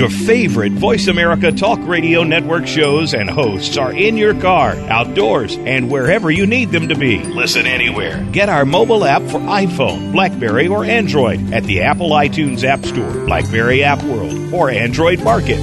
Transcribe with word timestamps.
Your 0.00 0.08
favorite 0.08 0.72
Voice 0.72 1.06
America 1.08 1.52
Talk 1.52 1.78
Radio 1.82 2.24
Network 2.24 2.66
shows 2.66 3.12
and 3.12 3.28
hosts 3.28 3.76
are 3.76 3.92
in 3.92 4.16
your 4.16 4.32
car, 4.32 4.70
outdoors, 4.88 5.58
and 5.58 5.90
wherever 5.90 6.30
you 6.30 6.46
need 6.46 6.70
them 6.70 6.88
to 6.88 6.94
be. 6.94 7.22
Listen 7.22 7.66
anywhere. 7.66 8.26
Get 8.32 8.48
our 8.48 8.64
mobile 8.64 9.04
app 9.04 9.20
for 9.24 9.40
iPhone, 9.40 10.12
Blackberry, 10.12 10.68
or 10.68 10.86
Android 10.86 11.52
at 11.52 11.64
the 11.64 11.82
Apple 11.82 12.12
iTunes 12.12 12.64
App 12.64 12.82
Store, 12.86 13.12
Blackberry 13.26 13.84
App 13.84 14.02
World, 14.04 14.54
or 14.54 14.70
Android 14.70 15.22
Market. 15.22 15.58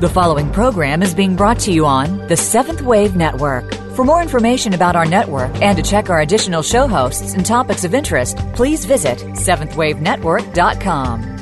The 0.00 0.10
following 0.12 0.50
program 0.50 1.00
is 1.00 1.14
being 1.14 1.36
brought 1.36 1.60
to 1.60 1.70
you 1.70 1.86
on 1.86 2.26
the 2.26 2.36
Seventh 2.36 2.82
Wave 2.82 3.14
Network. 3.14 3.72
For 3.94 4.04
more 4.04 4.20
information 4.20 4.74
about 4.74 4.96
our 4.96 5.06
network 5.06 5.54
and 5.62 5.76
to 5.76 5.82
check 5.84 6.10
our 6.10 6.22
additional 6.22 6.62
show 6.62 6.88
hosts 6.88 7.34
and 7.34 7.46
topics 7.46 7.84
of 7.84 7.94
interest, 7.94 8.38
please 8.54 8.84
visit 8.84 9.18
seventhwavenetwork.com. 9.18 11.41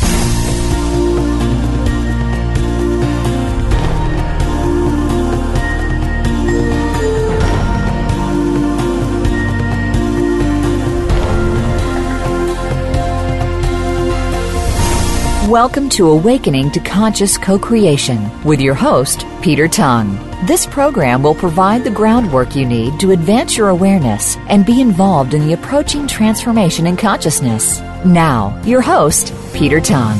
Welcome 15.51 15.89
to 15.89 16.07
Awakening 16.07 16.71
to 16.71 16.79
Conscious 16.79 17.37
Co-Creation 17.37 18.41
with 18.45 18.61
your 18.61 18.73
host, 18.73 19.25
Peter 19.41 19.67
Tongue. 19.67 20.15
This 20.45 20.65
program 20.65 21.21
will 21.21 21.35
provide 21.35 21.83
the 21.83 21.91
groundwork 21.91 22.55
you 22.55 22.65
need 22.65 23.01
to 23.01 23.11
advance 23.11 23.57
your 23.57 23.67
awareness 23.67 24.37
and 24.47 24.65
be 24.65 24.79
involved 24.79 25.33
in 25.33 25.45
the 25.45 25.51
approaching 25.51 26.07
transformation 26.07 26.87
in 26.87 26.95
consciousness. 26.95 27.81
Now, 28.05 28.61
your 28.63 28.79
host, 28.79 29.33
Peter 29.53 29.81
Tongue. 29.81 30.17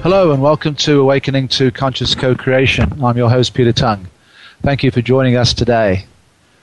Hello 0.00 0.32
and 0.32 0.40
welcome 0.40 0.74
to 0.76 1.00
Awakening 1.00 1.48
to 1.48 1.70
Conscious 1.70 2.14
Co-Creation. 2.14 3.04
I'm 3.04 3.18
your 3.18 3.28
host, 3.28 3.52
Peter 3.52 3.74
Tongue. 3.74 4.06
Thank 4.62 4.82
you 4.82 4.90
for 4.90 5.02
joining 5.02 5.36
us 5.36 5.52
today. 5.52 6.06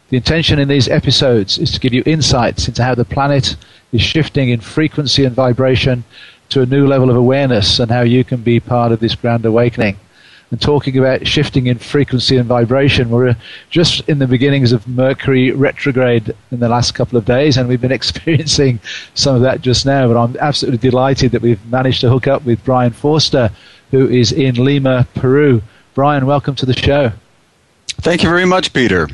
The 0.09 0.17
intention 0.17 0.57
in 0.57 0.67
these 0.67 0.89
episodes 0.89 1.59
is 1.59 1.71
to 1.73 1.79
give 1.79 1.93
you 1.93 2.01
insights 2.07 2.67
into 2.67 2.83
how 2.83 2.95
the 2.95 3.05
planet 3.05 3.55
is 3.91 4.01
shifting 4.01 4.49
in 4.49 4.61
frequency 4.61 5.25
and 5.25 5.35
vibration 5.35 6.05
to 6.51 6.61
a 6.61 6.65
new 6.65 6.85
level 6.85 7.09
of 7.09 7.15
awareness 7.15 7.79
and 7.79 7.89
how 7.89 8.01
you 8.01 8.23
can 8.23 8.41
be 8.41 8.59
part 8.59 8.91
of 8.91 8.99
this 8.99 9.15
grand 9.15 9.45
awakening. 9.45 9.97
And 10.51 10.61
talking 10.61 10.97
about 10.97 11.25
shifting 11.25 11.67
in 11.67 11.77
frequency 11.77 12.35
and 12.35 12.45
vibration, 12.45 13.09
we're 13.09 13.37
just 13.69 14.01
in 14.09 14.19
the 14.19 14.27
beginnings 14.27 14.73
of 14.73 14.85
Mercury 14.85 15.51
retrograde 15.51 16.35
in 16.51 16.59
the 16.59 16.67
last 16.67 16.93
couple 16.93 17.17
of 17.17 17.23
days, 17.23 17.55
and 17.55 17.69
we've 17.69 17.79
been 17.79 17.91
experiencing 18.01 18.81
some 19.13 19.35
of 19.35 19.41
that 19.43 19.61
just 19.61 19.85
now. 19.85 20.09
But 20.09 20.17
I'm 20.17 20.35
absolutely 20.37 20.89
delighted 20.89 21.31
that 21.31 21.41
we've 21.41 21.65
managed 21.67 22.01
to 22.01 22.09
hook 22.09 22.27
up 22.27 22.43
with 22.43 22.63
Brien 22.65 22.91
Foerster, 22.91 23.49
who 23.91 24.09
is 24.09 24.33
in 24.33 24.55
Lima, 24.55 25.07
Peru. 25.15 25.61
Brien, 25.93 26.25
welcome 26.25 26.55
to 26.55 26.65
the 26.65 26.73
show. 26.73 27.13
Thank 27.87 28.23
you 28.23 28.29
very 28.29 28.45
much, 28.45 28.73
Peter. 28.73 29.07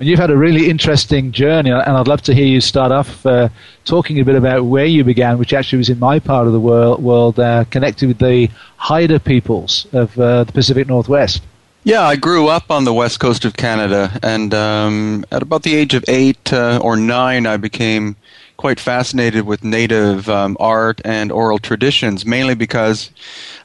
And 0.00 0.08
you've 0.08 0.18
had 0.18 0.30
a 0.30 0.36
really 0.36 0.68
interesting 0.68 1.30
journey, 1.30 1.70
and 1.70 1.82
I'd 1.82 2.08
love 2.08 2.22
to 2.22 2.34
hear 2.34 2.46
you 2.46 2.60
start 2.60 2.90
off 2.90 3.24
uh, 3.24 3.48
talking 3.84 4.18
a 4.18 4.24
bit 4.24 4.34
about 4.34 4.64
where 4.64 4.86
you 4.86 5.04
began, 5.04 5.38
which 5.38 5.52
actually 5.52 5.78
was 5.78 5.88
in 5.88 6.00
my 6.00 6.18
part 6.18 6.48
of 6.48 6.52
the 6.52 6.58
world, 6.60 7.02
world 7.02 7.38
uh, 7.38 7.64
connected 7.70 8.08
with 8.08 8.18
the 8.18 8.50
Haida 8.76 9.20
peoples 9.20 9.86
of 9.92 10.18
uh, 10.18 10.44
the 10.44 10.52
Pacific 10.52 10.88
Northwest. 10.88 11.42
Yeah, 11.84 12.02
I 12.02 12.16
grew 12.16 12.48
up 12.48 12.70
on 12.70 12.84
the 12.84 12.94
west 12.94 13.20
coast 13.20 13.44
of 13.44 13.56
Canada, 13.56 14.18
and 14.22 14.52
um, 14.54 15.24
at 15.30 15.42
about 15.42 15.62
the 15.62 15.74
age 15.74 15.94
of 15.94 16.04
eight 16.08 16.52
uh, 16.52 16.80
or 16.82 16.96
nine, 16.96 17.46
I 17.46 17.58
became 17.58 18.16
quite 18.64 18.80
fascinated 18.80 19.44
with 19.44 19.62
native 19.62 20.26
um, 20.30 20.56
art 20.58 20.98
and 21.04 21.30
oral 21.30 21.58
traditions, 21.58 22.24
mainly 22.24 22.54
because 22.54 23.10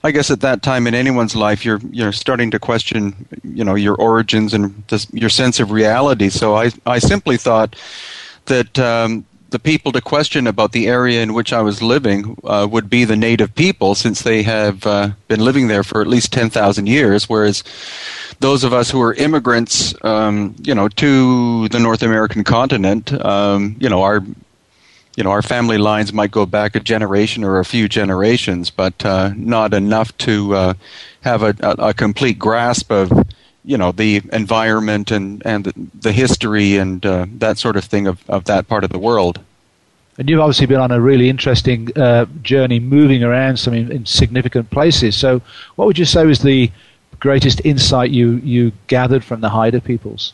I 0.03 0.11
guess 0.11 0.29
at 0.29 0.41
that 0.41 0.61
time 0.61 0.87
in 0.87 0.93
anyone's 0.93 1.37
life, 1.37 1.63
you're 1.63 1.79
you're 1.89 2.11
starting 2.11 2.51
to 2.51 2.59
question, 2.59 3.25
you 3.41 3.63
know, 3.63 3.75
your 3.75 3.95
origins 3.95 4.53
and 4.53 4.83
this, 4.89 5.07
your 5.13 5.29
sense 5.29 5.61
of 5.61 5.71
reality. 5.71 6.27
So 6.27 6.53
I 6.53 6.71
I 6.85 6.99
simply 6.99 7.37
thought 7.37 7.77
that 8.47 8.77
um, 8.77 9.23
the 9.51 9.59
people 9.59 9.93
to 9.93 10.01
question 10.01 10.47
about 10.47 10.73
the 10.73 10.89
area 10.89 11.23
in 11.23 11.33
which 11.33 11.53
I 11.53 11.61
was 11.61 11.81
living 11.81 12.35
uh, 12.43 12.67
would 12.69 12.89
be 12.89 13.05
the 13.05 13.15
native 13.15 13.55
people, 13.55 13.95
since 13.95 14.23
they 14.23 14.43
have 14.43 14.85
uh, 14.85 15.11
been 15.29 15.39
living 15.39 15.69
there 15.69 15.85
for 15.85 16.01
at 16.01 16.07
least 16.07 16.33
ten 16.33 16.49
thousand 16.49 16.87
years, 16.87 17.29
whereas 17.29 17.63
those 18.41 18.65
of 18.65 18.73
us 18.73 18.91
who 18.91 19.01
are 19.01 19.13
immigrants, 19.13 19.95
um, 20.03 20.55
you 20.61 20.75
know, 20.75 20.89
to 20.89 21.69
the 21.69 21.79
North 21.79 22.03
American 22.03 22.43
continent, 22.43 23.13
um, 23.13 23.77
you 23.79 23.87
know, 23.87 24.03
are 24.03 24.21
you 25.19 25.23
know, 25.23 25.31
our 25.31 25.41
family 25.41 25.77
lines 25.77 26.13
might 26.13 26.31
go 26.31 26.45
back 26.45 26.77
a 26.77 26.79
generation 26.79 27.43
or 27.43 27.59
a 27.59 27.65
few 27.65 27.89
generations, 27.89 28.69
but 28.69 29.05
uh, 29.05 29.33
not 29.35 29.73
enough 29.73 30.17
to 30.19 30.55
uh, 30.55 30.73
have 31.19 31.43
a, 31.43 31.53
a, 31.59 31.93
complete 31.93 32.39
grasp 32.39 32.89
of, 32.89 33.11
you 33.65 33.77
know, 33.77 33.91
the 33.91 34.21
environment 34.31 35.11
and, 35.11 35.45
and 35.45 35.65
the, 35.65 35.73
the 35.99 36.11
history 36.13 36.77
and 36.77 37.05
uh, 37.05 37.25
that 37.33 37.57
sort 37.57 37.75
of 37.75 37.83
thing 37.83 38.07
of, 38.07 38.23
of 38.29 38.45
that 38.45 38.69
part 38.69 38.85
of 38.85 38.91
the 38.91 38.97
world. 38.97 39.41
And 40.17 40.29
you've 40.29 40.39
obviously 40.39 40.67
been 40.67 40.79
on 40.79 40.91
a 40.91 41.01
really 41.01 41.27
interesting 41.27 41.89
uh, 41.97 42.25
journey 42.41 42.79
moving 42.79 43.21
around 43.21 43.57
some 43.57 44.05
significant 44.05 44.69
places. 44.69 45.17
So, 45.17 45.41
what 45.75 45.85
would 45.85 45.99
you 45.99 46.05
say 46.05 46.25
was 46.25 46.43
the 46.43 46.71
greatest 47.19 47.59
insight 47.65 48.11
you, 48.11 48.37
you 48.37 48.71
gathered 48.87 49.25
from 49.25 49.41
the 49.41 49.49
Haida 49.49 49.81
peoples? 49.81 50.31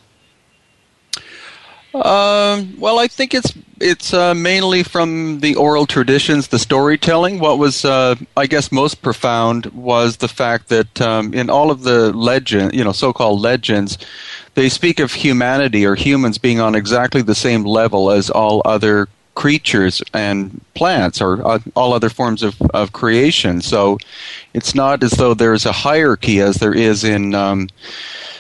Um, 2.02 2.76
well, 2.78 3.00
I 3.00 3.08
think 3.08 3.34
it's 3.34 3.54
it's 3.80 4.14
uh, 4.14 4.34
mainly 4.34 4.84
from 4.84 5.40
the 5.40 5.56
oral 5.56 5.86
traditions, 5.86 6.48
the 6.48 6.60
storytelling. 6.60 7.40
What 7.40 7.58
was, 7.58 7.84
uh, 7.86 8.16
I 8.36 8.48
guess, 8.48 8.72
most 8.72 9.02
profound 9.02 9.68
was 9.68 10.18
the 10.18 10.28
fact 10.28 10.70
that 10.70 11.02
um, 11.02 11.34
in 11.34 11.50
all 11.50 11.72
of 11.72 11.84
the 11.84 12.12
legend, 12.14 12.74
you 12.74 12.84
know, 12.84 12.92
so-called 12.92 13.42
legends, 13.42 13.98
they 14.56 14.70
speak 14.70 15.00
of 15.00 15.12
humanity 15.12 15.86
or 15.86 15.96
humans 15.96 16.38
being 16.38 16.60
on 16.60 16.76
exactly 16.76 17.22
the 17.22 17.36
same 17.36 17.64
level 17.64 18.12
as 18.12 18.30
all 18.30 18.62
other 18.66 19.08
creatures 19.36 20.02
and 20.14 20.62
plants 20.74 21.22
or 21.22 21.46
uh, 21.46 21.60
all 21.76 21.94
other 21.94 22.10
forms 22.10 22.44
of, 22.44 22.62
of 22.74 22.94
creation. 22.94 23.62
So 23.62 23.98
it's 24.54 24.74
not 24.74 25.04
as 25.04 25.12
though 25.12 25.34
there's 25.34 25.66
a 25.66 25.74
hierarchy 25.74 26.40
as 26.40 26.56
there 26.56 26.74
is 26.74 27.04
in. 27.04 27.36
Um, 27.36 27.70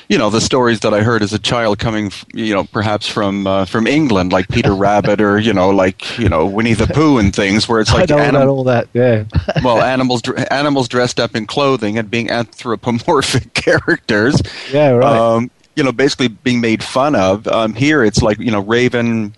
you 0.08 0.18
know 0.18 0.30
the 0.30 0.42
stories 0.42 0.82
that 0.82 0.94
I 0.94 1.02
heard 1.02 1.24
as 1.24 1.34
a 1.34 1.40
child 1.40 1.80
coming, 1.80 2.12
you 2.34 2.54
know, 2.54 2.64
perhaps 2.66 3.08
from 3.08 3.48
uh, 3.48 3.66
from 3.66 3.88
England, 3.88 4.32
like 4.32 4.48
Peter 4.50 4.74
Rabbit 4.76 5.22
or 5.22 5.40
you 5.40 5.54
know, 5.54 5.70
like 5.70 6.18
you 6.18 6.30
know 6.30 6.46
Winnie 6.46 6.74
the 6.74 6.88
Pooh 6.88 7.18
and 7.18 7.36
things, 7.36 7.68
where 7.68 7.80
it's 7.80 7.94
like 7.94 8.12
I 8.12 8.26
anim- 8.26 8.48
all 8.48 8.64
that, 8.66 8.88
yeah. 8.94 9.26
well, 9.64 9.82
animals 9.82 10.22
animals 10.52 10.88
dressed 10.88 11.20
up 11.20 11.36
in 11.36 11.48
clothing 11.48 11.98
and 11.98 12.10
being 12.10 12.30
anthropomorphic 12.30 13.54
characters. 13.54 14.42
Yeah, 14.72 14.92
right. 14.92 15.18
Um, 15.18 15.52
you 15.76 15.84
know, 15.84 15.92
basically 15.92 16.30
being 16.30 16.62
made 16.62 16.84
fun 16.84 17.16
of. 17.16 17.48
Um, 17.48 17.74
here, 17.74 18.04
it's 18.04 18.22
like 18.22 18.40
you 18.40 18.52
know, 18.52 18.62
Raven 18.62 19.36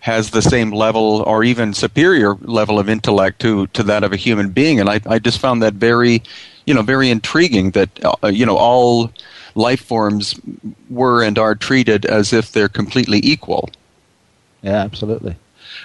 has 0.00 0.30
the 0.30 0.42
same 0.42 0.70
level 0.70 1.22
or 1.26 1.42
even 1.42 1.74
superior 1.74 2.34
level 2.36 2.78
of 2.78 2.88
intellect 2.88 3.40
to 3.40 3.66
to 3.68 3.82
that 3.84 4.04
of 4.04 4.12
a 4.12 4.16
human 4.16 4.50
being, 4.50 4.80
and 4.80 4.88
I 4.88 5.00
I 5.06 5.18
just 5.18 5.38
found 5.38 5.62
that 5.62 5.74
very, 5.74 6.22
you 6.66 6.74
know, 6.74 6.82
very 6.82 7.10
intriguing 7.10 7.70
that 7.72 7.90
uh, 8.04 8.28
you 8.28 8.44
know 8.44 8.56
all 8.56 9.10
life 9.58 9.84
forms 9.84 10.38
were 10.88 11.22
and 11.22 11.38
are 11.38 11.54
treated 11.54 12.06
as 12.06 12.32
if 12.32 12.52
they're 12.52 12.68
completely 12.68 13.20
equal. 13.22 13.68
Yeah, 14.62 14.76
absolutely. 14.76 15.36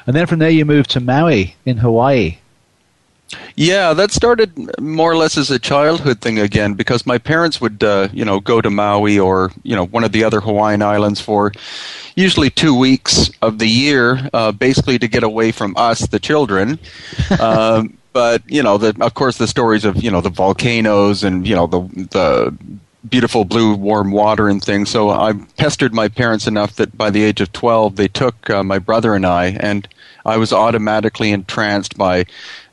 And 0.07 0.15
then 0.15 0.27
from 0.27 0.39
there 0.39 0.49
you 0.49 0.65
moved 0.65 0.91
to 0.91 0.99
Maui 0.99 1.55
in 1.65 1.77
Hawaii. 1.77 2.37
Yeah, 3.55 3.93
that 3.93 4.11
started 4.11 4.79
more 4.79 5.11
or 5.11 5.17
less 5.17 5.37
as 5.37 5.49
a 5.49 5.57
childhood 5.57 6.21
thing 6.21 6.39
again 6.39 6.75
because 6.75 7.05
my 7.05 7.17
parents 7.17 7.59
would, 7.59 7.83
uh, 7.83 8.09
you 8.13 8.23
know, 8.23 8.39
go 8.39 8.61
to 8.61 8.69
Maui 8.69 9.17
or 9.17 9.51
you 9.63 9.75
know 9.75 9.85
one 9.85 10.03
of 10.03 10.11
the 10.11 10.23
other 10.23 10.39
Hawaiian 10.39 10.83
islands 10.83 11.19
for 11.19 11.51
usually 12.15 12.51
two 12.51 12.77
weeks 12.77 13.31
of 13.41 13.57
the 13.57 13.67
year, 13.67 14.29
uh, 14.33 14.51
basically 14.51 14.99
to 14.99 15.07
get 15.07 15.23
away 15.23 15.51
from 15.51 15.73
us, 15.77 16.05
the 16.07 16.19
children. 16.19 16.77
um, 17.39 17.97
but 18.13 18.47
you 18.47 18.61
know, 18.61 18.77
the, 18.77 18.95
of 19.03 19.15
course, 19.15 19.37
the 19.37 19.47
stories 19.47 19.83
of 19.83 20.03
you 20.03 20.11
know 20.11 20.21
the 20.21 20.29
volcanoes 20.29 21.23
and 21.23 21.47
you 21.47 21.55
know 21.55 21.67
the 21.67 21.81
the 22.11 22.55
beautiful 23.07 23.45
blue 23.45 23.75
warm 23.75 24.11
water 24.11 24.47
and 24.47 24.63
things. 24.63 24.89
So 24.89 25.09
I 25.09 25.33
pestered 25.57 25.93
my 25.93 26.07
parents 26.07 26.47
enough 26.47 26.75
that 26.75 26.97
by 26.97 27.09
the 27.09 27.23
age 27.23 27.41
of 27.41 27.51
12, 27.51 27.95
they 27.95 28.07
took 28.07 28.49
uh, 28.49 28.63
my 28.63 28.79
brother 28.79 29.13
and 29.13 29.25
I, 29.25 29.57
and 29.59 29.87
I 30.25 30.37
was 30.37 30.53
automatically 30.53 31.31
entranced 31.31 31.97
by, 31.97 32.25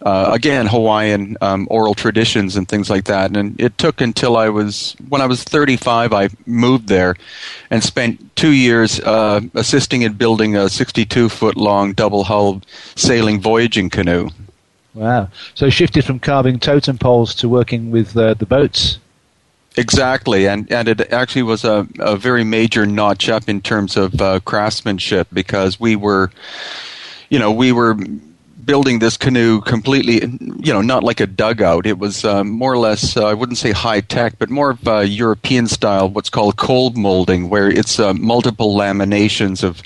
uh, 0.02 0.30
again, 0.32 0.66
Hawaiian 0.66 1.36
um, 1.40 1.66
oral 1.70 1.94
traditions 1.94 2.56
and 2.56 2.68
things 2.68 2.88
like 2.88 3.04
that. 3.06 3.36
And 3.36 3.60
it 3.60 3.76
took 3.76 4.00
until 4.00 4.36
I 4.36 4.48
was, 4.48 4.94
when 5.08 5.20
I 5.20 5.26
was 5.26 5.42
35, 5.42 6.12
I 6.12 6.28
moved 6.46 6.86
there 6.88 7.16
and 7.70 7.82
spent 7.82 8.36
two 8.36 8.52
years 8.52 9.00
uh, 9.00 9.40
assisting 9.54 10.02
in 10.02 10.12
building 10.12 10.56
a 10.56 10.68
62 10.68 11.28
foot 11.28 11.56
long 11.56 11.92
double 11.92 12.24
hull 12.24 12.62
sailing 12.94 13.40
voyaging 13.40 13.90
canoe. 13.90 14.30
Wow. 14.94 15.28
So 15.54 15.70
shifted 15.70 16.04
from 16.04 16.18
carving 16.18 16.58
totem 16.58 16.98
poles 16.98 17.34
to 17.36 17.48
working 17.48 17.90
with 17.90 18.16
uh, 18.16 18.34
the 18.34 18.46
boats. 18.46 18.98
Exactly, 19.76 20.49
and 20.49 20.70
and 20.72 20.88
it 20.88 21.12
actually 21.12 21.44
was 21.44 21.64
a, 21.64 21.87
a 22.00 22.17
very 22.17 22.43
major 22.43 22.87
notch 22.87 23.28
up 23.28 23.49
in 23.49 23.61
terms 23.61 23.96
of 23.96 24.20
uh, 24.20 24.40
craftsmanship 24.40 25.28
because 25.32 25.78
we 25.78 25.94
were, 25.94 26.32
you 27.28 27.38
know, 27.38 27.52
we 27.52 27.70
were 27.70 27.96
building 28.64 28.98
this 28.98 29.16
canoe 29.16 29.60
completely, 29.60 30.20
you 30.60 30.72
know, 30.72 30.80
not 30.80 31.02
like 31.02 31.20
a 31.20 31.26
dugout. 31.26 31.86
It 31.86 31.98
was 31.98 32.24
uh, 32.24 32.44
more 32.44 32.72
or 32.72 32.78
less, 32.78 33.16
uh, 33.16 33.26
I 33.26 33.34
wouldn't 33.34 33.58
say 33.58 33.72
high 33.72 34.00
tech, 34.00 34.38
but 34.38 34.50
more 34.50 34.70
of 34.70 34.86
a 34.86 35.06
European 35.06 35.66
style, 35.66 36.08
what's 36.08 36.30
called 36.30 36.56
cold 36.56 36.96
molding, 36.96 37.48
where 37.48 37.68
it's 37.68 37.98
uh, 37.98 38.14
multiple 38.14 38.76
laminations 38.76 39.62
of 39.62 39.82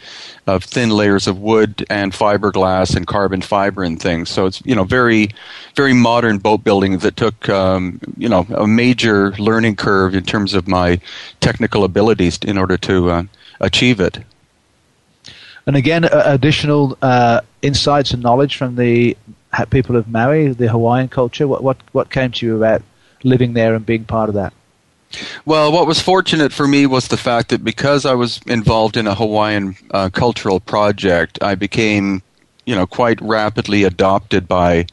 of 0.46 0.62
thin 0.62 0.90
layers 0.90 1.26
of 1.26 1.38
wood 1.38 1.86
and 1.88 2.12
fiberglass 2.12 2.94
and 2.94 3.06
carbon 3.06 3.40
fiber 3.40 3.82
and 3.82 4.00
things. 4.00 4.28
So 4.28 4.46
it's 4.46 4.60
you 4.64 4.74
know 4.74 4.84
very 4.84 5.30
very 5.74 5.94
modern 5.94 6.38
boat 6.38 6.64
building 6.64 6.98
that 6.98 7.16
took 7.16 7.48
um, 7.48 8.00
you 8.16 8.28
know 8.28 8.46
a 8.54 8.66
major 8.66 9.32
learning 9.32 9.76
curve 9.76 10.14
in 10.14 10.24
terms 10.24 10.54
of 10.54 10.68
my 10.68 11.00
technical 11.40 11.84
abilities 11.84 12.38
in 12.42 12.58
order 12.58 12.76
to 12.78 13.10
uh, 13.10 13.22
achieve 13.60 14.00
it. 14.00 14.18
And 15.66 15.76
again, 15.76 16.04
additional 16.04 16.98
uh, 17.00 17.40
insights 17.62 18.12
and 18.12 18.22
knowledge 18.22 18.56
from 18.56 18.76
the 18.76 19.16
people 19.70 19.96
of 19.96 20.08
Maui, 20.08 20.48
the 20.48 20.68
Hawaiian 20.68 21.08
culture. 21.08 21.48
What 21.48 21.62
what 21.62 21.78
what 21.92 22.10
came 22.10 22.32
to 22.32 22.46
you 22.46 22.56
about 22.56 22.82
living 23.22 23.54
there 23.54 23.74
and 23.74 23.84
being 23.84 24.04
part 24.04 24.28
of 24.28 24.34
that? 24.34 24.52
Well, 25.44 25.70
what 25.72 25.86
was 25.86 26.00
fortunate 26.00 26.52
for 26.52 26.66
me 26.66 26.86
was 26.86 27.08
the 27.08 27.16
fact 27.16 27.48
that 27.50 27.64
because 27.64 28.04
I 28.04 28.14
was 28.14 28.40
involved 28.46 28.96
in 28.96 29.06
a 29.06 29.14
Hawaiian 29.14 29.76
uh, 29.90 30.10
cultural 30.10 30.60
project, 30.60 31.38
I 31.40 31.54
became, 31.54 32.22
you 32.66 32.74
know, 32.74 32.86
quite 32.86 33.20
rapidly 33.20 33.84
adopted 33.84 34.48
by 34.48 34.86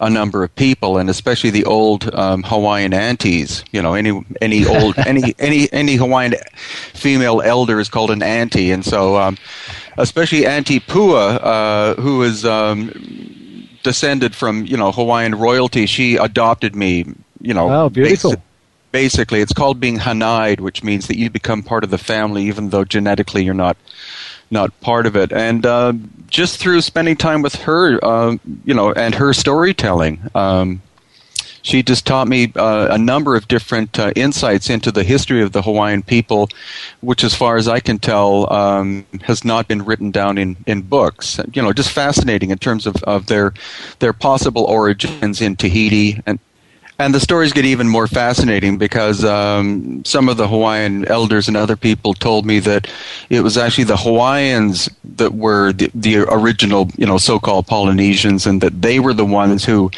a 0.00 0.08
number 0.08 0.42
of 0.42 0.54
people, 0.56 0.96
and 0.96 1.10
especially 1.10 1.50
the 1.50 1.66
old 1.66 2.12
um, 2.14 2.42
Hawaiian 2.42 2.94
aunties. 2.94 3.62
You 3.70 3.82
know, 3.82 3.94
any 3.94 4.24
any 4.40 4.66
old 4.76 4.98
any 4.98 5.34
any 5.38 5.70
any 5.72 5.96
Hawaiian 5.96 6.34
female 6.54 7.42
elder 7.42 7.78
is 7.78 7.88
called 7.88 8.10
an 8.10 8.22
auntie, 8.22 8.70
and 8.70 8.84
so 8.84 9.16
um, 9.18 9.36
especially 9.98 10.46
Auntie 10.46 10.80
Pua, 10.80 11.38
uh, 11.42 11.94
who 12.00 12.22
is 12.22 12.44
um, 12.44 13.68
descended 13.82 14.34
from 14.34 14.64
you 14.64 14.76
know 14.76 14.90
Hawaiian 14.90 15.34
royalty. 15.34 15.86
She 15.86 16.16
adopted 16.16 16.74
me. 16.74 17.04
You 17.42 17.54
know, 17.54 17.84
oh, 17.84 17.88
beautiful. 17.88 18.32
Basi- 18.32 18.42
basically, 18.92 19.40
it's 19.40 19.52
called 19.52 19.80
being 19.80 19.98
hanai'd, 19.98 20.60
which 20.60 20.82
means 20.82 21.06
that 21.08 21.16
you 21.16 21.30
become 21.30 21.62
part 21.62 21.84
of 21.84 21.90
the 21.90 21.98
family, 21.98 22.44
even 22.44 22.70
though 22.70 22.84
genetically 22.84 23.44
you're 23.44 23.54
not 23.54 23.76
not 24.50 24.78
part 24.80 25.06
of 25.06 25.16
it. 25.16 25.32
And 25.32 25.64
uh, 25.64 25.92
just 26.28 26.58
through 26.58 26.80
spending 26.80 27.16
time 27.16 27.42
with 27.42 27.54
her, 27.56 28.02
uh, 28.04 28.36
you 28.64 28.74
know, 28.74 28.92
and 28.92 29.14
her 29.14 29.32
storytelling. 29.32 30.20
Um, 30.34 30.82
she 31.62 31.82
just 31.82 32.06
taught 32.06 32.26
me 32.26 32.52
uh, 32.56 32.94
a 32.94 32.98
number 32.98 33.36
of 33.36 33.46
different 33.46 33.98
uh, 33.98 34.12
insights 34.16 34.70
into 34.70 34.90
the 34.90 35.04
history 35.04 35.42
of 35.42 35.52
the 35.52 35.60
Hawaiian 35.62 36.02
people, 36.02 36.48
which, 37.00 37.22
as 37.22 37.34
far 37.34 37.56
as 37.56 37.68
I 37.68 37.80
can 37.80 37.98
tell, 37.98 38.50
um, 38.50 39.04
has 39.22 39.44
not 39.44 39.68
been 39.68 39.84
written 39.84 40.10
down 40.10 40.38
in, 40.38 40.56
in 40.66 40.80
books. 40.80 41.38
You 41.52 41.60
know, 41.60 41.72
just 41.72 41.90
fascinating 41.90 42.50
in 42.50 42.58
terms 42.58 42.86
of, 42.86 42.96
of 43.04 43.26
their 43.26 43.52
their 43.98 44.14
possible 44.14 44.64
origins 44.64 45.42
in 45.42 45.56
Tahiti 45.56 46.20
and 46.24 46.38
and 47.00 47.14
the 47.14 47.20
stories 47.20 47.54
get 47.54 47.64
even 47.64 47.88
more 47.88 48.06
fascinating 48.06 48.76
because 48.76 49.24
um, 49.24 50.04
some 50.04 50.28
of 50.28 50.36
the 50.36 50.46
Hawaiian 50.46 51.06
elders 51.06 51.48
and 51.48 51.56
other 51.56 51.74
people 51.74 52.12
told 52.12 52.44
me 52.44 52.58
that 52.60 52.92
it 53.30 53.40
was 53.40 53.56
actually 53.56 53.84
the 53.84 53.96
Hawaiians 53.96 54.90
that 55.16 55.32
were 55.32 55.72
the, 55.72 55.90
the 55.94 56.18
original, 56.18 56.90
you 56.98 57.06
know, 57.06 57.16
so-called 57.16 57.66
Polynesians, 57.66 58.46
and 58.46 58.60
that 58.60 58.82
they 58.82 59.00
were 59.00 59.14
the 59.14 59.24
ones 59.24 59.64
who, 59.64 59.90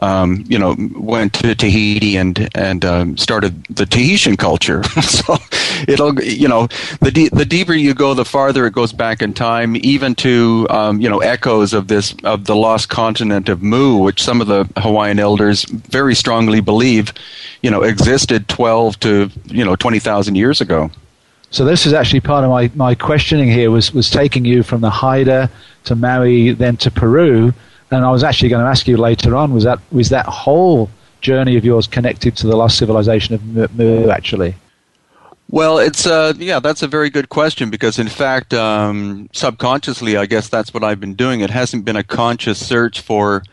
um, 0.00 0.44
you 0.48 0.58
know, 0.58 0.74
went 0.96 1.34
to 1.34 1.54
Tahiti 1.54 2.16
and 2.16 2.48
and 2.54 2.86
um, 2.86 3.18
started 3.18 3.62
the 3.68 3.84
Tahitian 3.84 4.38
culture. 4.38 4.82
so 5.02 5.36
it'll, 5.86 6.18
you 6.22 6.48
know, 6.48 6.68
the 7.02 7.10
de- 7.10 7.28
the 7.28 7.44
deeper 7.44 7.74
you 7.74 7.92
go, 7.92 8.14
the 8.14 8.24
farther 8.24 8.66
it 8.66 8.72
goes 8.72 8.94
back 8.94 9.20
in 9.20 9.34
time, 9.34 9.76
even 9.76 10.14
to 10.16 10.66
um, 10.70 11.02
you 11.02 11.10
know 11.10 11.18
echoes 11.18 11.74
of 11.74 11.88
this 11.88 12.14
of 12.24 12.46
the 12.46 12.56
lost 12.56 12.88
continent 12.88 13.50
of 13.50 13.62
Mu, 13.62 13.98
which 13.98 14.22
some 14.22 14.40
of 14.40 14.46
the 14.46 14.66
Hawaiian 14.78 15.18
elders 15.18 15.64
very 15.64 16.14
strongly 16.14 16.45
strongly 16.46 16.60
believe, 16.60 17.12
you 17.62 17.70
know, 17.70 17.82
existed 17.82 18.48
12 18.48 19.00
to, 19.00 19.30
you 19.46 19.64
know, 19.64 19.74
20,000 19.76 20.36
years 20.36 20.60
ago. 20.60 20.90
So 21.50 21.64
this 21.64 21.86
is 21.86 21.92
actually 21.92 22.20
part 22.20 22.44
of 22.44 22.50
my, 22.50 22.70
my 22.74 22.94
questioning 22.94 23.50
here 23.50 23.70
was, 23.70 23.92
was 23.92 24.10
taking 24.10 24.44
you 24.44 24.62
from 24.62 24.80
the 24.80 24.90
Haida 24.90 25.50
to 25.84 25.94
Maui, 25.96 26.52
then 26.52 26.76
to 26.78 26.90
Peru. 26.90 27.52
And 27.90 28.04
I 28.04 28.10
was 28.10 28.22
actually 28.22 28.50
going 28.50 28.64
to 28.64 28.68
ask 28.68 28.86
you 28.86 28.96
later 28.96 29.34
on, 29.34 29.52
was 29.52 29.64
that, 29.64 29.80
was 29.90 30.08
that 30.10 30.26
whole 30.26 30.88
journey 31.20 31.56
of 31.56 31.64
yours 31.64 31.86
connected 31.86 32.36
to 32.36 32.46
the 32.46 32.56
lost 32.56 32.78
civilization 32.78 33.34
of 33.34 33.74
Mu, 33.76 34.08
actually? 34.10 34.54
Well, 35.48 35.78
it's 35.78 36.06
uh, 36.06 36.32
yeah, 36.38 36.58
that's 36.58 36.82
a 36.82 36.88
very 36.88 37.08
good 37.08 37.28
question 37.28 37.70
because 37.70 38.00
in 38.00 38.08
fact, 38.08 38.52
um, 38.52 39.28
subconsciously, 39.32 40.16
I 40.16 40.26
guess 40.26 40.48
that's 40.48 40.74
what 40.74 40.82
I've 40.82 40.98
been 40.98 41.14
doing. 41.14 41.40
It 41.40 41.50
hasn't 41.50 41.84
been 41.84 41.94
a 41.94 42.02
conscious 42.02 42.58
search 42.58 43.00
for 43.00 43.44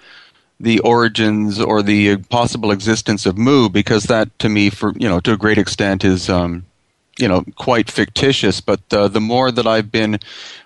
the 0.59 0.79
origins 0.79 1.59
or 1.59 1.81
the 1.81 2.17
possible 2.17 2.71
existence 2.71 3.25
of 3.25 3.37
Mu 3.37 3.69
because 3.69 4.03
that 4.03 4.37
to 4.39 4.49
me 4.49 4.69
for 4.69 4.93
you 4.97 5.09
know 5.09 5.19
to 5.19 5.33
a 5.33 5.37
great 5.37 5.57
extent 5.57 6.03
is 6.03 6.29
um, 6.29 6.65
you 7.17 7.27
know 7.27 7.43
quite 7.55 7.91
fictitious. 7.91 8.61
But 8.61 8.81
uh, 8.91 9.07
the 9.07 9.21
more 9.21 9.51
that 9.51 9.67
I've 9.67 9.91
been 9.91 10.19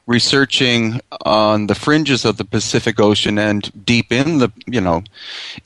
researching 0.06 1.02
on 1.26 1.68
the 1.68 1.76
fringes 1.76 2.24
of 2.24 2.38
the 2.38 2.46
Pacific 2.46 3.00
Ocean 3.00 3.38
and 3.38 3.70
deep 3.86 4.12
in 4.12 4.38
the 4.38 4.52
you 4.66 4.82
know 4.82 5.04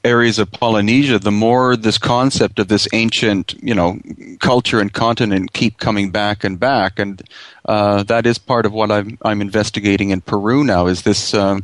areas 0.04 0.40
of 0.40 0.52
Polynesia 0.52 1.20
the 1.20 1.32
more 1.32 1.76
this 1.76 1.98
concept 1.98 2.58
of 2.58 2.68
this 2.68 2.88
ancient 2.94 3.54
you 3.62 3.76
know 3.76 4.00
culture 4.40 4.80
and 4.80 4.94
continent 4.94 5.54
keep 5.54 5.78
coming 5.78 6.12
back 6.12 6.44
and 6.44 6.60
back. 6.60 7.00
And 7.00 7.22
uh, 7.66 8.04
that 8.04 8.26
is 8.26 8.38
part 8.38 8.66
of 8.66 8.74
what 8.74 8.92
I'm 8.92 9.18
I'm 9.24 9.42
investigating 9.42 10.10
in 10.10 10.22
Peru 10.22 10.64
now 10.64 10.88
is 10.88 11.04
this 11.04 11.34
um, 11.34 11.64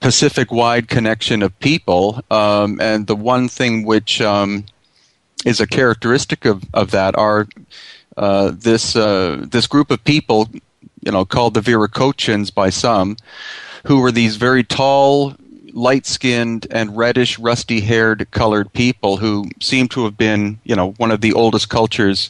Pacific 0.00 0.50
wide 0.50 0.88
connection 0.88 1.42
of 1.42 1.58
people. 1.60 2.22
Um, 2.30 2.80
and 2.80 3.06
the 3.06 3.16
one 3.16 3.48
thing 3.48 3.84
which 3.84 4.20
um, 4.20 4.64
is 5.44 5.60
a 5.60 5.66
characteristic 5.66 6.44
of, 6.44 6.64
of 6.72 6.90
that 6.90 7.16
are 7.16 7.46
uh, 8.16 8.52
this, 8.54 8.96
uh, 8.96 9.44
this 9.48 9.66
group 9.66 9.90
of 9.90 10.02
people, 10.04 10.48
you 11.02 11.12
know, 11.12 11.24
called 11.24 11.54
the 11.54 11.60
Viracochans 11.60 12.52
by 12.52 12.70
some, 12.70 13.16
who 13.86 14.00
were 14.00 14.12
these 14.12 14.36
very 14.36 14.64
tall, 14.64 15.34
light 15.72 16.06
skinned, 16.06 16.66
and 16.70 16.96
reddish, 16.96 17.38
rusty 17.38 17.80
haired 17.80 18.30
colored 18.30 18.72
people 18.72 19.18
who 19.18 19.46
seem 19.60 19.88
to 19.88 20.04
have 20.04 20.16
been, 20.16 20.58
you 20.64 20.74
know, 20.74 20.92
one 20.92 21.10
of 21.10 21.20
the 21.20 21.32
oldest 21.32 21.68
cultures, 21.68 22.28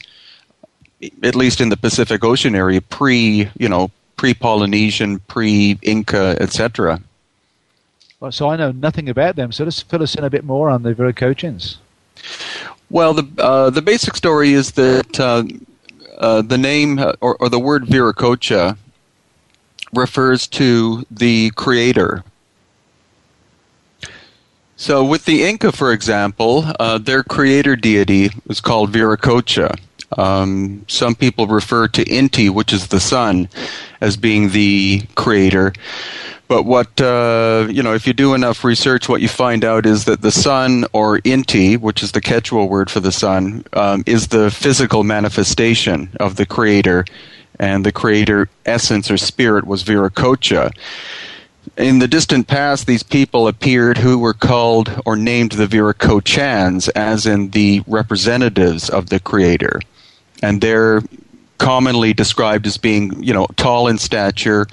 at 1.22 1.34
least 1.34 1.60
in 1.60 1.70
the 1.70 1.76
Pacific 1.76 2.22
Ocean 2.24 2.54
area, 2.54 2.80
pre, 2.80 3.48
you 3.58 3.68
know, 3.68 3.90
pre 4.16 4.34
Polynesian, 4.34 5.18
pre 5.20 5.78
Inca, 5.82 6.36
etc. 6.40 7.00
Well, 8.20 8.30
so 8.30 8.50
I 8.50 8.56
know 8.56 8.70
nothing 8.70 9.08
about 9.08 9.36
them. 9.36 9.50
So 9.50 9.64
just 9.64 9.88
fill 9.88 10.02
us 10.02 10.14
in 10.14 10.24
a 10.24 10.30
bit 10.30 10.44
more 10.44 10.68
on 10.68 10.82
the 10.82 10.94
Viracochans. 10.94 11.76
Well, 12.90 13.14
the 13.14 13.42
uh, 13.42 13.70
the 13.70 13.80
basic 13.80 14.14
story 14.14 14.52
is 14.52 14.72
that 14.72 15.18
uh, 15.18 15.44
uh, 16.18 16.42
the 16.42 16.58
name 16.58 16.98
uh, 16.98 17.14
or, 17.22 17.36
or, 17.36 17.48
the 17.48 17.58
word 17.58 17.84
Viracocha 17.84 18.76
refers 19.94 20.46
to 20.48 21.06
the 21.10 21.50
creator. 21.52 22.22
So, 24.76 25.02
with 25.04 25.24
the 25.24 25.44
Inca, 25.44 25.72
for 25.72 25.92
example, 25.92 26.64
uh, 26.78 26.98
their 26.98 27.22
creator 27.22 27.74
deity 27.74 28.30
was 28.46 28.60
called 28.60 28.92
Viracocha. 28.92 29.78
Um, 30.18 30.84
some 30.88 31.14
people 31.14 31.46
refer 31.46 31.88
to 31.88 32.04
Inti, 32.04 32.50
which 32.50 32.72
is 32.72 32.88
the 32.88 33.00
sun, 33.00 33.48
as 34.00 34.16
being 34.16 34.50
the 34.50 35.02
creator. 35.14 35.72
But 36.50 36.64
what 36.64 37.00
uh, 37.00 37.68
you 37.70 37.80
know, 37.80 37.94
if 37.94 38.08
you 38.08 38.12
do 38.12 38.34
enough 38.34 38.64
research, 38.64 39.08
what 39.08 39.20
you 39.20 39.28
find 39.28 39.64
out 39.64 39.86
is 39.86 40.06
that 40.06 40.20
the 40.20 40.32
sun, 40.32 40.84
or 40.92 41.20
Inti, 41.20 41.78
which 41.78 42.02
is 42.02 42.10
the 42.10 42.20
Quechua 42.20 42.68
word 42.68 42.90
for 42.90 42.98
the 42.98 43.12
sun, 43.12 43.64
um, 43.72 44.02
is 44.04 44.26
the 44.26 44.50
physical 44.50 45.04
manifestation 45.04 46.10
of 46.18 46.34
the 46.34 46.44
Creator, 46.44 47.04
and 47.60 47.86
the 47.86 47.92
Creator 47.92 48.48
essence 48.66 49.12
or 49.12 49.16
spirit 49.16 49.64
was 49.64 49.84
Viracocha. 49.84 50.72
In 51.76 52.00
the 52.00 52.08
distant 52.08 52.48
past, 52.48 52.84
these 52.84 53.04
people 53.04 53.46
appeared 53.46 53.98
who 53.98 54.18
were 54.18 54.34
called 54.34 54.90
or 55.06 55.14
named 55.14 55.52
the 55.52 55.68
Viracochans, 55.68 56.90
as 56.96 57.26
in 57.26 57.50
the 57.50 57.84
representatives 57.86 58.90
of 58.90 59.08
the 59.08 59.20
Creator. 59.20 59.82
and 60.42 60.60
they're 60.60 61.02
commonly 61.58 62.14
described 62.14 62.66
as 62.66 62.78
being, 62.78 63.22
you 63.22 63.34
know, 63.34 63.46
tall 63.56 63.86
in 63.86 63.98
stature, 63.98 64.66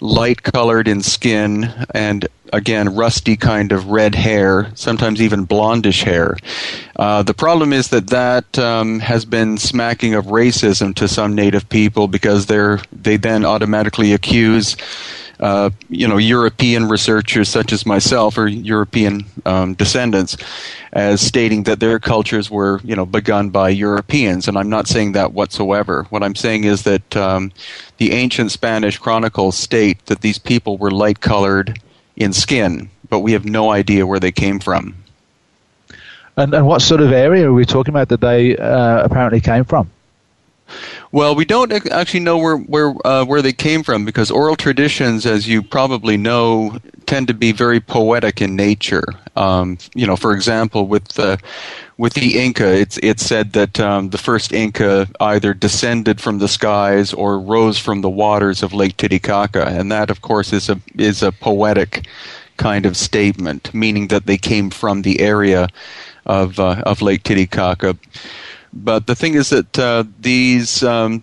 light 0.00 0.42
colored 0.42 0.88
in 0.88 1.02
skin, 1.02 1.72
and 1.94 2.26
again, 2.52 2.94
rusty 2.94 3.36
kind 3.36 3.72
of 3.72 3.86
red 3.86 4.14
hair, 4.14 4.70
sometimes 4.74 5.20
even 5.20 5.46
blondish 5.46 6.02
hair. 6.02 6.36
Uh, 6.96 7.22
the 7.22 7.34
problem 7.34 7.72
is 7.72 7.88
that 7.88 8.08
that 8.08 8.58
um, 8.58 9.00
has 9.00 9.24
been 9.24 9.56
smacking 9.58 10.14
of 10.14 10.26
racism 10.26 10.94
to 10.94 11.08
some 11.08 11.34
native 11.34 11.68
people 11.68 12.08
because 12.08 12.46
they're 12.46 12.80
they 12.92 13.16
then 13.16 13.44
automatically 13.44 14.12
accuse. 14.12 14.76
Uh, 15.40 15.70
you 15.88 16.08
know, 16.08 16.16
European 16.16 16.88
researchers 16.88 17.48
such 17.48 17.72
as 17.72 17.86
myself 17.86 18.36
or 18.36 18.48
European 18.48 19.24
um, 19.46 19.72
descendants 19.74 20.36
as 20.92 21.20
stating 21.20 21.62
that 21.62 21.78
their 21.78 22.00
cultures 22.00 22.50
were, 22.50 22.80
you 22.82 22.96
know, 22.96 23.06
begun 23.06 23.50
by 23.50 23.68
Europeans, 23.68 24.48
and 24.48 24.58
I'm 24.58 24.68
not 24.68 24.88
saying 24.88 25.12
that 25.12 25.32
whatsoever. 25.32 26.06
What 26.10 26.24
I'm 26.24 26.34
saying 26.34 26.64
is 26.64 26.82
that 26.82 27.16
um, 27.16 27.52
the 27.98 28.10
ancient 28.12 28.50
Spanish 28.50 28.98
chronicles 28.98 29.56
state 29.56 30.04
that 30.06 30.22
these 30.22 30.38
people 30.40 30.76
were 30.76 30.90
light 30.90 31.20
colored, 31.20 31.78
in 32.18 32.32
skin, 32.32 32.90
but 33.08 33.20
we 33.20 33.32
have 33.32 33.44
no 33.44 33.70
idea 33.70 34.06
where 34.06 34.20
they 34.20 34.32
came 34.32 34.58
from. 34.58 34.94
And, 36.36 36.52
and 36.52 36.66
what 36.66 36.82
sort 36.82 37.00
of 37.00 37.12
area 37.12 37.48
are 37.48 37.52
we 37.52 37.64
talking 37.64 37.92
about 37.92 38.08
that 38.10 38.20
they 38.20 38.56
uh, 38.56 39.04
apparently 39.04 39.40
came 39.40 39.64
from? 39.64 39.90
Well, 41.12 41.34
we 41.34 41.44
don't 41.44 41.72
actually 41.90 42.20
know 42.20 42.38
where 42.38 42.58
where 42.58 42.94
uh, 43.06 43.24
where 43.24 43.42
they 43.42 43.52
came 43.52 43.82
from 43.82 44.04
because 44.04 44.30
oral 44.30 44.56
traditions, 44.56 45.26
as 45.26 45.48
you 45.48 45.62
probably 45.62 46.16
know, 46.16 46.78
tend 47.06 47.28
to 47.28 47.34
be 47.34 47.52
very 47.52 47.80
poetic 47.80 48.40
in 48.42 48.56
nature. 48.56 49.04
Um, 49.36 49.78
you 49.94 50.06
know, 50.06 50.16
for 50.16 50.32
example, 50.34 50.86
with 50.86 51.08
the 51.08 51.38
with 51.96 52.14
the 52.14 52.38
Inca, 52.38 52.74
it's 52.74 52.98
it's 52.98 53.24
said 53.24 53.52
that 53.54 53.80
um, 53.80 54.10
the 54.10 54.18
first 54.18 54.52
Inca 54.52 55.08
either 55.20 55.54
descended 55.54 56.20
from 56.20 56.38
the 56.38 56.48
skies 56.48 57.12
or 57.12 57.40
rose 57.40 57.78
from 57.78 58.02
the 58.02 58.10
waters 58.10 58.62
of 58.62 58.72
Lake 58.72 58.96
Titicaca, 58.96 59.66
and 59.66 59.90
that, 59.90 60.10
of 60.10 60.22
course, 60.22 60.52
is 60.52 60.68
a 60.68 60.80
is 60.96 61.22
a 61.22 61.32
poetic 61.32 62.06
kind 62.56 62.86
of 62.86 62.96
statement, 62.96 63.72
meaning 63.72 64.08
that 64.08 64.26
they 64.26 64.36
came 64.36 64.70
from 64.70 65.02
the 65.02 65.20
area 65.20 65.68
of 66.26 66.60
uh, 66.60 66.82
of 66.84 67.00
Lake 67.00 67.22
Titicaca. 67.22 67.96
But 68.72 69.06
the 69.06 69.14
thing 69.14 69.34
is 69.34 69.48
that 69.50 69.78
uh, 69.78 70.04
these 70.20 70.82
um, 70.82 71.22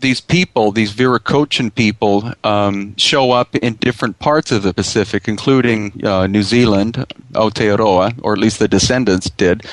these 0.00 0.20
people, 0.20 0.72
these 0.72 0.92
Viracochan 0.92 1.74
people, 1.74 2.32
um, 2.44 2.96
show 2.96 3.32
up 3.32 3.54
in 3.56 3.74
different 3.74 4.18
parts 4.18 4.52
of 4.52 4.62
the 4.62 4.72
Pacific, 4.72 5.28
including 5.28 6.04
uh, 6.04 6.26
New 6.26 6.42
Zealand, 6.42 7.04
Aotearoa, 7.32 8.20
or 8.22 8.32
at 8.32 8.38
least 8.38 8.58
the 8.58 8.68
descendants 8.68 9.28
did, 9.30 9.64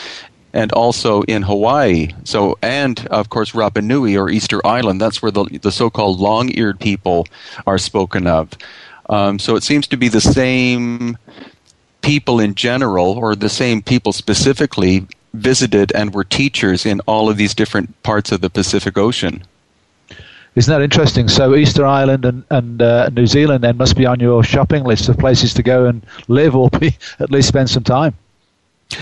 and 0.54 0.72
also 0.72 1.22
in 1.24 1.44
Hawaii. 1.44 2.10
So, 2.24 2.58
and 2.62 3.06
of 3.08 3.30
course, 3.30 3.52
Rapa 3.52 3.84
Nui 3.84 4.18
or 4.18 4.30
Easter 4.30 4.66
Island. 4.66 5.00
That's 5.00 5.22
where 5.22 5.32
the 5.32 5.46
the 5.62 5.72
so-called 5.72 6.20
long-eared 6.20 6.80
people 6.80 7.28
are 7.68 7.78
spoken 7.78 8.28
of. 8.28 8.50
Um, 9.10 9.38
so 9.38 9.56
it 9.56 9.64
seems 9.64 9.88
to 9.88 9.98
be 9.98 10.08
the 10.08 10.22
same 10.22 11.18
people 12.02 12.40
in 12.40 12.56
general, 12.56 13.12
or 13.12 13.36
the 13.36 13.50
same 13.50 13.82
people 13.82 14.14
specifically, 14.14 15.06
visited 15.34 15.92
and 15.94 16.14
were 16.14 16.24
teachers 16.24 16.86
in 16.86 17.00
all 17.02 17.30
of 17.30 17.38
these 17.38 17.54
different 17.54 18.02
parts 18.04 18.32
of 18.32 18.42
the 18.42 18.50
Pacific 18.50 18.98
Ocean. 18.98 19.44
Isn't 20.56 20.72
that 20.72 20.84
interesting? 20.84 21.28
So 21.28 21.56
Easter 21.56 21.86
Island 21.86 22.26
and, 22.26 22.44
and 22.52 22.82
uh, 22.82 23.10
New 23.10 23.26
Zealand 23.26 23.64
then 23.64 23.78
must 23.78 23.98
be 23.98 24.06
on 24.06 24.20
your 24.20 24.44
shopping 24.44 24.84
list 24.84 25.10
of 25.10 25.18
places 25.18 25.54
to 25.56 25.64
go 25.64 25.86
and 25.86 26.06
live 26.28 26.56
or 26.56 26.70
be, 26.70 26.96
at 27.20 27.32
least 27.32 27.48
spend 27.48 27.70
some 27.70 27.84
time. 27.84 28.14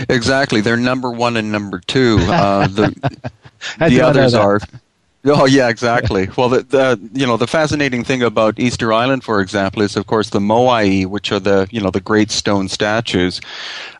Exactly, 0.08 0.62
they're 0.62 0.78
number 0.78 1.10
one 1.10 1.36
and 1.36 1.52
number 1.52 1.78
two. 1.78 2.18
Uh, 2.32 2.66
the 2.66 3.20
the 3.78 4.00
others 4.00 4.34
are 4.34 4.58
Oh 5.26 5.46
yeah, 5.46 5.68
exactly. 5.68 6.28
well, 6.36 6.48
the, 6.48 6.62
the 6.62 7.10
you 7.12 7.26
know 7.26 7.36
the 7.36 7.46
fascinating 7.46 8.02
thing 8.02 8.22
about 8.22 8.58
Easter 8.58 8.92
Island, 8.92 9.22
for 9.22 9.40
example, 9.40 9.82
is 9.82 9.96
of 9.96 10.06
course 10.08 10.30
the 10.30 10.40
moai, 10.40 11.06
which 11.06 11.30
are 11.30 11.38
the 11.38 11.68
you 11.70 11.80
know 11.80 11.90
the 11.90 12.00
great 12.00 12.32
stone 12.32 12.68
statues. 12.68 13.40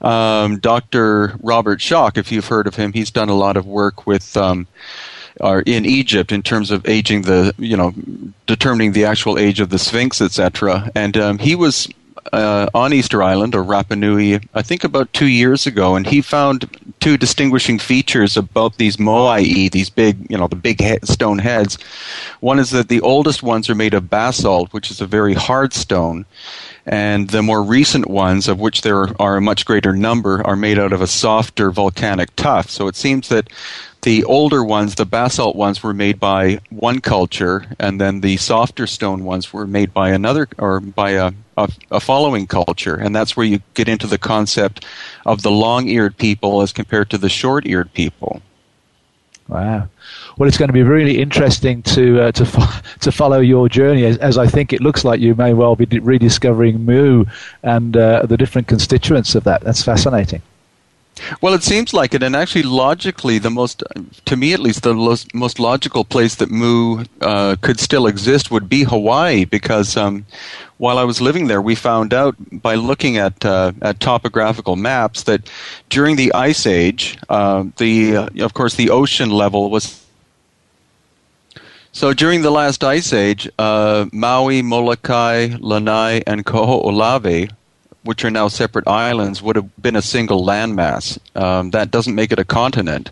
Um, 0.01 0.59
Dr. 0.59 1.37
Robert 1.41 1.79
Schoch, 1.79 2.19
if 2.19 2.33
you've 2.33 2.49
heard 2.49 2.67
of 2.67 2.75
him, 2.75 2.93
he's 2.93 3.13
done 3.13 3.29
a 3.29 3.35
lot 3.35 3.57
of 3.57 3.67
work 3.67 4.07
with. 4.07 4.37
Um, 4.37 4.67
are 5.41 5.63
in 5.63 5.87
Egypt 5.87 6.31
in 6.31 6.43
terms 6.43 6.71
of 6.71 6.87
aging 6.87 7.23
the, 7.23 7.55
you 7.57 7.75
know, 7.75 7.95
determining 8.47 8.93
the 8.93 9.07
actual 9.07 9.39
age 9.39 9.61
of 9.61 9.71
the 9.71 9.79
Sphinx, 9.79 10.21
etc. 10.21 10.91
And 10.95 11.17
um, 11.17 11.39
he 11.39 11.55
was 11.55 11.89
uh, 12.33 12.69
on 12.75 12.93
Easter 12.93 13.23
Island 13.23 13.55
or 13.55 13.65
Rapa 13.65 13.99
Nui, 13.99 14.41
I 14.55 14.63
think 14.63 14.85
about 14.85 15.13
two 15.13 15.27
years 15.27 15.67
ago, 15.67 15.97
and 15.97 16.07
he 16.07 16.21
found 16.21 16.69
two 17.01 17.17
distinguishing 17.17 17.79
features 17.79 18.37
about 18.37 18.77
these 18.77 18.97
moai, 18.97 19.71
these 19.71 19.91
big, 19.91 20.31
you 20.31 20.39
know, 20.39 20.47
the 20.47 20.57
big 20.57 20.81
he- 20.81 20.99
stone 21.05 21.39
heads. 21.39 21.79
One 22.41 22.59
is 22.59 22.71
that 22.71 22.89
the 22.89 23.01
oldest 23.01 23.43
ones 23.43 23.69
are 23.69 23.75
made 23.75 23.95
of 23.95 24.09
basalt, 24.09 24.73
which 24.73 24.91
is 24.91 25.01
a 25.01 25.07
very 25.07 25.35
hard 25.35 25.73
stone, 25.73 26.25
and 26.87 27.29
the 27.29 27.43
more 27.43 27.63
recent 27.63 28.09
ones, 28.09 28.49
of 28.49 28.59
which 28.59 28.83
there 28.83 29.09
are 29.21 29.37
a 29.37 29.41
much 29.41 29.65
greater 29.65 29.95
number, 29.95 30.45
are 30.47 30.57
made 30.57 30.79
out 30.79 30.93
of 30.93 31.01
a 31.01 31.07
softer 31.07 31.71
volcanic 31.71 32.35
tuff. 32.37 32.71
So 32.71 32.89
it 32.89 32.97
seems 32.97 33.29
that 33.29 33.49
the 34.03 34.25
older 34.25 34.65
ones, 34.65 34.97
the 34.97 35.07
basalt 35.07 35.55
ones, 35.55 35.83
were 35.83 35.95
made 35.95 36.19
by 36.19 36.59
one 36.71 37.01
culture, 37.01 37.65
and 37.79 38.01
then 38.01 38.21
the 38.21 38.37
softer 38.37 38.89
stone 38.89 39.25
ones 39.25 39.53
were 39.53 39.67
made 39.67 39.95
by 39.95 40.11
another 40.11 40.49
or 40.59 40.81
by 40.81 41.11
a, 41.11 41.33
a, 41.57 41.69
a 41.93 42.01
following 42.01 42.49
culture. 42.49 42.97
And 42.97 43.15
that's 43.15 43.37
where 43.37 43.47
you 43.47 43.61
get 43.75 43.89
into 43.89 44.09
the 44.09 44.19
concept 44.19 44.85
of 45.25 45.43
the 45.43 45.53
long 45.53 45.87
eared 45.87 46.17
people 46.17 46.63
as 46.63 46.73
compared 46.73 47.11
to 47.11 47.19
the 47.19 47.29
short 47.29 47.65
eared 47.65 47.93
people. 47.93 48.43
Wow. 49.53 49.87
Well, 50.39 50.49
it's 50.49 50.57
going 50.57 50.71
to 50.71 50.73
be 50.73 50.83
really 50.83 51.21
interesting 51.21 51.83
to 51.83 52.23
uh, 52.23 52.33
to 52.33 52.47
fo- 52.47 52.81
to 53.01 53.13
follow 53.13 53.41
your 53.41 53.69
journey, 53.69 54.07
as, 54.07 54.17
as, 54.17 54.39
I 54.39 54.47
think 54.47 54.73
it 54.73 54.81
looks 54.81 55.05
like 55.05 55.21
you 55.21 55.35
may 55.35 55.53
well 55.53 55.77
be 55.77 55.85
rediscovering 55.99 56.87
Mu 56.87 57.27
and 57.63 57.95
uh, 57.95 58.25
the 58.25 58.39
different 58.39 58.67
constituents 58.67 59.35
of 59.35 59.45
that. 59.45 59.61
That's 59.61 59.83
fascinating. 59.83 60.41
Well, 61.41 61.55
it 61.55 61.63
seems 61.63 61.93
like 61.93 62.15
it, 62.15 62.23
and 62.23 62.35
actually, 62.35 62.63
logically, 62.63 63.39
the 63.39 63.51
most, 63.51 63.83
to 64.25 64.37
me 64.37 64.55
at 64.55 64.61
least, 64.61 64.83
the 64.83 64.95
most, 64.95 65.35
most 65.35 65.61
logical 65.61 66.05
place 66.05 66.35
that 66.37 66.51
Mu 66.51 67.05
uh, 67.21 67.57
could 67.61 67.79
still 67.79 68.07
exist 68.07 68.51
would 68.51 68.69
be 68.69 68.85
Hawaii, 68.85 69.45
because 69.45 69.97
um, 69.97 70.25
while 70.79 70.99
I 70.99 71.05
was 71.05 71.21
living 71.21 71.47
there, 71.47 71.63
we 71.63 71.75
found 71.75 72.13
out 72.13 72.35
by 72.51 72.75
looking 72.75 73.17
at 73.17 73.45
uh, 73.45 73.73
at 73.83 74.01
topographical 74.01 74.75
maps 74.75 75.23
that 75.25 75.49
during 75.91 76.17
the 76.17 76.33
Ice 76.33 76.67
Age, 76.67 77.19
uh, 77.29 77.65
the 77.77 78.17
uh, 78.17 78.29
of 78.41 78.55
course 78.55 78.75
the 78.75 78.91
ocean 78.91 79.31
level 79.31 79.71
was. 79.71 80.05
So 81.93 82.15
during 82.15 82.41
the 82.41 82.51
last 82.51 82.83
ice 82.83 83.13
age, 83.13 83.51
uh, 83.59 84.07
Maui, 84.13 84.63
Molokai, 84.63 85.57
Lanai, 85.61 86.23
and 86.27 86.45
Kaho'olawe 86.47 87.51
which 88.05 88.25
are 88.25 88.31
now 88.31 88.49
separate 88.49 88.89
islands, 88.89 89.41
would 89.43 89.57
have 89.57 89.71
been 89.81 89.97
a 89.97 90.03
single 90.03 90.45
landmass. 90.45 91.19
Um, 91.37 91.71
that 91.71 91.91
doesn't 91.91 92.15
make 92.15 92.33
it 92.33 92.39
a 92.39 92.45
continent, 92.45 93.11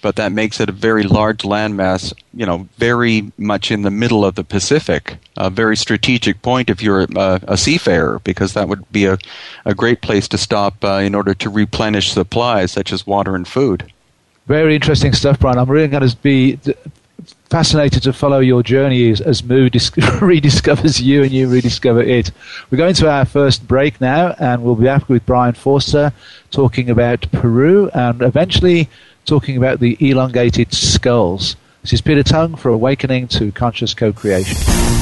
but 0.00 0.16
that 0.16 0.32
makes 0.32 0.60
it 0.60 0.68
a 0.68 0.72
very 0.72 1.04
large 1.04 1.42
landmass, 1.42 2.12
you 2.34 2.44
know, 2.44 2.68
very 2.76 3.32
much 3.38 3.70
in 3.70 3.82
the 3.82 3.90
middle 3.90 4.24
of 4.24 4.34
the 4.34 4.44
Pacific. 4.44 5.16
A 5.36 5.48
very 5.48 5.76
strategic 5.76 6.42
point 6.42 6.70
if 6.70 6.82
you're 6.82 7.02
a, 7.02 7.40
a 7.48 7.56
seafarer, 7.56 8.20
because 8.24 8.54
that 8.54 8.68
would 8.68 8.90
be 8.90 9.06
a, 9.06 9.18
a 9.64 9.74
great 9.74 10.02
place 10.02 10.28
to 10.28 10.38
stop 10.38 10.84
uh, 10.84 10.94
in 10.94 11.14
order 11.14 11.34
to 11.34 11.48
replenish 11.48 12.12
supplies 12.12 12.72
such 12.72 12.92
as 12.92 13.06
water 13.06 13.36
and 13.36 13.46
food. 13.46 13.92
Very 14.46 14.74
interesting 14.74 15.12
stuff, 15.12 15.38
Brien. 15.38 15.56
I'm 15.56 15.70
really 15.70 15.88
going 15.88 16.08
to 16.08 16.16
be 16.16 16.58
fascinated 17.50 18.02
to 18.04 18.12
follow 18.12 18.40
your 18.40 18.62
journey 18.62 19.10
as, 19.10 19.20
as 19.20 19.44
Mu 19.44 19.68
dis- 19.68 19.90
rediscovers 20.20 21.02
you 21.02 21.22
and 21.22 21.32
you 21.32 21.48
rediscover 21.48 22.02
it. 22.02 22.30
We're 22.70 22.78
going 22.78 22.94
to 22.94 23.10
our 23.10 23.24
first 23.24 23.66
break 23.68 24.00
now, 24.00 24.34
and 24.38 24.62
we'll 24.62 24.74
be 24.74 24.84
back 24.84 25.08
with 25.08 25.26
Brien 25.26 25.54
Foerster 25.54 26.12
talking 26.50 26.88
about 26.88 27.30
Peru 27.32 27.90
and 27.94 28.22
eventually 28.22 28.88
talking 29.26 29.56
about 29.56 29.80
the 29.80 29.96
elongated 30.00 30.72
skulls. 30.72 31.56
This 31.82 31.92
is 31.92 32.00
Peter 32.00 32.22
Tongue 32.22 32.56
for 32.56 32.70
Awakening 32.70 33.28
to 33.28 33.52
Conscious 33.52 33.92
Co-Creation. 33.92 35.01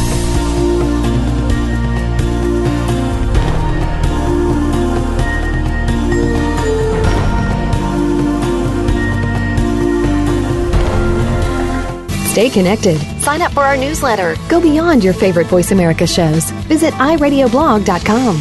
Stay 12.40 12.48
connected. 12.48 12.96
Sign 13.20 13.42
up 13.42 13.52
for 13.52 13.64
our 13.64 13.76
newsletter. 13.76 14.34
Go 14.48 14.62
beyond 14.62 15.04
your 15.04 15.12
favorite 15.12 15.46
Voice 15.48 15.72
America 15.72 16.06
shows. 16.06 16.50
Visit 16.72 16.94
iradioblog.com. 16.94 18.34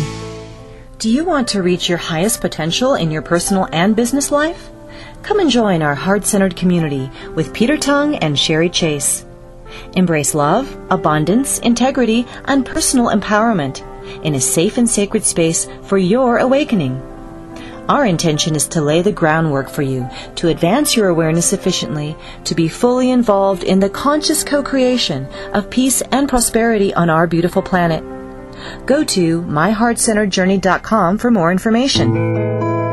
Do 0.99 1.09
you 1.09 1.25
want 1.25 1.49
to 1.49 1.61
reach 1.61 1.89
your 1.89 1.97
highest 1.97 2.39
potential 2.39 2.95
in 2.95 3.11
your 3.11 3.21
personal 3.21 3.67
and 3.73 3.97
business 3.97 4.31
life? 4.31 4.69
Come 5.21 5.41
and 5.41 5.49
join 5.49 5.81
our 5.81 5.95
heart 5.95 6.25
centered 6.25 6.55
community 6.55 7.11
with 7.35 7.53
Peter 7.53 7.75
Tongue 7.75 8.15
and 8.15 8.39
Sherry 8.39 8.69
Chase. 8.69 9.25
Embrace 9.97 10.33
love, 10.33 10.73
abundance, 10.89 11.59
integrity, 11.59 12.25
and 12.45 12.65
personal 12.65 13.07
empowerment 13.07 13.83
in 14.23 14.33
a 14.33 14.39
safe 14.39 14.77
and 14.77 14.89
sacred 14.89 15.25
space 15.25 15.67
for 15.83 15.97
your 15.97 16.37
awakening. 16.37 17.01
Our 17.89 18.05
intention 18.05 18.55
is 18.55 18.67
to 18.67 18.81
lay 18.81 19.01
the 19.01 19.11
groundwork 19.11 19.67
for 19.67 19.81
you 19.81 20.07
to 20.35 20.49
advance 20.49 20.95
your 20.95 21.07
awareness 21.07 21.47
sufficiently 21.47 22.15
to 22.43 22.53
be 22.53 22.67
fully 22.67 23.09
involved 23.09 23.63
in 23.63 23.79
the 23.79 23.89
conscious 23.89 24.43
co 24.43 24.61
creation 24.61 25.25
of 25.53 25.71
peace 25.71 26.01
and 26.11 26.29
prosperity 26.29 26.93
on 26.93 27.09
our 27.09 27.25
beautiful 27.25 27.63
planet. 27.63 28.03
Go 28.85 29.03
to 29.05 29.41
myheartcenteredjourney.com 29.41 31.17
for 31.17 31.31
more 31.31 31.51
information. 31.51 32.68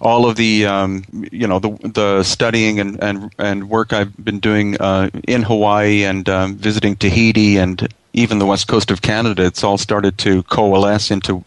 all 0.00 0.28
of 0.28 0.36
the 0.36 0.66
um, 0.66 1.04
you 1.30 1.46
know 1.46 1.58
the 1.58 1.70
the 1.88 2.22
studying 2.22 2.80
and, 2.80 3.02
and 3.02 3.32
and 3.38 3.68
work 3.68 3.92
I've 3.92 4.16
been 4.22 4.40
doing 4.40 4.76
uh, 4.80 5.10
in 5.26 5.42
Hawaii 5.42 6.04
and 6.04 6.28
um, 6.28 6.56
visiting 6.56 6.96
Tahiti 6.96 7.56
and 7.56 7.88
even 8.12 8.38
the 8.38 8.46
west 8.46 8.68
coast 8.68 8.90
of 8.90 9.00
Canada, 9.00 9.44
it's 9.44 9.64
all 9.64 9.78
started 9.78 10.18
to 10.18 10.42
coalesce 10.44 11.10
into 11.10 11.42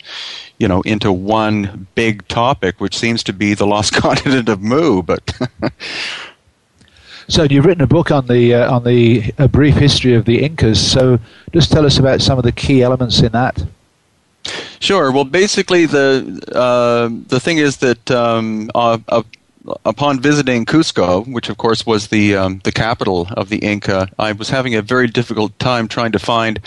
you 0.57 0.67
know 0.67 0.81
into 0.81 1.11
one 1.11 1.87
big 1.95 2.27
topic, 2.27 2.79
which 2.79 2.97
seems 2.97 3.23
to 3.23 3.33
be 3.33 3.53
the 3.53 3.67
lost 3.67 3.93
continent 4.01 4.49
of 4.49 4.61
Mu, 4.61 5.01
but. 5.01 5.39
So 7.27 7.43
you've 7.43 7.65
written 7.65 7.83
a 7.83 7.87
book 7.87 8.11
on 8.11 8.27
the 8.27 8.53
uh, 8.53 8.73
on 8.73 8.83
the 8.83 9.33
a 9.37 9.47
brief 9.47 9.75
history 9.75 10.13
of 10.13 10.25
the 10.25 10.43
Incas. 10.43 10.79
So 10.79 11.19
just 11.53 11.71
tell 11.71 11.85
us 11.85 11.97
about 11.97 12.21
some 12.21 12.37
of 12.37 12.43
the 12.43 12.51
key 12.51 12.83
elements 12.83 13.21
in 13.21 13.31
that. 13.31 13.63
Sure. 14.79 15.11
Well, 15.11 15.23
basically, 15.23 15.85
the 15.87 16.41
uh, 16.53 17.09
the 17.27 17.39
thing 17.39 17.57
is 17.57 17.77
that 17.77 18.11
um, 18.11 18.69
uh, 18.75 18.99
uh, 19.09 19.23
upon 19.85 20.19
visiting 20.19 20.65
Cusco, 20.65 21.27
which 21.27 21.49
of 21.49 21.57
course 21.57 21.85
was 21.85 22.07
the 22.07 22.35
um, 22.35 22.61
the 22.63 22.71
capital 22.71 23.27
of 23.31 23.49
the 23.49 23.57
Inca, 23.57 24.09
I 24.19 24.31
was 24.33 24.49
having 24.49 24.75
a 24.75 24.81
very 24.81 25.07
difficult 25.07 25.57
time 25.59 25.87
trying 25.87 26.11
to 26.11 26.19
find 26.19 26.59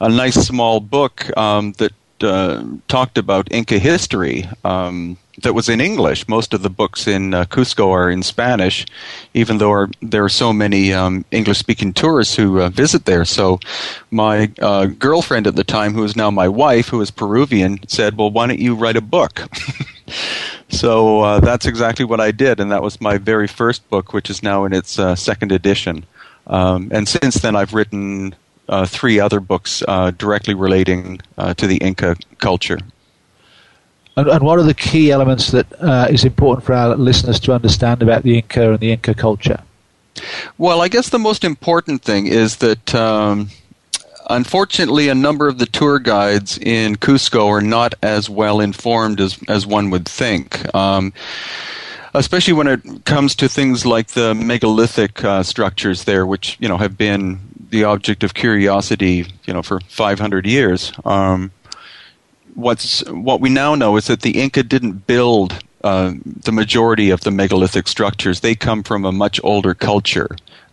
a 0.00 0.08
nice 0.08 0.34
small 0.34 0.80
book 0.80 1.36
um, 1.36 1.72
that 1.78 1.92
uh, 2.22 2.64
talked 2.88 3.18
about 3.18 3.52
Inca 3.52 3.78
history. 3.78 4.48
Um, 4.64 5.16
that 5.42 5.54
was 5.54 5.68
in 5.68 5.80
English. 5.80 6.28
Most 6.28 6.52
of 6.54 6.62
the 6.62 6.70
books 6.70 7.06
in 7.06 7.34
uh, 7.34 7.44
Cusco 7.44 7.90
are 7.90 8.10
in 8.10 8.22
Spanish, 8.22 8.86
even 9.34 9.58
though 9.58 9.86
there 10.02 10.24
are 10.24 10.28
so 10.28 10.52
many 10.52 10.92
um, 10.92 11.24
English 11.30 11.58
speaking 11.58 11.92
tourists 11.92 12.36
who 12.36 12.60
uh, 12.60 12.68
visit 12.68 13.04
there. 13.04 13.24
So, 13.24 13.58
my 14.10 14.50
uh, 14.60 14.86
girlfriend 14.86 15.46
at 15.46 15.56
the 15.56 15.64
time, 15.64 15.94
who 15.94 16.04
is 16.04 16.16
now 16.16 16.30
my 16.30 16.48
wife, 16.48 16.88
who 16.88 17.00
is 17.00 17.10
Peruvian, 17.10 17.80
said, 17.88 18.16
Well, 18.16 18.30
why 18.30 18.46
don't 18.46 18.58
you 18.58 18.74
write 18.74 18.96
a 18.96 19.00
book? 19.00 19.48
so, 20.68 21.20
uh, 21.20 21.40
that's 21.40 21.66
exactly 21.66 22.04
what 22.04 22.20
I 22.20 22.30
did, 22.32 22.60
and 22.60 22.70
that 22.70 22.82
was 22.82 23.00
my 23.00 23.18
very 23.18 23.46
first 23.46 23.88
book, 23.88 24.12
which 24.12 24.30
is 24.30 24.42
now 24.42 24.64
in 24.64 24.72
its 24.72 24.98
uh, 24.98 25.14
second 25.14 25.52
edition. 25.52 26.04
Um, 26.46 26.88
and 26.92 27.08
since 27.08 27.36
then, 27.36 27.54
I've 27.54 27.74
written 27.74 28.34
uh, 28.70 28.86
three 28.86 29.20
other 29.20 29.40
books 29.40 29.82
directly 30.16 30.54
relating 30.54 31.20
to 31.56 31.66
the 31.66 31.76
Inca 31.76 32.16
culture. 32.38 32.78
And, 34.16 34.28
and 34.28 34.44
what 34.44 34.58
are 34.58 34.62
the 34.62 34.74
key 34.74 35.10
elements 35.10 35.50
that 35.52 35.66
uh, 35.80 36.08
is 36.10 36.24
important 36.24 36.64
for 36.64 36.74
our 36.74 36.96
listeners 36.96 37.40
to 37.40 37.52
understand 37.52 38.02
about 38.02 38.22
the 38.22 38.36
Inca 38.36 38.72
and 38.72 38.80
the 38.80 38.92
Inca 38.92 39.14
culture? 39.14 39.62
Well, 40.58 40.82
I 40.82 40.88
guess 40.88 41.08
the 41.08 41.18
most 41.18 41.44
important 41.44 42.02
thing 42.02 42.26
is 42.26 42.56
that. 42.56 42.94
Um, 42.94 43.50
unfortunately, 44.28 45.08
a 45.08 45.14
number 45.14 45.48
of 45.48 45.58
the 45.58 45.66
tour 45.66 45.98
guides 45.98 46.56
in 46.58 46.96
Cusco 46.96 47.48
are 47.48 47.60
not 47.60 47.94
as 48.00 48.30
well 48.30 48.60
informed 48.60 49.20
as, 49.20 49.36
as 49.48 49.66
one 49.66 49.90
would 49.90 50.06
think. 50.06 50.72
Um, 50.72 51.12
especially 52.14 52.52
when 52.52 52.68
it 52.68 53.04
comes 53.04 53.34
to 53.36 53.48
things 53.48 53.84
like 53.84 54.08
the 54.08 54.34
megalithic 54.34 55.24
uh, 55.24 55.42
structures 55.42 56.04
there, 56.04 56.26
which 56.26 56.56
you 56.60 56.68
know 56.68 56.76
have 56.76 56.96
been 56.96 57.40
the 57.70 57.84
object 57.84 58.22
of 58.22 58.34
curiosity, 58.34 59.26
you 59.44 59.52
know, 59.52 59.62
for 59.62 59.80
500 59.88 60.46
years. 60.46 60.92
Um, 61.04 61.52
what's 62.54 63.08
what 63.08 63.40
we 63.40 63.48
now 63.48 63.74
know 63.74 63.96
is 63.96 64.06
that 64.08 64.22
the 64.22 64.40
Inca 64.40 64.62
didn't 64.62 65.06
build 65.06 65.62
uh, 65.82 66.12
the 66.24 66.52
majority 66.52 67.10
of 67.10 67.20
the 67.22 67.30
megalithic 67.30 67.88
structures. 67.88 68.40
They 68.40 68.54
come 68.54 68.82
from 68.82 69.04
a 69.04 69.12
much 69.12 69.40
older 69.42 69.74
culture. 69.74 70.28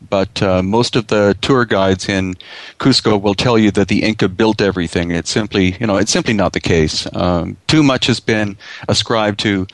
But 0.10 0.44
uh, 0.44 0.62
most 0.62 0.96
of 0.96 1.08
the 1.08 1.36
tour 1.42 1.66
guides 1.66 2.08
in 2.08 2.36
Cusco 2.80 3.20
will 3.20 3.34
tell 3.34 3.58
you 3.58 3.72
that 3.72 3.88
the 3.88 4.04
Inca 4.04 4.30
built 4.30 4.62
everything. 4.62 5.12
It's 5.12 5.30
simply, 5.30 5.76
you 5.80 5.88
know, 5.88 5.98
it's 5.98 6.12
simply 6.12 6.34
not 6.34 6.54
the 6.54 6.60
case. 6.60 7.08
Um, 7.14 7.58
too 7.68 7.82
much 7.82 8.08
has 8.08 8.20
been 8.20 8.58
ascribed 8.88 9.40
to 9.40 9.66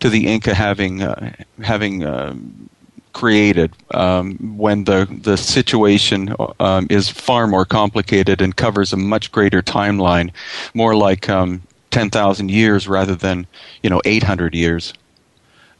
to 0.00 0.10
the 0.10 0.26
Inca 0.26 0.54
having 0.54 1.02
uh, 1.02 1.32
having 1.62 2.04
um, 2.04 2.68
created 3.18 3.72
um, 3.94 4.36
when 4.56 4.84
the 4.84 5.08
the 5.22 5.36
situation 5.36 6.32
um, 6.60 6.86
is 6.88 7.08
far 7.08 7.48
more 7.48 7.64
complicated 7.64 8.40
and 8.40 8.54
covers 8.54 8.92
a 8.92 8.96
much 8.96 9.32
greater 9.32 9.60
timeline, 9.60 10.30
more 10.72 10.94
like 10.94 11.28
um, 11.28 11.60
ten 11.90 12.10
thousand 12.10 12.48
years 12.48 12.86
rather 12.86 13.16
than 13.16 13.44
you 13.82 13.90
know 13.90 14.00
eight 14.04 14.22
hundred 14.22 14.54
years. 14.54 14.94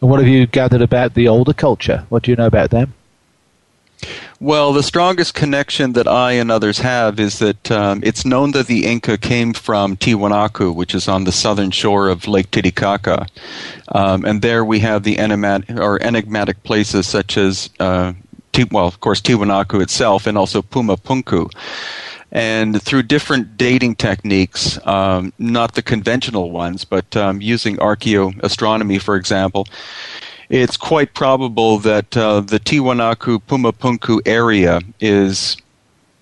And 0.01 0.11
what 0.11 0.19
have 0.19 0.29
you 0.29 0.47
gathered 0.47 0.83
about 0.83 1.15
the 1.15 1.29
older 1.29 1.53
culture? 1.53 2.05
What 2.09 2.25
do 2.25 2.33
you 2.33 2.37
know 2.37 2.47
about 2.47 2.71
them? 2.71 2.93
Well, 4.41 4.73
the 4.73 4.85
strongest 4.85 5.35
connection 5.35 5.95
that 5.95 6.07
I 6.07 6.33
and 6.33 6.49
others 6.49 6.79
have 6.79 7.19
is 7.19 7.41
that 7.41 7.73
um, 7.73 8.01
it's 8.05 8.25
known 8.25 8.53
that 8.53 8.69
the 8.69 8.87
Inca 8.87 9.19
came 9.19 9.53
from 9.53 9.97
Tiwanaku, 9.97 10.73
which 10.73 10.95
is 10.95 11.09
on 11.09 11.25
the 11.25 11.33
southern 11.33 11.73
shore 11.73 12.09
of 12.09 12.29
Lake 12.29 12.49
Titicaca. 12.53 13.27
Um, 13.89 14.25
and 14.25 14.41
there 14.41 14.65
we 14.65 14.79
have 14.79 15.03
the 15.03 15.19
enigmatic, 15.19 15.77
or 15.77 16.01
enigmatic 16.01 16.63
places 16.63 17.09
such 17.09 17.37
as, 17.37 17.69
uh, 17.81 18.13
well, 18.71 18.87
of 18.87 19.01
course, 19.01 19.21
Tiwanaku 19.21 19.83
itself 19.83 20.25
and 20.25 20.39
also 20.39 20.63
Puma 20.63 20.97
Punku. 20.97 21.51
And 22.31 22.81
through 22.81 23.05
different 23.05 23.57
dating 23.57 23.97
techniques, 23.97 24.79
um, 24.87 25.33
not 25.41 25.75
the 25.75 25.83
conventional 25.83 26.53
ones, 26.53 26.85
but 26.85 27.17
um, 27.17 27.41
using 27.41 27.77
archaeoastronomy, 27.79 29.03
for 29.03 29.17
example, 29.17 29.67
it's 30.51 30.77
quite 30.77 31.15
probable 31.15 31.79
that 31.79 32.17
uh, 32.17 32.41
the 32.41 32.59
Tiwanaku 32.59 33.43
Pumapunku 33.43 34.21
area 34.27 34.81
is 35.01 35.57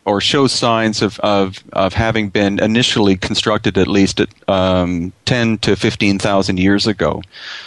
or 0.07 0.21
shows 0.21 0.53
signs 0.53 1.03
of, 1.03 1.19
of, 1.21 1.65
of 1.73 1.93
having 1.93 2.29
been 2.29 2.61
initially 2.61 3.17
constructed 3.17 3.77
at 3.77 3.89
least 3.89 4.21
at 4.21 4.29
um, 4.49 5.12
10 5.25 5.59
to 5.59 5.75
15,000 5.75 6.59
years 6.59 6.87
ago. 6.87 7.21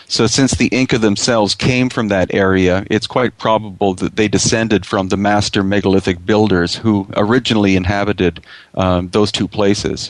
So, 0.08 0.26
since 0.26 0.54
the 0.54 0.68
Inca 0.68 0.98
themselves 0.98 1.54
came 1.54 1.90
from 1.90 2.08
that 2.08 2.34
area, 2.34 2.86
it's 2.90 3.08
quite 3.08 3.38
probable 3.38 3.94
that 3.96 4.16
they 4.16 4.30
descended 4.30 4.86
from 4.86 5.10
the 5.10 5.18
master 5.18 5.64
megalithic 5.64 6.26
builders 6.26 6.76
who 6.76 7.08
originally 7.18 7.76
inhabited 7.76 8.42
um, 8.76 9.10
those 9.10 9.34
two 9.34 9.48
places. 9.48 10.10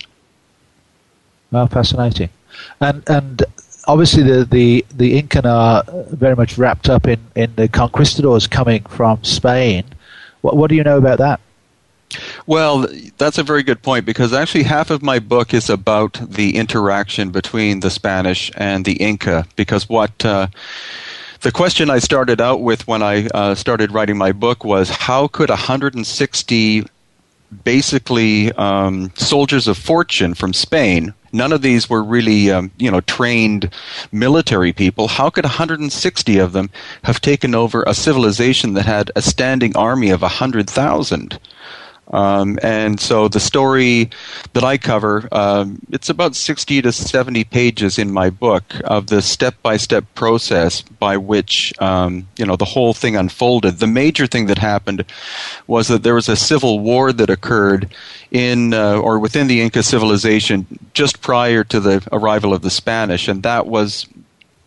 Well, 1.52 1.66
fascinating. 1.66 2.30
And, 2.80 3.04
and 3.08 3.44
obviously, 3.90 4.22
the, 4.24 4.46
the, 4.46 4.86
the 4.96 5.18
Incan 5.18 5.46
are 5.46 5.84
very 6.12 6.36
much 6.36 6.58
wrapped 6.58 6.90
up 6.90 7.08
in, 7.08 7.20
in 7.36 7.54
the 7.56 7.68
conquistadors 7.68 8.46
coming 8.46 8.84
from 8.84 9.24
Spain. 9.24 9.84
What, 10.42 10.56
what 10.56 10.70
do 10.70 10.76
you 10.76 10.84
know 10.84 10.98
about 10.98 11.18
that? 11.18 11.40
Well, 12.46 12.88
that's 13.18 13.38
a 13.38 13.44
very 13.44 13.64
good 13.64 13.82
point 13.82 14.06
because 14.06 14.34
actually 14.34 14.64
half 14.64 14.90
of 14.90 15.04
my 15.04 15.20
book 15.20 15.54
is 15.54 15.70
about 15.70 16.14
the 16.14 16.56
interaction 16.56 17.30
between 17.32 17.82
the 17.82 17.90
Spanish 17.90 18.52
and 18.56 18.86
the 18.86 18.94
Inca. 18.94 19.46
Because 19.56 19.90
what 19.90 20.26
uh, 20.26 20.48
the 21.42 21.52
question 21.52 21.90
I 21.90 22.00
started 22.00 22.42
out 22.42 22.62
with 22.62 22.88
when 22.88 23.04
I 23.04 23.28
uh, 23.28 23.56
started 23.56 23.92
writing 23.92 24.18
my 24.18 24.32
book 24.32 24.64
was 24.64 24.90
how 24.90 25.28
could 25.28 25.50
160 25.50 26.86
basically 27.64 28.52
um, 28.54 29.12
soldiers 29.16 29.68
of 29.68 29.78
fortune 29.78 30.34
from 30.34 30.54
Spain. 30.54 31.14
None 31.32 31.52
of 31.52 31.62
these 31.62 31.90
were 31.90 32.04
really, 32.04 32.52
um, 32.52 32.72
you 32.78 32.90
know, 32.90 33.02
trained 33.02 33.72
military 34.12 34.74
people. 34.74 35.08
How 35.08 35.30
could 35.30 35.46
160 35.46 36.38
of 36.40 36.54
them 36.54 36.70
have 37.04 37.22
taken 37.22 37.54
over 37.54 37.84
a 37.84 37.94
civilization 37.94 38.74
that 38.74 38.86
had 38.86 39.12
a 39.16 39.22
standing 39.22 39.76
army 39.76 40.10
of 40.10 40.22
100,000? 40.22 41.40
Um, 42.12 42.58
and 42.64 43.00
so 43.00 43.28
the 43.28 43.40
story 43.40 44.10
that 44.54 44.64
I 44.64 44.78
cover, 44.78 45.28
um, 45.32 45.80
it's 45.92 46.10
about 46.10 46.36
60 46.36 46.82
to 46.82 46.92
70 46.92 47.44
pages 47.46 48.00
in 48.00 48.12
my 48.12 48.30
book 48.30 48.64
of 48.86 49.08
the 49.08 49.22
step-by-step 49.22 50.06
process 50.16 50.82
by 50.82 51.18
which, 51.18 51.74
um, 51.80 52.28
you 52.38 52.46
know, 52.46 52.56
the 52.56 52.66
whole 52.66 52.94
thing 52.94 53.16
unfolded. 53.16 53.78
The 53.80 53.88
major 53.88 54.26
thing 54.26 54.48
that 54.48 54.58
happened 54.58 55.06
was 55.68 55.88
that 55.88 56.04
there 56.04 56.16
was 56.16 56.30
a 56.30 56.36
civil 56.36 56.80
war 56.80 57.14
that 57.14 57.30
occurred 57.30 57.90
in 58.32 58.74
uh, 58.74 59.00
or 59.00 59.20
within 59.20 59.48
the 59.48 59.62
Inca 59.62 59.84
civilization 59.84 60.66
just 60.94 61.22
prior 61.22 61.64
to 61.66 61.80
the 61.80 62.08
arrival 62.12 62.54
of 62.54 62.62
the 62.62 62.70
Spanish, 62.70 63.28
and 63.28 63.44
that 63.44 63.68
was 63.68 64.08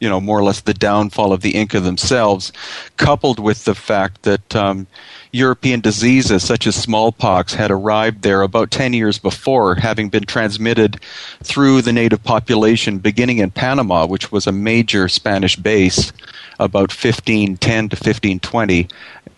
you 0.03 0.09
know 0.09 0.21
more 0.21 0.37
or 0.37 0.43
less 0.43 0.61
the 0.63 0.75
downfall 0.75 1.33
of 1.33 1.43
the 1.43 1.55
Inca 1.55 1.79
themselves, 1.79 2.53
coupled 2.97 3.39
with 3.39 3.65
the 3.65 3.75
fact 3.75 4.25
that 4.25 4.57
um, 4.57 4.89
European 5.31 5.81
diseases 5.81 6.45
such 6.45 6.67
as 6.67 6.75
smallpox 6.75 7.55
had 7.55 7.71
arrived 7.71 8.23
there 8.23 8.43
about 8.43 8.73
10 8.73 8.95
years 8.95 9.21
before, 9.21 9.77
having 9.77 10.09
been 10.09 10.25
transmitted 10.25 11.01
through 11.45 11.83
the 11.83 11.93
native 11.93 12.23
population 12.25 12.99
beginning 12.99 13.39
in 13.39 13.53
Panama, 13.53 14.05
which 14.05 14.33
was 14.33 14.49
a 14.49 14.53
major 14.53 15.07
Spanish 15.09 15.55
base 15.55 16.13
about 16.59 16.91
1510 16.91 17.89
to 17.89 17.95
1520 17.95 18.89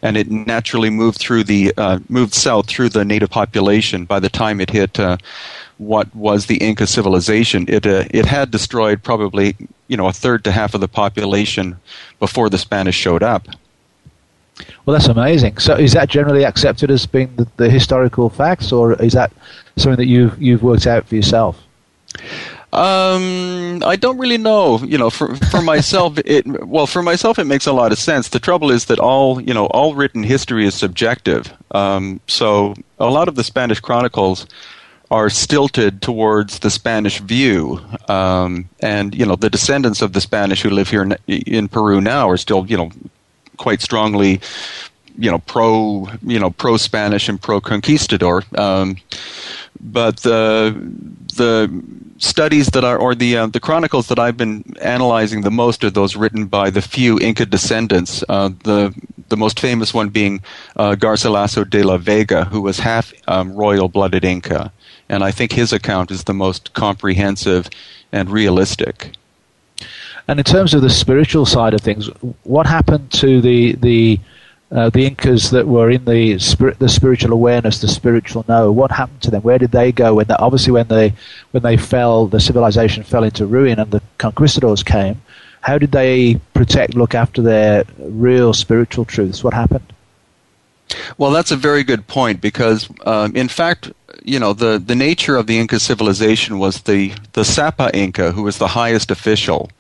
and 0.03 0.17
it 0.19 0.31
naturally 0.31 0.91
moved 0.91 1.19
through 1.19 1.45
the 1.45 1.73
uh, 1.77 1.99
moved 2.09 2.35
south 2.35 2.67
through 2.67 2.91
the 2.91 3.05
native 3.05 3.31
population 3.31 4.05
by 4.05 4.21
the 4.21 4.29
time 4.29 4.61
it 4.61 4.69
hit 4.71 5.01
uh, 5.01 5.17
what 5.79 6.15
was 6.15 6.47
the 6.47 6.57
Inca 6.57 6.87
civilization. 6.87 7.67
It 7.69 7.87
uh, 7.87 8.05
it 8.11 8.27
had 8.27 8.51
destroyed 8.51 9.03
probably 9.03 9.57
you 9.89 9.97
know 9.97 10.09
a 10.09 10.13
third 10.13 10.45
to 10.45 10.53
half 10.53 10.75
of 10.75 10.81
the 10.81 10.89
population 10.89 11.77
before 12.19 12.49
the 12.49 12.59
Spanish 12.59 12.97
showed 12.97 13.23
up. 13.23 13.49
Well, 14.87 14.97
that's 14.97 15.09
amazing. 15.09 15.59
So, 15.59 15.75
is 15.75 15.93
that 15.95 16.09
generally 16.09 16.45
accepted 16.45 16.91
as 16.91 17.07
being 17.07 17.35
the, 17.37 17.49
the 17.57 17.69
historical 17.69 18.31
facts, 18.31 18.71
or 18.71 18.95
is 19.03 19.13
that 19.15 19.33
something 19.77 19.97
that 19.97 20.07
you've 20.07 20.41
you've 20.41 20.63
worked 20.63 20.87
out 20.87 21.07
for 21.07 21.17
yourself? 21.17 21.61
Um, 22.73 23.85
I 23.85 23.95
don't 23.95 24.19
really 24.19 24.37
know. 24.37 24.79
You 24.79 24.99
know, 24.99 25.11
for 25.11 25.35
for 25.37 25.63
myself, 25.63 26.19
it 26.25 26.47
well, 26.67 26.87
for 26.87 27.03
myself, 27.03 27.39
it 27.39 27.45
makes 27.45 27.67
a 27.67 27.73
lot 27.73 27.93
of 27.93 27.99
sense. 27.99 28.29
The 28.29 28.41
trouble 28.41 28.71
is 28.71 28.87
that 28.87 28.99
all 28.99 29.41
you 29.41 29.55
know, 29.55 29.67
all 29.67 29.95
written 29.95 30.23
history 30.23 30.67
is 30.67 30.75
subjective. 30.75 31.53
Um, 31.73 32.21
so 32.29 32.75
a 32.99 33.11
lot 33.11 33.29
of 33.29 33.37
the 33.37 33.45
Spanish 33.45 33.81
chronicles 33.81 34.47
are 35.15 35.31
stilted 35.31 36.03
towards 36.03 36.59
the 36.59 36.71
Spanish 36.71 37.21
view, 37.21 37.81
um, 38.09 38.69
and 38.81 39.15
you 39.15 39.25
know, 39.25 39.37
the 39.37 39.49
descendants 39.49 40.03
of 40.03 40.13
the 40.13 40.21
Spanish 40.21 40.63
who 40.63 40.71
live 40.71 40.91
here 40.91 41.03
in, 41.03 41.17
in 41.29 41.69
Peru 41.69 42.01
now 42.01 42.29
are 42.29 42.37
still 42.37 42.67
you 42.67 42.77
know 42.77 42.91
quite 43.57 43.81
strongly, 43.81 44.41
you 45.17 45.31
know, 45.31 45.39
pro, 45.39 46.09
you 46.23 46.41
know, 46.41 46.51
pro 46.51 46.77
Spanish 46.77 47.29
and 47.29 47.41
pro 47.41 47.61
conquistador. 47.61 48.43
Um, 48.59 48.97
but 49.81 50.17
the 50.19 50.75
the 51.37 51.71
studies 52.19 52.67
that 52.69 52.83
are, 52.83 52.99
or 52.99 53.15
the 53.15 53.37
uh, 53.37 53.47
the 53.47 53.61
chronicles 53.61 54.09
that 54.09 54.19
I've 54.19 54.37
been 54.37 54.65
analyzing 54.83 55.43
the 55.43 55.51
most 55.51 55.85
are 55.85 55.91
those 55.91 56.17
written 56.17 56.47
by 56.47 56.71
the 56.71 56.83
few 56.83 57.21
Inca 57.21 57.47
descendants. 57.47 58.25
Uh, 58.29 58.51
the 58.65 58.93
the 59.29 59.37
most 59.37 59.61
famous 59.61 59.95
one 59.95 60.09
being 60.09 60.43
uh, 60.77 60.97
Garcilaso 60.99 61.69
de 61.69 61.85
la 61.85 61.99
Vega, 61.99 62.45
who 62.47 62.61
was 62.61 62.79
half 62.79 63.13
um, 63.29 63.55
royal-blooded 63.55 64.25
Inca, 64.25 64.73
and 65.09 65.23
I 65.23 65.31
think 65.31 65.53
his 65.53 65.73
account 65.73 66.11
is 66.11 66.25
the 66.25 66.35
most 66.35 66.73
comprehensive 66.75 67.69
and 68.13 68.31
realistic. 68.31 69.13
And 70.27 70.39
in 70.39 70.45
terms 70.45 70.73
of 70.73 70.83
the 70.83 70.91
spiritual 70.91 71.45
side 71.47 71.75
of 71.75 71.81
things, 71.81 72.09
what 72.45 72.67
happened 72.67 73.11
to 73.13 73.41
the 73.41 73.73
the 73.73 74.21
uh, 74.73 74.91
the 74.91 75.07
Incas 75.07 75.51
that 75.51 75.69
were 75.69 75.91
in 75.91 76.05
the 76.05 76.39
spirit, 76.39 76.79
the 76.79 76.89
spiritual 76.89 77.33
awareness, 77.33 77.81
the 77.81 77.89
spiritual 77.89 78.45
know? 78.49 78.73
What 78.73 78.91
happened 78.91 79.21
to 79.23 79.31
them? 79.31 79.43
Where 79.43 79.59
did 79.59 79.71
they 79.71 79.93
go 79.93 80.15
when 80.15 80.31
obviously 80.31 80.73
when 80.73 80.89
they 80.89 81.13
when 81.53 81.63
they 81.63 81.77
fell, 81.77 82.27
the 82.27 82.41
civilization 82.41 83.03
fell 83.03 83.25
into 83.25 83.47
ruin, 83.47 83.79
and 83.79 83.91
the 83.91 84.03
conquistadors 84.19 84.83
came? 84.83 85.21
How 85.61 85.79
did 85.79 85.93
they 85.93 86.37
protect, 86.55 86.95
look 86.95 87.15
after 87.15 87.41
their 87.41 87.85
real 87.99 88.53
spiritual 88.53 89.05
truths? 89.05 89.45
What 89.45 89.55
happened? 89.55 89.93
Well, 91.17 91.31
that's 91.31 91.51
a 91.51 91.57
very 91.57 91.83
good 91.85 92.07
point 92.07 92.41
because, 92.41 92.89
um, 93.07 93.35
in 93.35 93.49
fact, 93.49 93.91
you 94.25 94.39
know 94.39 94.55
the 94.55 94.83
the 94.85 94.95
nature 94.95 95.37
of 95.37 95.47
the 95.47 95.59
Inca 95.59 95.79
civilization 95.79 96.59
was 96.59 96.83
the 96.83 97.13
the 97.35 97.45
Sapa 97.45 97.91
Inca, 97.95 98.33
who 98.33 98.43
was 98.43 98.59
the 98.59 98.69
highest 98.69 99.11
official 99.11 99.71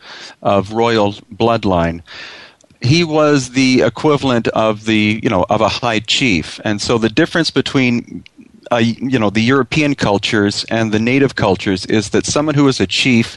of 0.43 0.73
royal 0.73 1.15
bloodline. 1.35 2.03
He 2.83 3.03
was 3.03 3.51
the 3.51 3.81
equivalent 3.81 4.47
of 4.49 4.85
the 4.85 5.21
you 5.23 5.31
know 5.31 5.47
of 5.49 5.61
a 5.63 5.69
high 5.69 6.01
chief, 6.01 6.61
and 6.65 6.81
so 6.81 6.99
the 6.99 7.09
difference 7.09 7.51
between 7.51 8.23
uh, 8.71 8.77
you 8.77 9.19
know 9.19 9.31
the 9.31 9.41
European 9.41 9.95
cultures 9.95 10.65
and 10.71 10.93
the 10.93 10.99
native 11.01 11.35
cultures 11.35 11.87
is 11.87 12.11
that 12.11 12.27
someone 12.27 12.55
who 12.55 12.69
is 12.69 12.81
a 12.81 12.87
chief 12.87 13.37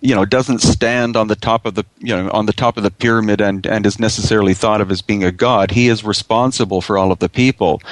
you 0.00 0.14
know 0.14 0.24
doesn't 0.24 0.60
stand 0.60 1.16
on 1.16 1.28
the 1.28 1.36
top 1.36 1.66
of 1.66 1.74
the 1.74 1.84
you 1.98 2.14
know 2.14 2.30
on 2.30 2.46
the 2.46 2.52
top 2.52 2.76
of 2.76 2.82
the 2.82 2.90
pyramid 2.90 3.40
and 3.40 3.66
and 3.66 3.86
is 3.86 3.98
necessarily 3.98 4.54
thought 4.54 4.80
of 4.80 4.90
as 4.90 5.02
being 5.02 5.24
a 5.24 5.32
god. 5.32 5.70
He 5.70 5.88
is 5.88 6.04
responsible 6.04 6.80
for 6.80 6.96
all 6.98 7.12
of 7.12 7.18
the 7.18 7.28
people. 7.28 7.82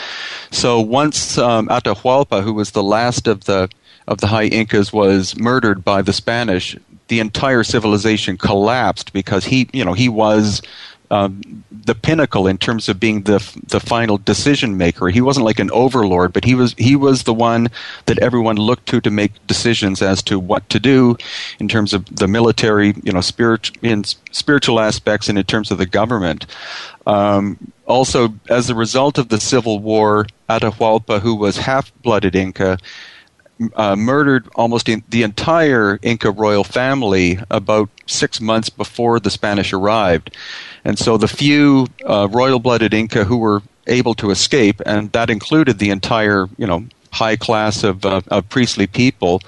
So 0.51 0.81
once 0.81 1.39
um, 1.39 1.69
Atahualpa 1.69 2.43
who 2.43 2.55
was 2.55 2.73
the 2.73 2.83
last 2.83 3.27
of 3.27 3.45
the 3.45 3.69
of 4.07 4.19
the 4.19 4.27
high 4.27 4.47
incas 4.47 4.93
was 4.93 5.37
murdered 5.39 5.85
by 5.85 6.01
the 6.01 6.15
spanish 6.15 6.77
the 7.09 7.21
entire 7.21 7.65
civilization 7.65 8.37
collapsed 8.37 9.13
because 9.13 9.45
he 9.45 9.69
you 9.73 9.85
know 9.85 9.95
he 9.95 10.09
was 10.09 10.63
um, 11.11 11.65
the 11.71 11.95
pinnacle 11.95 12.47
in 12.47 12.59
terms 12.59 12.89
of 12.89 13.01
being 13.01 13.23
the 13.23 13.39
the 13.67 13.81
final 13.81 14.19
decision 14.19 14.77
maker. 14.77 15.09
He 15.09 15.21
wasn't 15.21 15.47
like 15.47 15.59
an 15.59 15.71
overlord, 15.71 16.33
but 16.33 16.45
he 16.45 16.55
was 16.55 16.75
he 16.77 16.97
was 16.97 17.23
the 17.23 17.35
one 17.35 17.69
that 18.07 18.19
everyone 18.19 18.57
looked 18.57 18.87
to 18.89 19.01
to 19.01 19.11
make 19.11 19.47
decisions 19.47 20.03
as 20.03 20.23
to 20.25 20.39
what 20.39 20.69
to 20.71 20.79
do 20.79 21.17
in 21.59 21.69
terms 21.69 21.95
of 21.95 22.05
the 22.15 22.29
military, 22.29 22.95
you 23.03 23.13
know, 23.13 23.21
spirit 23.21 23.71
in 23.83 24.05
spiritual 24.33 24.81
aspects, 24.81 25.29
and 25.29 25.39
in 25.39 25.45
terms 25.45 25.71
of 25.71 25.79
the 25.79 25.87
government. 25.87 26.47
Um, 27.07 27.57
also, 27.87 28.35
as 28.51 28.69
a 28.69 28.75
result 28.75 29.17
of 29.17 29.31
the 29.31 29.41
civil 29.41 29.79
war, 29.79 30.27
Atahualpa, 30.51 31.21
who 31.21 31.35
was 31.35 31.57
half-blooded 31.57 32.37
Inca, 32.37 32.77
uh, 33.75 33.97
murdered 33.97 34.49
almost 34.55 34.89
in, 34.89 35.03
the 35.09 35.23
entire 35.23 35.99
Inca 36.03 36.31
royal 36.31 36.65
family 36.65 37.39
about 37.51 37.89
six 38.07 38.41
months 38.41 38.69
before 38.69 39.21
the 39.21 39.31
Spanish 39.31 39.73
arrived. 39.73 40.37
And 40.85 40.99
so 40.99 41.17
the 41.17 41.29
few 41.29 41.87
uh, 42.05 42.29
royal 42.31 42.59
blooded 42.59 42.95
Inca 42.95 43.25
who 43.25 43.39
were 43.39 43.63
able 43.87 44.15
to 44.15 44.31
escape, 44.31 44.81
and 44.87 45.11
that 45.13 45.31
included 45.31 45.79
the 45.79 45.91
entire, 45.91 46.49
you 46.57 46.67
know, 46.67 46.87
high 47.13 47.37
class 47.37 47.85
of, 47.85 48.05
uh, 48.05 48.21
of 48.29 48.49
priestly 48.49 48.87
people, 48.87 49.41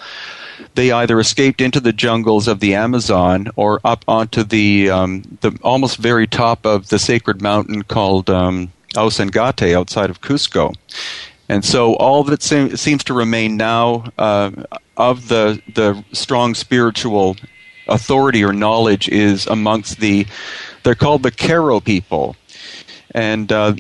they 0.75 0.93
either 0.93 1.19
escaped 1.19 1.61
into 1.61 1.81
the 1.81 1.93
jungles 1.93 2.49
of 2.49 2.61
the 2.61 2.75
Amazon 2.75 3.49
or 3.57 3.81
up 3.85 4.05
onto 4.09 4.43
the, 4.43 4.91
um, 4.91 5.23
the 5.41 5.59
almost 5.63 5.99
very 5.99 6.27
top 6.27 6.65
of 6.65 6.89
the 6.89 6.99
sacred 6.99 7.43
mountain 7.43 7.83
called 7.83 8.31
um, 8.31 8.73
Ausangate 8.95 9.75
outside 9.75 10.11
of 10.11 10.21
Cusco. 10.21 10.75
And 11.51 11.65
so 11.65 11.95
all 11.95 12.23
that 12.25 12.45
se- 12.45 12.77
seems 12.77 13.03
to 13.05 13.13
remain 13.13 13.57
now 13.57 14.05
uh, 14.17 14.53
of 14.97 15.27
the 15.27 15.61
the 15.75 16.05
strong 16.13 16.55
spiritual 16.55 17.37
authority 17.89 18.45
or 18.45 18.53
knowledge 18.53 19.09
is 19.09 19.49
amongst 19.49 19.99
the 19.99 20.29
they're 20.85 20.95
called 20.95 21.25
the 21.25 21.33
Q'ero 21.33 21.85
people, 21.85 22.37
and 23.17 23.51
uh, 23.51 23.75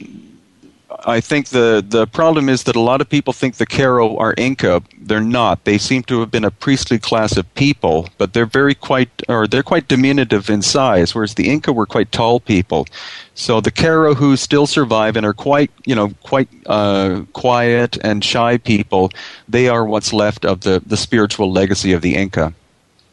I 1.07 1.21
think 1.21 1.49
the 1.49 1.85
the 1.87 2.07
problem 2.07 2.49
is 2.49 2.65
that 2.65 2.77
a 2.77 2.81
lot 2.81 3.01
of 3.01 3.09
people 3.09 3.33
think 3.33 3.57
the 3.57 3.67
Q'ero 3.67 4.19
are 4.21 4.35
Inca. 4.37 4.83
They're 4.99 5.21
not. 5.21 5.65
They 5.65 5.79
seem 5.79 6.03
to 6.05 6.21
have 6.21 6.31
been 6.31 6.45
a 6.45 6.51
priestly 6.51 6.99
class 6.99 7.37
of 7.37 7.53
people, 7.55 8.09
but 8.19 8.33
they're 8.33 8.47
very 8.47 8.75
quite 8.75 9.09
or 9.29 9.47
they're 9.47 9.63
quite 9.63 9.89
diminutive 9.89 10.51
in 10.51 10.63
size, 10.63 11.15
whereas 11.15 11.35
the 11.35 11.49
Inca 11.49 11.73
were 11.73 11.87
quite 11.87 12.13
tall 12.13 12.41
people. 12.41 12.87
So 13.35 13.61
the 13.61 13.71
Q'ero 13.71 14.15
who 14.15 14.37
still 14.37 14.67
survive 14.67 15.17
and 15.17 15.25
are 15.25 15.33
quite 15.33 15.71
you 15.87 15.95
know 15.95 16.11
quite 16.23 16.49
uh, 16.67 17.23
quiet 17.33 17.97
and 18.05 18.25
shy 18.25 18.59
people, 18.59 19.11
they 19.49 19.69
are 19.69 19.85
what's 19.85 20.13
left 20.13 20.45
of 20.45 20.61
the 20.61 20.83
the 20.85 20.97
spiritual 20.97 21.51
legacy 21.51 21.93
of 21.93 22.03
the 22.03 22.15
Inca. 22.15 22.53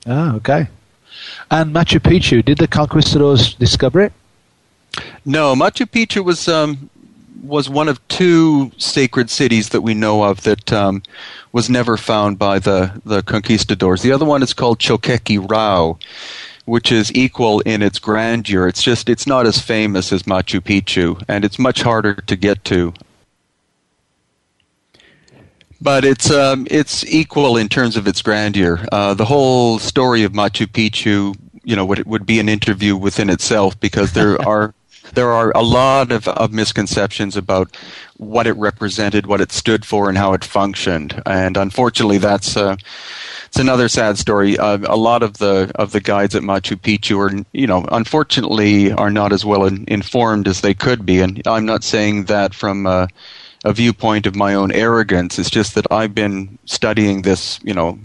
Ah, 0.05 0.35
okay. 0.35 0.67
And 1.49 1.73
Machu 1.73 1.99
Picchu, 1.99 2.43
did 2.43 2.57
the 2.57 2.67
conquistadors 2.67 3.53
discover 3.53 4.01
it? 4.01 4.13
No, 5.25 5.55
Machu 5.55 5.85
Picchu 5.85 6.23
was 6.23 6.47
um, 6.47 6.89
was 7.43 7.69
one 7.69 7.87
of 7.87 8.05
two 8.07 8.71
sacred 8.77 9.29
cities 9.29 9.69
that 9.69 9.81
we 9.81 9.93
know 9.93 10.23
of 10.23 10.43
that 10.43 10.71
um, 10.71 11.03
was 11.51 11.69
never 11.69 11.97
found 11.97 12.37
by 12.39 12.59
the, 12.59 13.01
the 13.05 13.21
conquistadors. 13.23 14.01
The 14.01 14.11
other 14.11 14.25
one 14.25 14.43
is 14.43 14.53
called 14.53 14.79
Choquequirao, 14.79 15.49
Rao, 15.49 15.99
which 16.65 16.91
is 16.91 17.13
equal 17.13 17.61
in 17.61 17.81
its 17.81 17.99
grandeur. 17.99 18.67
It's 18.67 18.83
just 18.83 19.09
it's 19.09 19.25
not 19.25 19.45
as 19.45 19.59
famous 19.59 20.11
as 20.11 20.23
Machu 20.23 20.59
Picchu, 20.59 21.23
and 21.27 21.45
it's 21.45 21.57
much 21.57 21.81
harder 21.81 22.15
to 22.15 22.35
get 22.35 22.63
to. 22.65 22.93
But 25.79 26.03
it's 26.03 26.31
um, 26.31 26.67
it's 26.69 27.05
equal 27.05 27.55
in 27.55 27.69
terms 27.69 27.95
of 27.95 28.07
its 28.07 28.21
grandeur. 28.21 28.85
Uh, 28.91 29.13
the 29.13 29.25
whole 29.25 29.79
story 29.79 30.23
of 30.23 30.33
Machu 30.33 30.65
Picchu, 30.65 31.35
you 31.63 31.75
know, 31.75 31.85
would 31.85 32.05
would 32.05 32.25
be 32.25 32.39
an 32.39 32.49
interview 32.49 32.97
within 32.97 33.29
itself 33.29 33.79
because 33.79 34.13
there 34.13 34.41
are 34.47 34.73
there 35.13 35.31
are 35.31 35.51
a 35.55 35.61
lot 35.61 36.11
of, 36.11 36.27
of 36.27 36.51
misconceptions 36.51 37.35
about 37.35 37.75
what 38.17 38.47
it 38.47 38.53
represented, 38.53 39.25
what 39.25 39.41
it 39.41 39.51
stood 39.51 39.85
for, 39.85 40.09
and 40.09 40.17
how 40.17 40.33
it 40.33 40.43
functioned. 40.43 41.21
And 41.25 41.57
unfortunately, 41.57 42.17
that's 42.17 42.57
uh, 42.57 42.75
it's 43.45 43.57
another 43.57 43.87
sad 43.87 44.17
story. 44.17 44.57
Uh, 44.57 44.79
a 44.83 44.97
lot 44.97 45.23
of 45.23 45.37
the 45.37 45.71
of 45.75 45.91
the 45.91 46.01
guides 46.01 46.35
at 46.35 46.43
Machu 46.43 46.75
Picchu 46.75 47.17
are, 47.19 47.45
you 47.53 47.67
know, 47.67 47.85
unfortunately, 47.91 48.91
are 48.91 49.11
not 49.11 49.31
as 49.31 49.45
well 49.45 49.65
in, 49.65 49.85
informed 49.87 50.47
as 50.47 50.61
they 50.61 50.73
could 50.73 51.05
be. 51.05 51.19
And 51.21 51.45
I'm 51.47 51.65
not 51.65 51.83
saying 51.83 52.25
that 52.25 52.53
from 52.53 52.85
a 52.85 53.07
viewpoint 53.65 54.25
of 54.25 54.35
my 54.35 54.53
own 54.53 54.71
arrogance. 54.71 55.39
It's 55.39 55.49
just 55.49 55.75
that 55.75 55.91
I've 55.91 56.15
been 56.15 56.57
studying 56.65 57.23
this, 57.23 57.59
you 57.63 57.73
know, 57.73 57.99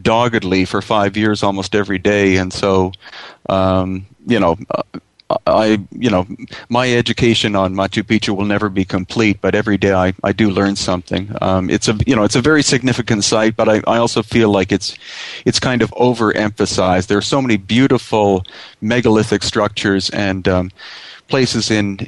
doggedly 0.00 0.64
for 0.64 0.80
five 0.80 1.16
years, 1.16 1.42
almost 1.42 1.74
every 1.74 1.98
day, 1.98 2.36
and 2.36 2.52
so. 2.52 2.92
Um, 3.48 4.04
you 4.26 4.38
know, 4.38 4.58
uh, 4.70 4.82
I, 5.46 5.78
you 5.92 6.08
know, 6.08 6.26
my 6.70 6.92
education 6.92 7.54
on 7.54 7.74
Machu 7.74 8.02
Picchu 8.02 8.34
will 8.34 8.46
never 8.46 8.70
be 8.70 8.84
complete, 8.84 9.40
but 9.40 9.54
every 9.54 9.76
day 9.76 9.92
I, 9.92 10.14
I 10.24 10.32
do 10.32 10.50
learn 10.50 10.74
something. 10.74 11.34
Um, 11.42 11.68
it's 11.68 11.86
a, 11.86 11.98
you 12.06 12.16
know, 12.16 12.22
it's 12.24 12.36
a 12.36 12.40
very 12.40 12.62
significant 12.62 13.24
site, 13.24 13.54
but 13.54 13.68
I, 13.68 13.82
I 13.86 13.98
also 13.98 14.22
feel 14.22 14.50
like 14.50 14.72
it's, 14.72 14.96
it's 15.44 15.60
kind 15.60 15.82
of 15.82 15.90
overemphasized. 15.92 17.08
There 17.08 17.18
are 17.18 17.22
so 17.22 17.42
many 17.42 17.58
beautiful 17.58 18.44
megalithic 18.80 19.42
structures 19.42 20.08
and 20.10 20.48
um, 20.48 20.70
places 21.28 21.70
in 21.70 21.98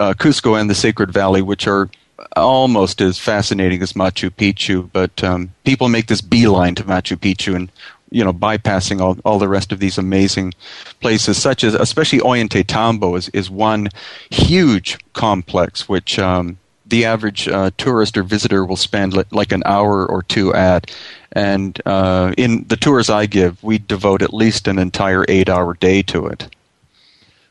uh, 0.00 0.14
Cusco 0.14 0.60
and 0.60 0.68
the 0.68 0.74
Sacred 0.74 1.12
Valley, 1.12 1.42
which 1.42 1.68
are 1.68 1.88
almost 2.36 3.00
as 3.00 3.18
fascinating 3.18 3.82
as 3.82 3.92
Machu 3.92 4.30
Picchu, 4.30 4.88
but 4.92 5.22
um, 5.22 5.52
people 5.64 5.88
make 5.88 6.06
this 6.06 6.20
beeline 6.20 6.74
to 6.76 6.84
Machu 6.84 7.16
Picchu 7.16 7.54
and 7.54 7.70
you 8.14 8.24
know, 8.24 8.32
bypassing 8.32 9.00
all, 9.00 9.18
all 9.24 9.40
the 9.40 9.48
rest 9.48 9.72
of 9.72 9.80
these 9.80 9.98
amazing 9.98 10.54
places, 11.00 11.36
such 11.36 11.64
as 11.64 11.74
especially 11.74 12.20
Ollantaytambo 12.20 13.18
is, 13.18 13.28
is 13.30 13.50
one 13.50 13.88
huge 14.30 14.96
complex 15.14 15.88
which 15.88 16.18
um, 16.18 16.56
the 16.86 17.04
average 17.04 17.48
uh, 17.48 17.72
tourist 17.76 18.16
or 18.16 18.22
visitor 18.22 18.64
will 18.64 18.76
spend 18.76 19.14
li- 19.14 19.24
like 19.32 19.50
an 19.50 19.64
hour 19.66 20.06
or 20.06 20.22
two 20.22 20.54
at. 20.54 20.94
And 21.32 21.80
uh, 21.84 22.32
in 22.38 22.64
the 22.68 22.76
tours 22.76 23.10
I 23.10 23.26
give, 23.26 23.60
we 23.64 23.78
devote 23.78 24.22
at 24.22 24.32
least 24.32 24.68
an 24.68 24.78
entire 24.78 25.24
eight 25.28 25.48
hour 25.48 25.74
day 25.74 26.02
to 26.02 26.26
it. 26.26 26.46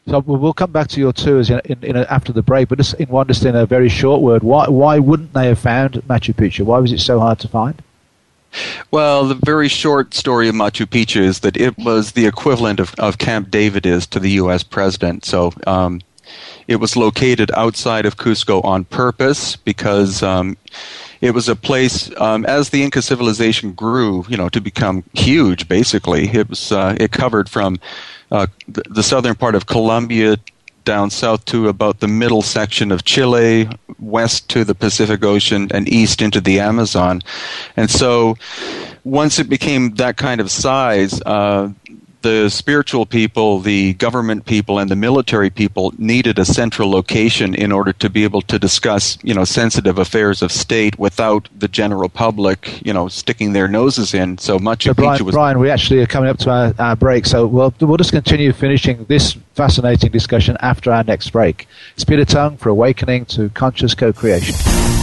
So 0.07 0.19
we'll 0.19 0.53
come 0.53 0.71
back 0.71 0.87
to 0.89 0.99
your 0.99 1.13
tours 1.13 1.49
in, 1.49 1.59
in, 1.65 1.83
in 1.83 1.97
after 1.97 2.31
the 2.31 2.41
break, 2.41 2.69
but 2.69 2.77
just 2.77 2.93
in 2.95 3.09
one, 3.09 3.27
just 3.27 3.43
in 3.45 3.55
a 3.55 3.65
very 3.65 3.89
short 3.89 4.21
word, 4.21 4.43
why 4.43 4.67
why 4.67 4.99
wouldn't 4.99 5.33
they 5.33 5.47
have 5.47 5.59
found 5.59 5.93
Machu 6.07 6.33
Picchu? 6.33 6.65
Why 6.65 6.79
was 6.79 6.91
it 6.91 6.99
so 6.99 7.19
hard 7.19 7.39
to 7.39 7.47
find? 7.47 7.81
Well, 8.91 9.25
the 9.25 9.35
very 9.35 9.67
short 9.67 10.13
story 10.13 10.47
of 10.47 10.55
Machu 10.55 10.85
Picchu 10.85 11.21
is 11.21 11.39
that 11.39 11.57
it 11.57 11.77
was 11.77 12.11
the 12.11 12.25
equivalent 12.25 12.79
of, 12.79 12.93
of 12.95 13.17
Camp 13.17 13.49
David 13.49 13.85
is 13.85 14.05
to 14.07 14.19
the 14.19 14.31
U.S. 14.31 14.63
president. 14.63 15.25
So 15.25 15.53
um, 15.65 16.01
it 16.67 16.77
was 16.77 16.95
located 16.95 17.51
outside 17.55 18.05
of 18.05 18.17
Cusco 18.17 18.63
on 18.63 18.85
purpose 18.85 19.55
because 19.55 20.23
um, 20.23 20.57
it 21.21 21.33
was 21.33 21.49
a 21.49 21.55
place 21.55 22.11
um, 22.19 22.45
as 22.45 22.69
the 22.69 22.83
Inca 22.83 23.01
civilization 23.01 23.73
grew, 23.73 24.25
you 24.27 24.37
know, 24.37 24.49
to 24.49 24.61
become 24.61 25.03
huge. 25.13 25.67
Basically, 25.67 26.27
it 26.29 26.49
was 26.49 26.71
uh, 26.71 26.95
it 26.99 27.11
covered 27.11 27.49
from 27.49 27.79
uh, 28.31 28.47
the, 28.67 28.83
the 28.89 29.03
southern 29.03 29.35
part 29.35 29.55
of 29.55 29.65
Colombia 29.65 30.37
down 30.83 31.09
south 31.09 31.45
to 31.45 31.67
about 31.67 31.99
the 31.99 32.07
middle 32.07 32.41
section 32.41 32.91
of 32.91 33.05
Chile, 33.05 33.69
west 33.99 34.49
to 34.49 34.63
the 34.63 34.75
Pacific 34.75 35.23
Ocean, 35.23 35.67
and 35.71 35.87
east 35.87 36.21
into 36.21 36.41
the 36.41 36.59
Amazon. 36.59 37.21
And 37.75 37.89
so 37.89 38.35
once 39.03 39.39
it 39.39 39.49
became 39.49 39.95
that 39.95 40.17
kind 40.17 40.39
of 40.41 40.51
size, 40.51 41.21
uh, 41.25 41.69
the 42.23 42.49
spiritual 42.49 43.05
people, 43.05 43.59
the 43.59 43.93
government 43.93 44.45
people, 44.45 44.79
and 44.79 44.89
the 44.89 44.95
military 44.95 45.49
people 45.49 45.93
needed 45.97 46.39
a 46.39 46.45
central 46.45 46.89
location 46.89 47.53
in 47.53 47.71
order 47.71 47.93
to 47.93 48.09
be 48.09 48.23
able 48.23 48.41
to 48.41 48.57
discuss, 48.57 49.17
you 49.21 49.33
know, 49.33 49.43
sensitive 49.43 49.99
affairs 49.99 50.41
of 50.41 50.51
state 50.51 50.97
without 50.97 51.47
the 51.55 51.67
general 51.67 52.09
public, 52.09 52.83
you 52.85 52.93
know, 52.93 53.07
sticking 53.07 53.53
their 53.53 53.67
noses 53.67 54.13
in. 54.13 54.37
So 54.37 54.57
much 54.57 54.85
so 54.85 54.93
Brien, 54.93 55.17
Picchu 55.17 55.21
was. 55.21 55.35
Brien, 55.35 55.59
we 55.59 55.69
actually 55.69 56.01
are 56.01 56.07
coming 56.07 56.29
up 56.29 56.39
to 56.39 56.49
our, 56.49 56.73
our 56.79 56.95
break, 56.95 57.25
so 57.25 57.45
we'll, 57.45 57.73
we'll 57.79 57.97
just 57.97 58.11
continue 58.11 58.51
finishing 58.53 59.05
this 59.05 59.37
fascinating 59.53 60.11
discussion 60.11 60.57
after 60.61 60.91
our 60.91 61.03
next 61.03 61.29
break. 61.29 61.67
It's 61.93 62.03
Peter 62.03 62.25
Tongue 62.25 62.57
for 62.57 62.69
Awakening 62.69 63.25
to 63.25 63.49
Conscious 63.49 63.93
Co-Creation. 63.93 65.02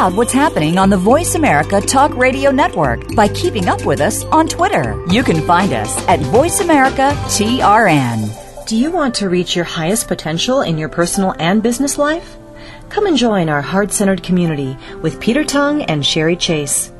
Out 0.00 0.14
what's 0.14 0.32
happening 0.32 0.78
on 0.78 0.88
the 0.88 0.96
Voice 0.96 1.34
America 1.34 1.78
Talk 1.78 2.16
Radio 2.16 2.50
Network 2.50 3.14
by 3.14 3.28
keeping 3.28 3.68
up 3.68 3.84
with 3.84 4.00
us 4.00 4.24
on 4.32 4.48
Twitter. 4.48 4.98
You 5.10 5.22
can 5.22 5.46
find 5.46 5.74
us 5.74 5.94
at 6.08 6.20
Voice 6.20 6.60
America 6.60 7.12
TRN. 7.26 8.66
Do 8.66 8.78
you 8.78 8.90
want 8.90 9.14
to 9.16 9.28
reach 9.28 9.54
your 9.54 9.66
highest 9.66 10.08
potential 10.08 10.62
in 10.62 10.78
your 10.78 10.88
personal 10.88 11.34
and 11.38 11.62
business 11.62 11.98
life? 11.98 12.38
Come 12.88 13.04
and 13.04 13.14
join 13.14 13.50
our 13.50 13.60
heart 13.60 13.92
centered 13.92 14.22
community 14.22 14.74
with 15.02 15.20
Peter 15.20 15.44
Tongue 15.44 15.82
and 15.82 16.04
Sherry 16.04 16.36
Chase. 16.36 16.90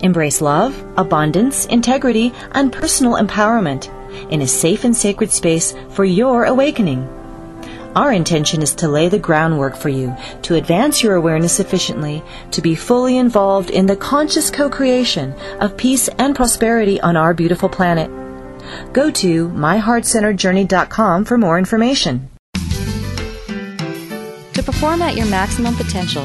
Embrace 0.00 0.40
love, 0.40 0.82
abundance, 0.96 1.66
integrity, 1.66 2.32
and 2.52 2.72
personal 2.72 3.16
empowerment 3.16 3.90
in 4.32 4.40
a 4.40 4.46
safe 4.46 4.84
and 4.84 4.96
sacred 4.96 5.30
space 5.30 5.74
for 5.90 6.06
your 6.06 6.46
awakening. 6.46 7.06
Our 7.96 8.12
intention 8.12 8.62
is 8.62 8.74
to 8.76 8.88
lay 8.88 9.08
the 9.08 9.18
groundwork 9.18 9.76
for 9.76 9.88
you 9.88 10.14
to 10.42 10.54
advance 10.54 11.02
your 11.02 11.16
awareness 11.16 11.52
sufficiently 11.52 12.22
to 12.52 12.62
be 12.62 12.76
fully 12.76 13.18
involved 13.18 13.70
in 13.70 13.86
the 13.86 13.96
conscious 13.96 14.48
co 14.48 14.70
creation 14.70 15.32
of 15.58 15.76
peace 15.76 16.08
and 16.18 16.36
prosperity 16.36 17.00
on 17.00 17.16
our 17.16 17.34
beautiful 17.34 17.68
planet. 17.68 18.08
Go 18.92 19.10
to 19.10 19.48
myheartcenteredjourney.com 19.48 21.24
for 21.24 21.36
more 21.36 21.58
information. 21.58 22.30
To 24.52 24.62
perform 24.62 25.02
at 25.02 25.16
your 25.16 25.26
maximum 25.26 25.74
potential, 25.74 26.24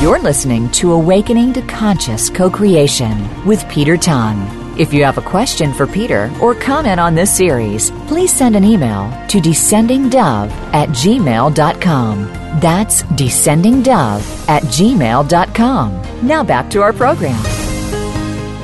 You're 0.00 0.18
listening 0.18 0.70
to 0.70 0.92
Awakening 0.94 1.52
to 1.52 1.60
Conscious 1.60 2.30
Co-Creation 2.30 3.44
with 3.44 3.68
Peter 3.68 3.98
Tongue. 3.98 4.40
If 4.78 4.94
you 4.94 5.04
have 5.04 5.18
a 5.18 5.20
question 5.20 5.74
for 5.74 5.86
Peter 5.86 6.32
or 6.40 6.54
comment 6.54 6.98
on 6.98 7.14
this 7.14 7.30
series, 7.30 7.90
please 8.08 8.32
send 8.32 8.56
an 8.56 8.64
email 8.64 9.10
to 9.28 9.42
descendingdove 9.42 10.48
at 10.72 10.88
gmail.com. 10.88 12.24
That's 12.60 13.02
descendingdove 13.02 14.48
at 14.48 14.62
gmail.com. 14.62 16.26
Now 16.26 16.44
back 16.44 16.70
to 16.70 16.80
our 16.80 16.94
program. 16.94 17.42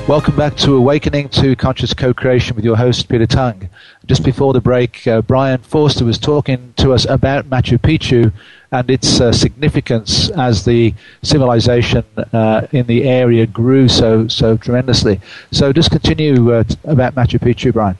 Welcome 0.08 0.36
back 0.36 0.56
to 0.58 0.76
Awakening 0.76 1.28
to 1.30 1.54
Conscious 1.54 1.92
Co-Creation 1.92 2.56
with 2.56 2.64
your 2.64 2.76
host, 2.76 3.10
Peter 3.10 3.26
Tongue. 3.26 3.68
Just 4.06 4.22
before 4.22 4.52
the 4.52 4.60
break, 4.60 5.06
uh, 5.06 5.20
Brien 5.22 5.58
Foerster 5.58 6.04
was 6.04 6.18
talking 6.18 6.72
to 6.76 6.92
us 6.92 7.06
about 7.06 7.50
Machu 7.50 7.76
Picchu 7.76 8.32
and 8.70 8.88
its 8.90 9.20
uh, 9.20 9.32
significance 9.32 10.30
as 10.30 10.64
the 10.64 10.94
civilization 11.22 12.04
uh, 12.32 12.66
in 12.70 12.86
the 12.86 13.04
area 13.04 13.46
grew 13.46 13.88
so 13.88 14.28
so 14.28 14.56
tremendously. 14.56 15.20
So 15.50 15.72
just 15.72 15.90
continue 15.90 16.52
uh, 16.52 16.64
about 16.84 17.14
Machu 17.14 17.40
Picchu, 17.40 17.72
Brien. 17.72 17.98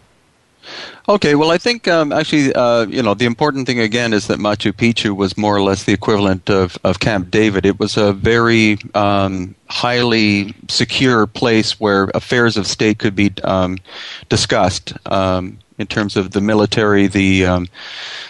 Okay, 1.09 1.37
well, 1.37 1.53
I 1.53 1.59
think 1.59 1.87
um, 1.87 2.13
actually, 2.13 2.53
uh, 2.53 2.87
you 2.87 3.01
know, 3.03 3.15
the 3.15 3.27
important 3.27 3.67
thing 3.67 3.79
again 3.79 4.13
is 4.13 4.27
that 4.27 4.39
Machu 4.39 4.73
Picchu 4.73 5.15
was 5.15 5.37
more 5.37 5.55
or 5.55 5.63
less 5.63 5.85
the 5.85 5.93
equivalent 5.93 6.51
of, 6.51 6.77
of 6.83 6.99
Camp 6.99 7.31
David. 7.31 7.65
It 7.65 7.79
was 7.79 7.97
a 7.97 8.13
very 8.13 8.79
um, 8.95 9.55
highly 9.69 10.55
secure 10.69 11.29
place 11.29 11.79
where 11.79 12.11
affairs 12.15 12.57
of 12.57 12.67
state 12.67 12.99
could 12.99 13.15
be 13.15 13.33
um, 13.45 13.79
discussed 14.29 14.95
um, 15.07 15.59
in 15.79 15.87
terms 15.87 16.17
of 16.17 16.31
the 16.31 16.41
military, 16.41 17.07
the 17.07 17.47
um, 17.47 17.69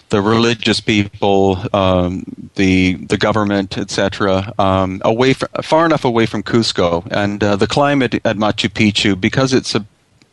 the 0.09 0.21
religious 0.21 0.81
people, 0.81 1.59
um, 1.73 2.51
the 2.55 2.95
the 2.95 3.17
government, 3.17 3.79
etc. 3.79 4.53
Um, 4.59 5.01
away 5.05 5.33
from, 5.33 5.49
far 5.63 5.87
enough 5.87 6.05
away 6.05 6.27
from 6.27 6.43
Cusco, 6.43 7.07
and 7.11 7.43
uh, 7.43 7.57
the 7.57 7.67
climate 7.67 8.15
at 8.25 8.37
Machu 8.37 8.69
Picchu, 8.69 9.21
because 9.21 9.53
it's 9.53 9.75
a, 9.75 9.85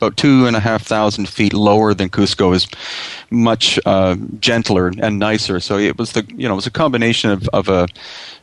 about 0.03 0.17
two 0.17 0.45
and 0.45 0.55
a 0.55 0.59
half 0.59 0.83
thousand 0.83 1.29
feet 1.29 1.53
lower 1.53 1.93
than 1.93 2.09
Cusco, 2.09 2.53
is 2.53 2.67
much 3.29 3.79
uh, 3.85 4.15
gentler 4.39 4.87
and 4.87 5.17
nicer. 5.17 5.59
So 5.59 5.77
it 5.77 5.97
was 5.97 6.11
the 6.11 6.25
you 6.35 6.47
know 6.47 6.53
it 6.53 6.57
was 6.57 6.67
a 6.67 6.71
combination 6.71 7.31
of, 7.31 7.47
of 7.49 7.69
a, 7.69 7.87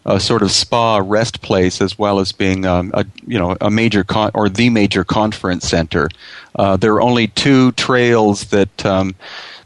a 0.06 0.18
sort 0.18 0.42
of 0.42 0.50
spa 0.50 0.98
rest 1.04 1.42
place 1.42 1.80
as 1.80 1.98
well 1.98 2.18
as 2.18 2.32
being 2.32 2.64
um, 2.64 2.90
a 2.94 3.04
you 3.26 3.38
know 3.38 3.56
a 3.60 3.70
major 3.70 4.04
con- 4.04 4.30
or 4.34 4.48
the 4.48 4.70
major 4.70 5.04
conference 5.04 5.68
center. 5.68 6.08
Uh, 6.56 6.76
there 6.76 6.94
are 6.94 7.02
only 7.02 7.28
two 7.28 7.72
trails 7.72 8.46
that 8.46 8.86
um, 8.86 9.14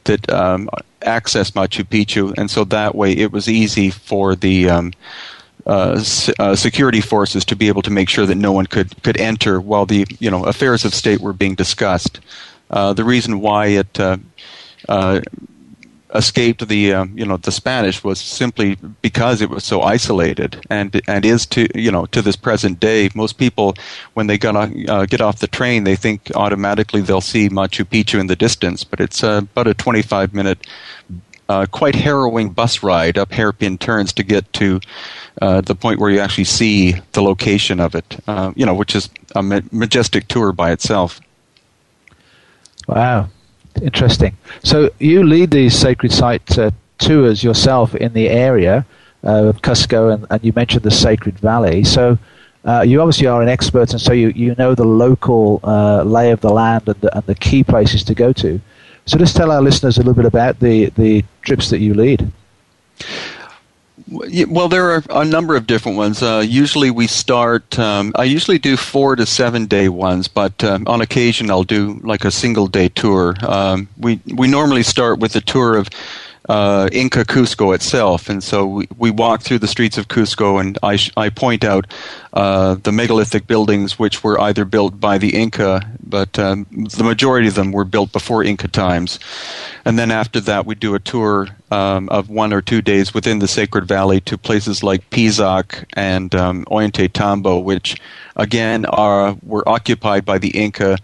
that 0.04 0.28
um, 0.30 0.68
access 1.02 1.52
Machu 1.52 1.84
Picchu, 1.84 2.34
and 2.36 2.50
so 2.50 2.64
that 2.64 2.94
way 2.94 3.12
it 3.12 3.30
was 3.30 3.48
easy 3.48 3.90
for 3.90 4.34
the 4.34 4.68
um, 4.68 4.92
uh, 5.66 6.02
uh, 6.38 6.54
security 6.54 7.00
forces 7.00 7.42
to 7.46 7.56
be 7.56 7.68
able 7.68 7.80
to 7.82 7.90
make 7.90 8.08
sure 8.08 8.26
that 8.26 8.34
no 8.34 8.52
one 8.52 8.66
could 8.66 9.02
could 9.02 9.16
enter 9.16 9.60
while 9.60 9.86
the 9.86 10.06
you 10.20 10.30
know 10.30 10.44
affairs 10.44 10.84
of 10.84 10.94
state 10.94 11.20
were 11.20 11.32
being 11.32 11.54
discussed. 11.54 12.20
Uh, 12.70 12.92
the 12.92 13.04
reason 13.04 13.40
why 13.40 13.66
it 13.68 13.98
uh, 13.98 14.18
uh, 14.90 15.20
escaped 16.14 16.68
the 16.68 16.76
you 17.14 17.24
know 17.24 17.38
the 17.38 17.50
Spanish 17.50 18.04
was 18.04 18.20
simply 18.20 18.76
because 19.00 19.40
it 19.40 19.48
was 19.48 19.64
so 19.64 19.80
isolated 19.80 20.62
and 20.68 21.00
and 21.08 21.24
is 21.24 21.46
to 21.46 21.66
you 21.74 21.90
know 21.90 22.04
to 22.06 22.20
this 22.20 22.36
present 22.36 22.78
day 22.78 23.08
most 23.14 23.38
people 23.38 23.74
when 24.12 24.26
they 24.26 24.36
get, 24.36 24.54
uh, 24.54 25.06
get 25.06 25.22
off 25.22 25.38
the 25.38 25.46
train 25.46 25.84
they 25.84 25.96
think 25.96 26.30
automatically 26.34 27.00
they'll 27.00 27.22
see 27.22 27.48
Machu 27.48 27.84
Picchu 27.84 28.20
in 28.20 28.26
the 28.26 28.36
distance 28.36 28.84
but 28.84 29.00
it's 29.00 29.22
about 29.22 29.66
a 29.66 29.74
25 29.74 30.34
minute 30.34 30.66
quite 31.70 31.94
harrowing 31.94 32.50
bus 32.50 32.82
ride 32.82 33.18
up 33.18 33.32
hairpin 33.32 33.76
turns 33.76 34.12
to 34.12 34.22
get 34.22 34.52
to 34.52 34.78
uh, 35.42 35.60
the 35.60 35.74
point 35.74 35.98
where 35.98 36.10
you 36.10 36.20
actually 36.20 36.44
see 36.44 36.94
the 37.12 37.22
location 37.22 37.80
of 37.80 37.94
it 37.94 38.18
uh, 38.26 38.52
you 38.56 38.64
know 38.64 38.74
which 38.74 38.94
is 38.94 39.08
a 39.34 39.42
ma- 39.42 39.60
majestic 39.72 40.28
tour 40.28 40.52
by 40.52 40.70
itself 40.72 41.20
wow 42.86 43.28
Interesting. 43.82 44.36
So 44.62 44.90
you 44.98 45.24
lead 45.24 45.50
these 45.50 45.76
sacred 45.76 46.12
site 46.12 46.58
uh, 46.58 46.70
tours 46.98 47.42
yourself 47.42 47.94
in 47.94 48.12
the 48.12 48.28
area 48.28 48.86
uh, 49.24 49.46
of 49.46 49.62
Cusco, 49.62 50.14
and, 50.14 50.26
and, 50.30 50.44
you 50.44 50.52
mentioned 50.54 50.84
the 50.84 50.90
Sacred 50.90 51.38
Valley. 51.38 51.82
So 51.82 52.18
uh, 52.64 52.82
you 52.82 53.00
obviously 53.00 53.26
are 53.26 53.42
an 53.42 53.48
expert, 53.48 53.90
and 53.90 54.00
so 54.00 54.12
you, 54.12 54.28
you 54.28 54.54
know 54.56 54.74
the 54.74 54.84
local 54.84 55.60
uh, 55.64 56.02
lay 56.04 56.30
of 56.30 56.40
the 56.40 56.50
land 56.50 56.88
and 56.88 57.00
the, 57.00 57.16
and 57.16 57.26
the 57.26 57.34
key 57.34 57.64
places 57.64 58.04
to 58.04 58.14
go 58.14 58.32
to. 58.34 58.60
So 59.06 59.18
just 59.18 59.36
tell 59.36 59.50
our 59.50 59.60
listeners 59.60 59.96
a 59.98 60.00
little 60.00 60.14
bit 60.14 60.24
about 60.24 60.60
the, 60.60 60.86
the 60.90 61.24
trips 61.42 61.70
that 61.70 61.80
you 61.80 61.94
lead. 61.94 62.30
Well, 64.48 64.68
there 64.68 64.90
are 64.90 65.02
a 65.10 65.24
number 65.24 65.56
of 65.56 65.66
different 65.66 65.98
ones. 65.98 66.22
Uh, 66.22 66.44
usually, 66.46 66.90
we 66.90 67.06
start. 67.06 67.78
Um, 67.78 68.12
I 68.16 68.24
usually 68.24 68.58
do 68.58 68.76
four 68.76 69.16
to 69.16 69.26
seven 69.26 69.66
day 69.66 69.88
ones, 69.88 70.28
but 70.28 70.62
um, 70.62 70.84
on 70.86 71.00
occasion, 71.00 71.50
I'll 71.50 71.64
do 71.64 72.00
like 72.04 72.24
a 72.24 72.30
single 72.30 72.66
day 72.66 72.88
tour. 72.88 73.34
Um, 73.42 73.88
we 73.98 74.20
we 74.34 74.46
normally 74.46 74.82
start 74.82 75.18
with 75.18 75.34
a 75.36 75.40
tour 75.40 75.76
of 75.76 75.88
uh, 76.48 76.88
Inca 76.92 77.24
Cusco 77.24 77.74
itself. 77.74 78.28
And 78.28 78.42
so 78.42 78.66
we, 78.66 78.88
we 78.98 79.10
walk 79.10 79.42
through 79.42 79.60
the 79.60 79.68
streets 79.68 79.98
of 79.98 80.08
Cusco, 80.08 80.60
and 80.60 80.78
I, 80.82 80.96
sh- 80.96 81.10
I 81.16 81.30
point 81.30 81.64
out 81.64 81.86
uh, 82.32 82.74
the 82.74 82.92
megalithic 82.92 83.46
buildings 83.46 83.98
which 83.98 84.22
were 84.22 84.40
either 84.40 84.64
built 84.64 85.00
by 85.00 85.18
the 85.18 85.34
Inca, 85.34 85.80
but 86.02 86.38
um, 86.38 86.66
the 86.70 87.04
majority 87.04 87.48
of 87.48 87.54
them 87.54 87.72
were 87.72 87.84
built 87.84 88.12
before 88.12 88.44
Inca 88.44 88.68
times. 88.68 89.18
And 89.84 89.98
then 89.98 90.10
after 90.10 90.40
that, 90.40 90.66
we 90.66 90.74
do 90.74 90.94
a 90.94 91.00
tour 91.00 91.48
um, 91.70 92.08
of 92.10 92.28
one 92.28 92.52
or 92.52 92.60
two 92.60 92.82
days 92.82 93.14
within 93.14 93.38
the 93.38 93.48
Sacred 93.48 93.86
Valley 93.86 94.20
to 94.22 94.38
places 94.38 94.82
like 94.82 95.08
Pisac 95.10 95.84
and 95.94 96.34
um, 96.34 96.64
Ollantaytambo, 96.66 97.62
which 97.62 97.96
again 98.36 98.84
are 98.86 99.36
were 99.42 99.68
occupied 99.68 100.24
by 100.24 100.38
the 100.38 100.50
Inca 100.50 100.98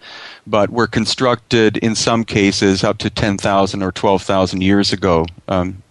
but 0.47 0.69
were 0.69 0.87
constructed 0.87 1.77
in 1.77 1.95
some 1.95 2.23
cases 2.23 2.83
up 2.83 2.97
to 2.99 3.09
10,000 3.09 3.83
or 3.83 3.91
12,000 3.91 4.61
years 4.61 4.91
ago 4.91 5.25
um, 5.47 5.81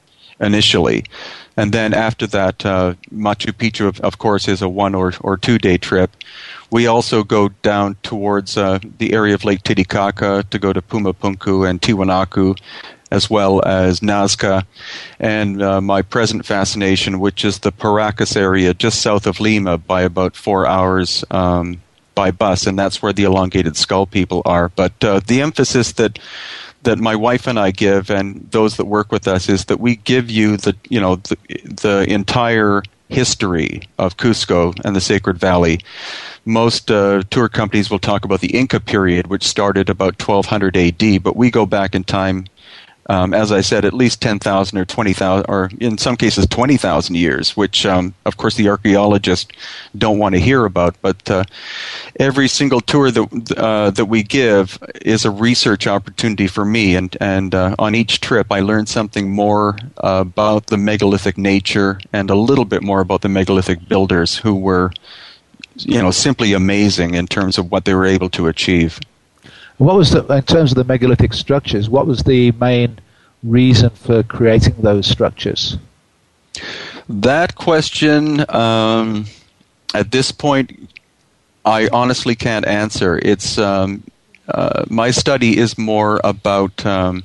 initially. 0.40 1.04
And 1.56 1.72
then 1.72 1.92
after 1.92 2.26
that, 2.28 2.64
uh, 2.64 2.94
Machu 3.12 3.52
Picchu, 3.52 3.86
of, 3.86 4.00
of, 4.00 4.18
course, 4.18 4.48
is 4.48 4.62
a 4.62 4.68
one 4.68 4.94
or, 4.94 5.12
or 5.20 5.36
two 5.36 5.58
day 5.58 5.76
trip. 5.76 6.10
We 6.70 6.86
also 6.86 7.22
go 7.24 7.48
down 7.62 7.96
towards 8.02 8.56
uh, 8.56 8.78
the 8.98 9.12
area 9.12 9.34
of 9.34 9.44
Lake 9.44 9.62
Titicaca 9.62 10.44
to 10.48 10.58
go 10.58 10.72
to 10.72 10.80
Pumapunku 10.80 11.68
and 11.68 11.80
Tiwanaku, 11.82 12.58
as 13.10 13.28
well 13.28 13.62
as 13.66 14.00
Nazca, 14.00 14.64
and 15.18 15.62
uh, 15.62 15.80
my 15.80 16.02
present 16.02 16.46
fascination, 16.46 17.20
which 17.20 17.44
is 17.44 17.58
the 17.58 17.72
Paracas 17.72 18.36
area 18.36 18.72
just 18.74 19.02
south 19.02 19.26
of 19.26 19.40
Lima 19.40 19.78
by 19.78 20.02
about 20.02 20.36
four 20.36 20.66
hours 20.66 21.24
um, 21.30 21.80
by 22.14 22.30
bus, 22.30 22.66
and 22.66 22.78
that's 22.78 23.02
where 23.02 23.12
the 23.12 23.24
elongated 23.24 23.76
skull 23.76 24.06
people 24.06 24.42
are. 24.44 24.68
But 24.68 24.92
uh, 25.02 25.20
the 25.26 25.40
emphasis 25.42 25.92
that 25.92 26.18
that 26.82 26.98
my 26.98 27.14
wife 27.14 27.46
and 27.46 27.58
I 27.58 27.72
give, 27.72 28.10
and 28.10 28.46
those 28.50 28.76
that 28.78 28.86
work 28.86 29.12
with 29.12 29.28
us, 29.28 29.48
is 29.48 29.66
that 29.66 29.80
we 29.80 29.96
give 29.96 30.30
you 30.30 30.56
the 30.56 30.76
you 30.88 31.00
know 31.00 31.16
the, 31.16 31.36
the 31.64 32.06
entire 32.08 32.82
history 33.08 33.82
of 33.98 34.16
Cusco 34.16 34.72
and 34.84 34.94
the 34.94 35.00
Sacred 35.00 35.36
Valley. 35.36 35.80
Most 36.44 36.90
uh, 36.90 37.22
tour 37.30 37.48
companies 37.48 37.90
will 37.90 37.98
talk 37.98 38.24
about 38.24 38.40
the 38.40 38.56
Inca 38.56 38.80
period, 38.80 39.26
which 39.26 39.46
started 39.46 39.90
about 39.90 40.20
1200 40.20 40.76
AD, 40.76 41.22
but 41.22 41.36
we 41.36 41.50
go 41.50 41.66
back 41.66 41.94
in 41.94 42.04
time 42.04 42.46
um, 43.06 43.34
as 43.34 43.50
I 43.50 43.60
said, 43.60 43.84
at 43.84 43.92
least 43.92 44.20
10,000 44.22 44.78
or 44.78 44.84
20,000, 44.84 45.46
or 45.48 45.70
in 45.80 45.98
some 45.98 46.16
cases 46.16 46.46
20,000 46.46 47.14
years, 47.16 47.56
which, 47.56 47.86
um, 47.86 48.14
of 48.24 48.36
course, 48.36 48.54
the 48.56 48.68
archaeologists 48.68 49.50
don't 49.96 50.18
want 50.18 50.34
to 50.34 50.40
hear 50.40 50.64
about. 50.64 50.94
But 51.02 51.28
uh, 51.30 51.44
every 52.18 52.46
single 52.46 52.80
tour 52.80 53.10
that, 53.10 53.52
uh, 53.56 53.90
that 53.90 54.04
we 54.04 54.22
give 54.22 54.78
is 55.02 55.24
a 55.24 55.30
research 55.30 55.86
opportunity 55.86 56.46
for 56.46 56.64
me. 56.64 56.94
And, 56.94 57.16
and 57.20 57.54
uh, 57.54 57.74
on 57.78 57.94
each 57.94 58.20
trip, 58.20 58.52
I 58.52 58.60
learn 58.60 58.86
something 58.86 59.30
more 59.30 59.76
about 59.96 60.66
the 60.66 60.76
megalithic 60.76 61.36
nature 61.36 62.00
and 62.12 62.30
a 62.30 62.34
little 62.36 62.64
bit 62.64 62.82
more 62.82 63.00
about 63.00 63.22
the 63.22 63.28
megalithic 63.28 63.88
builders 63.88 64.36
who 64.36 64.54
were, 64.54 64.92
you 65.76 66.00
know, 66.00 66.10
simply 66.10 66.52
amazing 66.52 67.14
in 67.14 67.26
terms 67.26 67.58
of 67.58 67.70
what 67.72 67.86
they 67.86 67.94
were 67.94 68.06
able 68.06 68.30
to 68.30 68.46
achieve. 68.46 69.00
What 69.80 69.96
was 69.96 70.10
the, 70.10 70.22
in 70.26 70.42
terms 70.42 70.72
of 70.72 70.76
the 70.76 70.84
megalithic 70.84 71.32
structures? 71.32 71.88
What 71.88 72.06
was 72.06 72.22
the 72.24 72.52
main 72.52 72.98
reason 73.42 73.88
for 73.88 74.22
creating 74.22 74.74
those 74.82 75.06
structures? 75.06 75.78
That 77.08 77.54
question, 77.54 78.44
um, 78.50 79.24
at 79.94 80.10
this 80.10 80.32
point, 80.32 80.94
I 81.64 81.88
honestly 81.94 82.34
can't 82.34 82.66
answer. 82.66 83.18
It's 83.22 83.56
um, 83.56 84.04
uh, 84.48 84.84
my 84.90 85.10
study 85.10 85.56
is 85.56 85.78
more 85.78 86.20
about 86.24 86.84
um, 86.84 87.24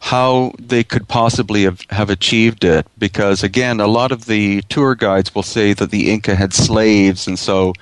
how 0.00 0.52
they 0.58 0.82
could 0.82 1.06
possibly 1.06 1.62
have, 1.62 1.82
have 1.90 2.10
achieved 2.10 2.64
it, 2.64 2.84
because 2.98 3.44
again, 3.44 3.78
a 3.78 3.86
lot 3.86 4.10
of 4.10 4.24
the 4.24 4.62
tour 4.62 4.96
guides 4.96 5.32
will 5.36 5.44
say 5.44 5.72
that 5.74 5.92
the 5.92 6.10
Inca 6.10 6.34
had 6.34 6.52
slaves, 6.52 7.28
and 7.28 7.38
so 7.38 7.74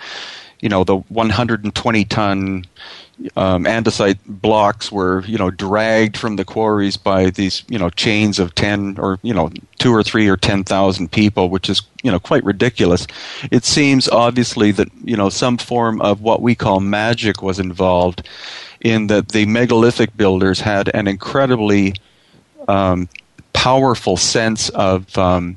you 0.61 0.69
know 0.69 0.85
the 0.85 0.97
120 0.97 2.05
ton 2.05 2.65
um, 3.37 3.65
andesite 3.65 4.19
blocks 4.27 4.93
were 4.93 5.23
you 5.25 5.39
know 5.39 5.51
dragged 5.51 6.17
from 6.17 6.37
the 6.37 6.45
quarries 6.45 6.97
by 6.97 7.31
these 7.31 7.65
you 7.69 7.79
know 7.79 7.91
chains 7.91 8.39
of 8.39 8.55
10 8.55 8.99
or 8.99 9.19
you 9.23 9.35
know 9.35 9.51
two 9.79 9.95
or 9.95 10.03
three 10.03 10.29
or 10.29 10.37
ten 10.37 10.65
thousand 10.65 11.11
people, 11.11 11.49
which 11.49 11.71
is 11.71 11.83
you 12.03 12.11
know 12.11 12.19
quite 12.19 12.45
ridiculous. 12.45 13.07
It 13.51 13.65
seems 13.65 14.09
obviously 14.09 14.73
that 14.73 14.89
you 15.05 15.17
know 15.17 15.29
some 15.29 15.57
form 15.57 16.01
of 16.01 16.21
what 16.21 16.43
we 16.43 16.55
call 16.55 16.81
magic 16.81 17.43
was 17.43 17.59
involved, 17.59 18.29
in 18.81 19.07
that 19.09 19.29
the 19.29 19.47
megalithic 19.47 20.17
builders 20.17 20.61
had 20.61 20.91
an 20.95 21.09
incredibly 21.09 21.95
um, 22.67 23.09
powerful 23.53 24.17
sense 24.17 24.69
of 24.71 25.17
um, 25.17 25.57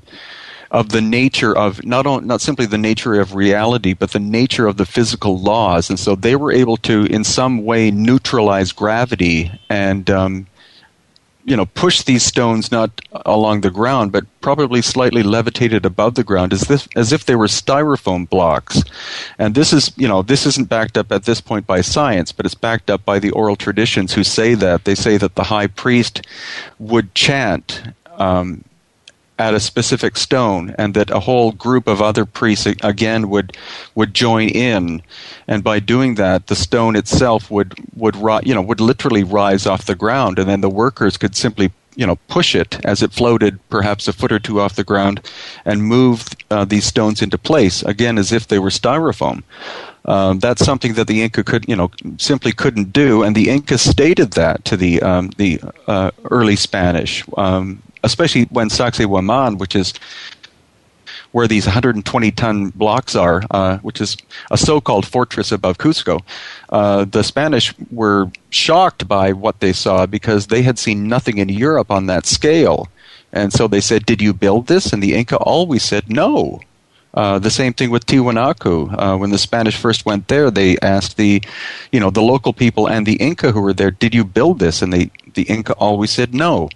of 0.71 0.89
the 0.89 1.01
nature 1.01 1.55
of 1.55 1.85
not 1.85 2.05
not 2.23 2.41
simply 2.41 2.65
the 2.65 2.77
nature 2.77 3.19
of 3.19 3.35
reality, 3.35 3.93
but 3.93 4.11
the 4.11 4.19
nature 4.19 4.67
of 4.67 4.77
the 4.77 4.85
physical 4.85 5.37
laws, 5.37 5.89
and 5.89 5.99
so 5.99 6.15
they 6.15 6.35
were 6.35 6.51
able 6.51 6.77
to, 6.77 7.05
in 7.05 7.23
some 7.25 7.65
way, 7.65 7.91
neutralize 7.91 8.71
gravity 8.71 9.51
and 9.69 10.09
um, 10.09 10.47
you 11.43 11.57
know 11.57 11.65
push 11.65 12.03
these 12.03 12.23
stones 12.23 12.71
not 12.71 13.01
along 13.25 13.61
the 13.61 13.69
ground, 13.69 14.13
but 14.13 14.23
probably 14.39 14.81
slightly 14.81 15.23
levitated 15.23 15.85
above 15.85 16.15
the 16.15 16.23
ground, 16.23 16.53
as 16.53 16.61
this 16.61 16.87
as 16.95 17.11
if 17.11 17.25
they 17.25 17.35
were 17.35 17.47
styrofoam 17.47 18.29
blocks. 18.29 18.81
And 19.37 19.55
this 19.55 19.73
is 19.73 19.91
you 19.97 20.07
know 20.07 20.21
this 20.21 20.45
isn't 20.45 20.69
backed 20.69 20.97
up 20.97 21.11
at 21.11 21.25
this 21.25 21.41
point 21.41 21.67
by 21.67 21.81
science, 21.81 22.31
but 22.31 22.45
it's 22.45 22.55
backed 22.55 22.89
up 22.89 23.03
by 23.03 23.19
the 23.19 23.31
oral 23.31 23.57
traditions 23.57 24.13
who 24.13 24.23
say 24.23 24.53
that 24.53 24.85
they 24.85 24.95
say 24.95 25.17
that 25.17 25.35
the 25.35 25.43
high 25.43 25.67
priest 25.67 26.21
would 26.79 27.13
chant. 27.13 27.81
Um, 28.17 28.63
at 29.41 29.53
a 29.55 29.59
specific 29.59 30.15
stone, 30.17 30.75
and 30.77 30.93
that 30.93 31.09
a 31.09 31.19
whole 31.19 31.51
group 31.51 31.87
of 31.87 32.01
other 32.01 32.25
priests 32.25 32.67
again 32.83 33.29
would 33.29 33.57
would 33.95 34.13
join 34.13 34.49
in, 34.49 35.01
and 35.47 35.63
by 35.63 35.79
doing 35.79 36.15
that, 36.15 36.47
the 36.47 36.55
stone 36.55 36.95
itself 36.95 37.49
would 37.49 37.73
would 37.95 38.15
you 38.45 38.53
know 38.53 38.61
would 38.61 38.79
literally 38.79 39.23
rise 39.23 39.65
off 39.65 39.85
the 39.85 39.95
ground, 39.95 40.39
and 40.39 40.47
then 40.47 40.61
the 40.61 40.69
workers 40.69 41.17
could 41.17 41.35
simply 41.35 41.71
you 41.95 42.05
know 42.05 42.15
push 42.27 42.55
it 42.55 42.79
as 42.85 43.01
it 43.01 43.11
floated 43.11 43.59
perhaps 43.69 44.07
a 44.07 44.13
foot 44.13 44.31
or 44.31 44.39
two 44.39 44.59
off 44.59 44.75
the 44.75 44.83
ground, 44.83 45.21
and 45.65 45.83
move 45.83 46.27
uh, 46.49 46.65
these 46.65 46.85
stones 46.85 47.21
into 47.21 47.37
place 47.37 47.83
again 47.83 48.17
as 48.17 48.31
if 48.31 48.47
they 48.47 48.59
were 48.59 48.69
styrofoam. 48.69 49.43
Um, 50.05 50.39
that's 50.39 50.65
something 50.65 50.93
that 50.93 51.05
the 51.07 51.21
Inca 51.21 51.43
could, 51.43 51.67
you 51.69 51.75
know, 51.75 51.91
simply 52.17 52.51
couldn't 52.51 52.91
do, 52.91 53.23
and 53.23 53.35
the 53.35 53.49
Inca 53.49 53.77
stated 53.77 54.31
that 54.31 54.65
to 54.65 54.77
the 54.77 55.01
um, 55.01 55.29
the 55.37 55.61
uh, 55.87 56.11
early 56.29 56.55
Spanish. 56.55 57.23
Um, 57.37 57.81
especially 58.03 58.45
when 58.45 58.69
Sacsayhuaman, 58.69 59.59
which 59.59 59.75
is 59.75 59.93
where 61.31 61.47
these 61.47 61.65
120 61.65 62.31
ton 62.31 62.69
blocks 62.69 63.15
are, 63.15 63.43
uh, 63.51 63.77
which 63.79 64.01
is 64.01 64.17
a 64.49 64.57
so 64.57 64.81
called 64.81 65.05
fortress 65.05 65.51
above 65.51 65.77
Cusco, 65.77 66.21
uh, 66.69 67.05
the 67.05 67.23
Spanish 67.23 67.73
were 67.89 68.31
shocked 68.49 69.07
by 69.07 69.31
what 69.31 69.59
they 69.59 69.73
saw 69.73 70.05
because 70.05 70.47
they 70.47 70.61
had 70.61 70.77
seen 70.77 71.07
nothing 71.07 71.37
in 71.37 71.49
Europe 71.49 71.89
on 71.91 72.07
that 72.07 72.25
scale. 72.25 72.89
And 73.33 73.53
so 73.53 73.67
they 73.67 73.81
said, 73.81 74.05
Did 74.05 74.21
you 74.21 74.33
build 74.33 74.67
this? 74.67 74.91
And 74.91 75.01
the 75.01 75.15
Inca 75.15 75.37
always 75.37 75.83
said, 75.83 76.09
No. 76.09 76.59
Uh, 77.13 77.39
the 77.39 77.51
same 77.51 77.73
thing 77.73 77.89
with 77.89 78.05
Tiwanaku. 78.05 78.95
Uh, 78.97 79.17
when 79.17 79.31
the 79.31 79.37
Spanish 79.37 79.75
first 79.75 80.05
went 80.05 80.29
there, 80.29 80.49
they 80.49 80.77
asked 80.79 81.17
the, 81.17 81.43
you 81.91 81.99
know, 81.99 82.09
the 82.09 82.21
local 82.21 82.53
people 82.53 82.87
and 82.87 83.05
the 83.05 83.15
Inca 83.15 83.51
who 83.51 83.59
were 83.59 83.73
there, 83.73 83.91
"Did 83.91 84.15
you 84.15 84.23
build 84.23 84.59
this?" 84.59 84.81
And 84.81 84.93
they, 84.93 85.11
the 85.33 85.43
Inca 85.43 85.73
always 85.73 86.11
said 86.11 86.33
no. 86.33 86.69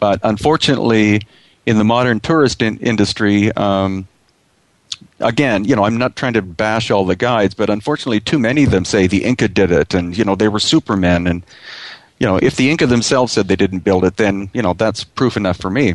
But 0.00 0.18
unfortunately, 0.22 1.20
in 1.66 1.78
the 1.78 1.84
modern 1.84 2.20
tourist 2.20 2.62
in- 2.62 2.78
industry, 2.78 3.52
um, 3.52 4.06
again, 5.20 5.64
you 5.64 5.76
know, 5.76 5.84
I'm 5.84 5.98
not 5.98 6.16
trying 6.16 6.32
to 6.34 6.42
bash 6.42 6.90
all 6.90 7.04
the 7.04 7.16
guides, 7.16 7.54
but 7.54 7.70
unfortunately, 7.70 8.20
too 8.20 8.38
many 8.38 8.64
of 8.64 8.70
them 8.70 8.84
say 8.84 9.06
the 9.06 9.24
Inca 9.24 9.48
did 9.48 9.70
it, 9.70 9.94
and 9.94 10.16
you 10.16 10.24
know, 10.24 10.34
they 10.34 10.48
were 10.48 10.58
supermen, 10.58 11.26
and 11.26 11.42
you 12.18 12.26
know, 12.26 12.36
if 12.36 12.56
the 12.56 12.70
Inca 12.70 12.86
themselves 12.86 13.32
said 13.32 13.48
they 13.48 13.56
didn't 13.56 13.80
build 13.80 14.04
it, 14.04 14.16
then 14.16 14.50
you 14.52 14.62
know, 14.62 14.72
that's 14.72 15.04
proof 15.04 15.36
enough 15.36 15.58
for 15.58 15.70
me. 15.70 15.94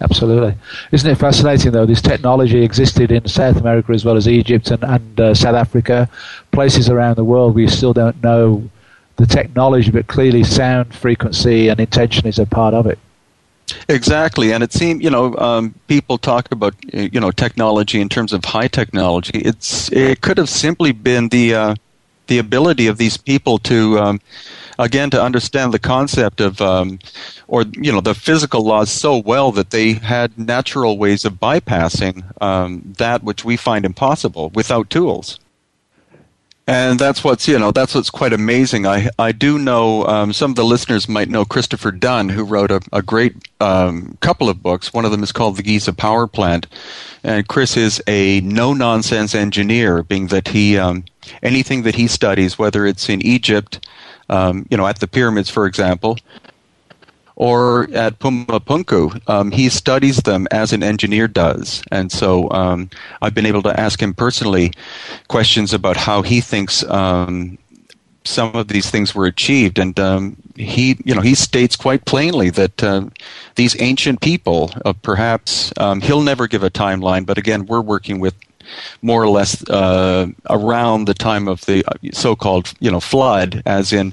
Absolutely. 0.00 0.54
Isn't 0.92 1.10
it 1.10 1.16
fascinating, 1.16 1.72
though? 1.72 1.84
This 1.84 2.00
technology 2.00 2.62
existed 2.62 3.10
in 3.10 3.26
South 3.26 3.56
America 3.56 3.92
as 3.92 4.04
well 4.04 4.16
as 4.16 4.28
Egypt 4.28 4.70
and, 4.70 4.84
and 4.84 5.20
uh, 5.20 5.34
South 5.34 5.56
Africa, 5.56 6.08
places 6.52 6.88
around 6.88 7.16
the 7.16 7.24
world 7.24 7.56
we 7.56 7.66
still 7.66 7.92
don't 7.92 8.22
know 8.22 8.70
the 9.16 9.26
technology, 9.26 9.90
but 9.90 10.06
clearly 10.06 10.44
sound 10.44 10.94
frequency 10.94 11.66
and 11.66 11.80
intention 11.80 12.28
is 12.28 12.38
a 12.38 12.46
part 12.46 12.74
of 12.74 12.86
it. 12.86 12.98
Exactly, 13.88 14.52
and 14.52 14.62
it 14.62 14.72
seems 14.72 15.02
you 15.02 15.10
know 15.10 15.36
um, 15.36 15.74
people 15.86 16.18
talk 16.18 16.50
about 16.52 16.74
you 16.92 17.20
know 17.20 17.30
technology 17.30 18.00
in 18.00 18.08
terms 18.08 18.32
of 18.32 18.44
high 18.44 18.68
technology. 18.68 19.38
It's 19.38 19.90
it 19.92 20.20
could 20.20 20.38
have 20.38 20.48
simply 20.48 20.92
been 20.92 21.28
the 21.28 21.54
uh, 21.54 21.74
the 22.28 22.38
ability 22.38 22.86
of 22.86 22.98
these 22.98 23.16
people 23.16 23.58
to 23.58 23.98
um, 23.98 24.20
again 24.78 25.10
to 25.10 25.22
understand 25.22 25.74
the 25.74 25.78
concept 25.78 26.40
of 26.40 26.60
um, 26.60 26.98
or 27.48 27.64
you 27.72 27.90
know 27.92 28.00
the 28.00 28.14
physical 28.14 28.64
laws 28.64 28.90
so 28.90 29.16
well 29.16 29.50
that 29.52 29.70
they 29.70 29.94
had 29.94 30.38
natural 30.38 30.96
ways 30.96 31.24
of 31.24 31.34
bypassing 31.34 32.22
um, 32.40 32.82
that 32.98 33.22
which 33.22 33.44
we 33.44 33.56
find 33.56 33.84
impossible 33.84 34.50
without 34.50 34.88
tools 34.90 35.40
and 36.68 36.98
that's 36.98 37.24
what's 37.24 37.48
you 37.48 37.58
know 37.58 37.72
that's 37.72 37.94
what's 37.94 38.10
quite 38.10 38.34
amazing. 38.34 38.86
I 38.86 39.08
I 39.18 39.32
do 39.32 39.58
know 39.58 40.04
um, 40.04 40.34
some 40.34 40.50
of 40.50 40.56
the 40.56 40.64
listeners 40.64 41.08
might 41.08 41.30
know 41.30 41.46
Christopher 41.46 41.90
Dunn, 41.90 42.28
who 42.28 42.44
wrote 42.44 42.70
a, 42.70 42.82
a 42.92 43.00
great 43.00 43.34
um, 43.58 44.18
couple 44.20 44.50
of 44.50 44.62
books. 44.62 44.92
One 44.92 45.06
of 45.06 45.10
them 45.10 45.22
is 45.22 45.32
called 45.32 45.56
The 45.56 45.62
Giza 45.62 45.94
Power 45.94 46.26
Plant, 46.26 46.66
and 47.24 47.48
Chris 47.48 47.78
is 47.78 48.02
a 48.06 48.42
no 48.42 48.74
nonsense 48.74 49.34
engineer, 49.34 50.02
being 50.02 50.26
that 50.26 50.48
he 50.48 50.76
um, 50.76 51.06
anything 51.42 51.84
that 51.84 51.94
he 51.94 52.06
studies, 52.06 52.58
whether 52.58 52.84
it's 52.84 53.08
in 53.08 53.22
Egypt, 53.22 53.88
um, 54.28 54.66
you 54.70 54.76
know, 54.76 54.86
at 54.86 55.00
the 55.00 55.08
pyramids, 55.08 55.48
for 55.48 55.64
example, 55.64 56.18
or 57.38 57.88
at 57.94 58.18
Pumapunku, 58.18 59.22
um, 59.28 59.52
he 59.52 59.68
studies 59.68 60.16
them 60.18 60.48
as 60.50 60.72
an 60.72 60.82
engineer 60.82 61.28
does. 61.28 61.84
And 61.92 62.10
so 62.10 62.50
um, 62.50 62.90
I've 63.22 63.32
been 63.32 63.46
able 63.46 63.62
to 63.62 63.80
ask 63.80 64.02
him 64.02 64.12
personally 64.12 64.72
questions 65.28 65.72
about 65.72 65.96
how 65.96 66.22
he 66.22 66.40
thinks 66.40 66.82
um, 66.82 67.56
some 68.24 68.56
of 68.56 68.66
these 68.66 68.90
things 68.90 69.14
were 69.14 69.26
achieved. 69.26 69.78
And 69.78 70.00
um, 70.00 70.36
he, 70.56 70.98
you 71.04 71.14
know, 71.14 71.20
he 71.20 71.36
states 71.36 71.76
quite 71.76 72.06
plainly 72.06 72.50
that 72.50 72.82
uh, 72.82 73.06
these 73.54 73.80
ancient 73.80 74.20
people, 74.20 74.72
uh, 74.84 74.92
perhaps 74.92 75.72
um, 75.76 76.00
he'll 76.00 76.22
never 76.22 76.48
give 76.48 76.64
a 76.64 76.70
timeline, 76.70 77.24
but 77.24 77.38
again, 77.38 77.66
we're 77.66 77.80
working 77.80 78.18
with 78.18 78.34
more 79.00 79.22
or 79.22 79.28
less 79.28 79.62
uh, 79.70 80.26
around 80.50 81.06
the 81.06 81.14
time 81.14 81.46
of 81.46 81.64
the 81.66 81.84
uh, 81.86 81.92
so-called, 82.12 82.74
you 82.80 82.90
know, 82.90 83.00
flood, 83.00 83.62
as 83.64 83.92
in 83.92 84.12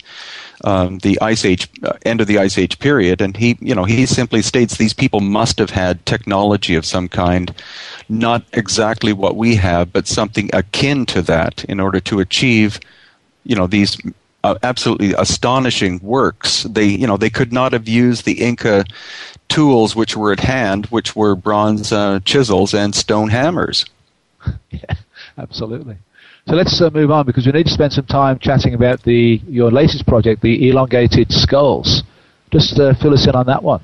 um, 0.64 1.00
the 1.00 1.20
ice 1.22 1.46
age 1.46 1.70
uh, 1.84 1.94
end 2.06 2.22
of 2.22 2.28
the 2.28 2.38
ice 2.38 2.58
age 2.58 2.80
period, 2.80 3.22
and 3.22 3.36
he 3.36 3.58
you 3.60 3.76
know 3.76 3.84
he 3.84 4.06
simply 4.06 4.42
states 4.42 4.78
these 4.78 4.94
people 4.94 5.20
must 5.20 5.60
have 5.60 5.70
had 5.70 6.06
technology 6.06 6.76
of 6.76 6.86
some 6.86 7.08
kind, 7.08 7.54
not 8.10 8.44
exactly 8.54 9.14
what 9.14 9.36
we 9.36 9.56
have, 9.56 9.92
but 9.92 10.08
something 10.08 10.50
akin 10.54 11.06
to 11.08 11.22
that 11.22 11.64
in 11.66 11.80
order 11.80 12.00
to 12.00 12.20
achieve 12.20 12.80
you 13.44 13.56
know 13.56 13.68
these 13.68 13.98
uh, 14.44 14.56
absolutely 14.64 15.14
astonishing 15.14 16.00
works. 16.02 16.64
They 16.64 16.86
you 16.86 17.08
know 17.08 17.18
they 17.18 17.30
could 17.30 17.52
not 17.52 17.74
have 17.74 17.88
used 17.88 18.26
the 18.26 18.42
Inca 18.42 18.86
tools 19.50 19.96
which 19.96 20.16
were 20.16 20.32
at 20.32 20.40
hand, 20.40 20.88
which 20.88 21.16
were 21.16 21.36
bronze 21.36 21.92
uh, 21.92 22.20
chisels 22.26 22.74
and 22.74 22.94
stone 22.94 23.30
hammers. 23.30 23.86
yeah, 24.72 24.96
absolutely. 25.38 25.98
So 26.48 26.56
let's 26.56 26.80
uh, 26.80 26.92
move 26.92 27.10
on 27.10 27.26
because 27.26 27.48
we 27.48 27.52
need 27.54 27.66
to 27.66 27.72
spend 27.72 27.92
some 27.92 28.06
time 28.06 28.38
chatting 28.38 28.76
about 28.76 29.02
the 29.02 29.42
your 29.48 29.72
latest 29.72 30.06
project, 30.06 30.44
the 30.44 30.70
elongated 30.70 31.32
skulls. 31.32 32.04
Just 32.52 32.80
uh, 32.80 32.94
fill 33.02 33.16
us 33.16 33.28
in 33.28 33.34
on 33.34 33.48
that 33.48 33.64
one. 33.64 33.82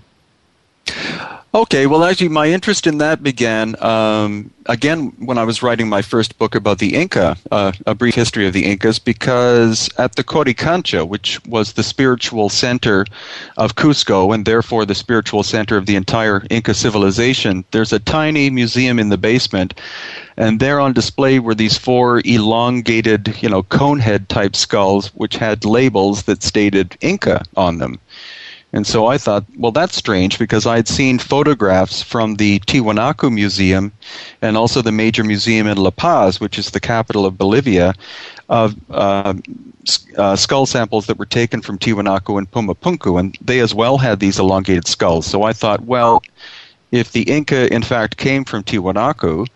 Okay, 1.53 1.85
well, 1.85 2.05
actually, 2.05 2.29
my 2.29 2.47
interest 2.47 2.87
in 2.87 2.99
that 2.99 3.21
began 3.21 3.75
um, 3.83 4.51
again 4.67 5.11
when 5.19 5.37
I 5.37 5.43
was 5.43 5.61
writing 5.61 5.89
my 5.89 6.01
first 6.01 6.37
book 6.37 6.55
about 6.55 6.79
the 6.79 6.95
Inca, 6.95 7.35
uh, 7.51 7.73
a 7.85 7.93
brief 7.93 8.15
history 8.15 8.47
of 8.47 8.53
the 8.53 8.63
Incas, 8.63 8.99
because 8.99 9.89
at 9.97 10.15
the 10.15 10.23
Coricancha, 10.23 11.05
which 11.05 11.45
was 11.45 11.73
the 11.73 11.83
spiritual 11.83 12.47
center 12.47 13.05
of 13.57 13.75
Cusco 13.75 14.33
and 14.33 14.45
therefore 14.45 14.85
the 14.85 14.95
spiritual 14.95 15.43
center 15.43 15.75
of 15.75 15.87
the 15.87 15.97
entire 15.97 16.41
Inca 16.49 16.73
civilization, 16.73 17.65
there's 17.71 17.91
a 17.91 17.99
tiny 17.99 18.49
museum 18.49 18.97
in 18.97 19.09
the 19.09 19.17
basement 19.17 19.73
and 20.37 20.59
there 20.59 20.79
on 20.79 20.93
display 20.93 21.39
were 21.39 21.53
these 21.53 21.77
four 21.77 22.21
elongated, 22.23 23.35
you 23.43 23.49
know, 23.49 23.63
conehead 23.63 24.27
type 24.27 24.55
skulls, 24.55 25.07
which 25.15 25.35
had 25.35 25.65
labels 25.65 26.23
that 26.23 26.43
stated 26.43 26.97
Inca 27.01 27.43
on 27.57 27.77
them. 27.77 27.99
And 28.73 28.87
so 28.87 29.07
I 29.07 29.17
thought, 29.17 29.43
well, 29.57 29.71
that's 29.71 29.95
strange 29.97 30.39
because 30.39 30.65
I 30.65 30.77
had 30.77 30.87
seen 30.87 31.19
photographs 31.19 32.01
from 32.01 32.35
the 32.35 32.59
Tiwanaku 32.61 33.31
Museum 33.31 33.91
and 34.41 34.55
also 34.55 34.81
the 34.81 34.93
major 34.93 35.23
museum 35.23 35.67
in 35.67 35.77
La 35.77 35.91
Paz, 35.91 36.39
which 36.39 36.57
is 36.57 36.71
the 36.71 36.79
capital 36.79 37.25
of 37.25 37.37
Bolivia, 37.37 37.93
of 38.47 38.75
uh, 38.89 39.33
uh, 40.17 40.35
skull 40.35 40.65
samples 40.65 41.07
that 41.07 41.17
were 41.17 41.25
taken 41.25 41.61
from 41.61 41.77
Tiwanaku 41.77 42.37
and 42.37 42.49
Pumapunku, 42.49 43.19
and 43.19 43.37
they 43.41 43.59
as 43.59 43.73
well 43.73 43.97
had 43.97 44.19
these 44.19 44.39
elongated 44.39 44.87
skulls. 44.87 45.25
So 45.25 45.43
I 45.43 45.53
thought, 45.53 45.81
well, 45.81 46.23
if 46.91 47.11
the 47.11 47.23
Inca 47.23 47.73
in 47.73 47.83
fact 47.83 48.17
came 48.17 48.45
from 48.45 48.63
Tiwanaku, 48.63 49.47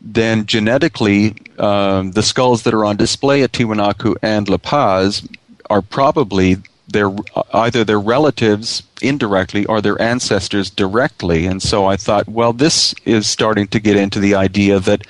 then 0.00 0.46
genetically, 0.46 1.34
um, 1.58 2.12
the 2.12 2.22
skulls 2.22 2.62
that 2.62 2.72
are 2.72 2.84
on 2.84 2.96
display 2.96 3.42
at 3.42 3.52
Tiwanaku 3.52 4.16
and 4.22 4.48
La 4.48 4.58
Paz 4.58 5.26
are 5.68 5.82
probably 5.82 6.56
their 6.88 7.10
either 7.52 7.84
their 7.84 8.00
relatives 8.00 8.82
indirectly 9.02 9.64
or 9.66 9.80
their 9.80 10.00
ancestors 10.00 10.70
directly. 10.70 11.46
And 11.46 11.62
so 11.62 11.86
I 11.86 11.96
thought, 11.96 12.28
well, 12.28 12.52
this 12.52 12.94
is 13.04 13.26
starting 13.26 13.68
to 13.68 13.80
get 13.80 13.96
into 13.96 14.20
the 14.20 14.34
idea 14.34 14.80
that 14.80 15.02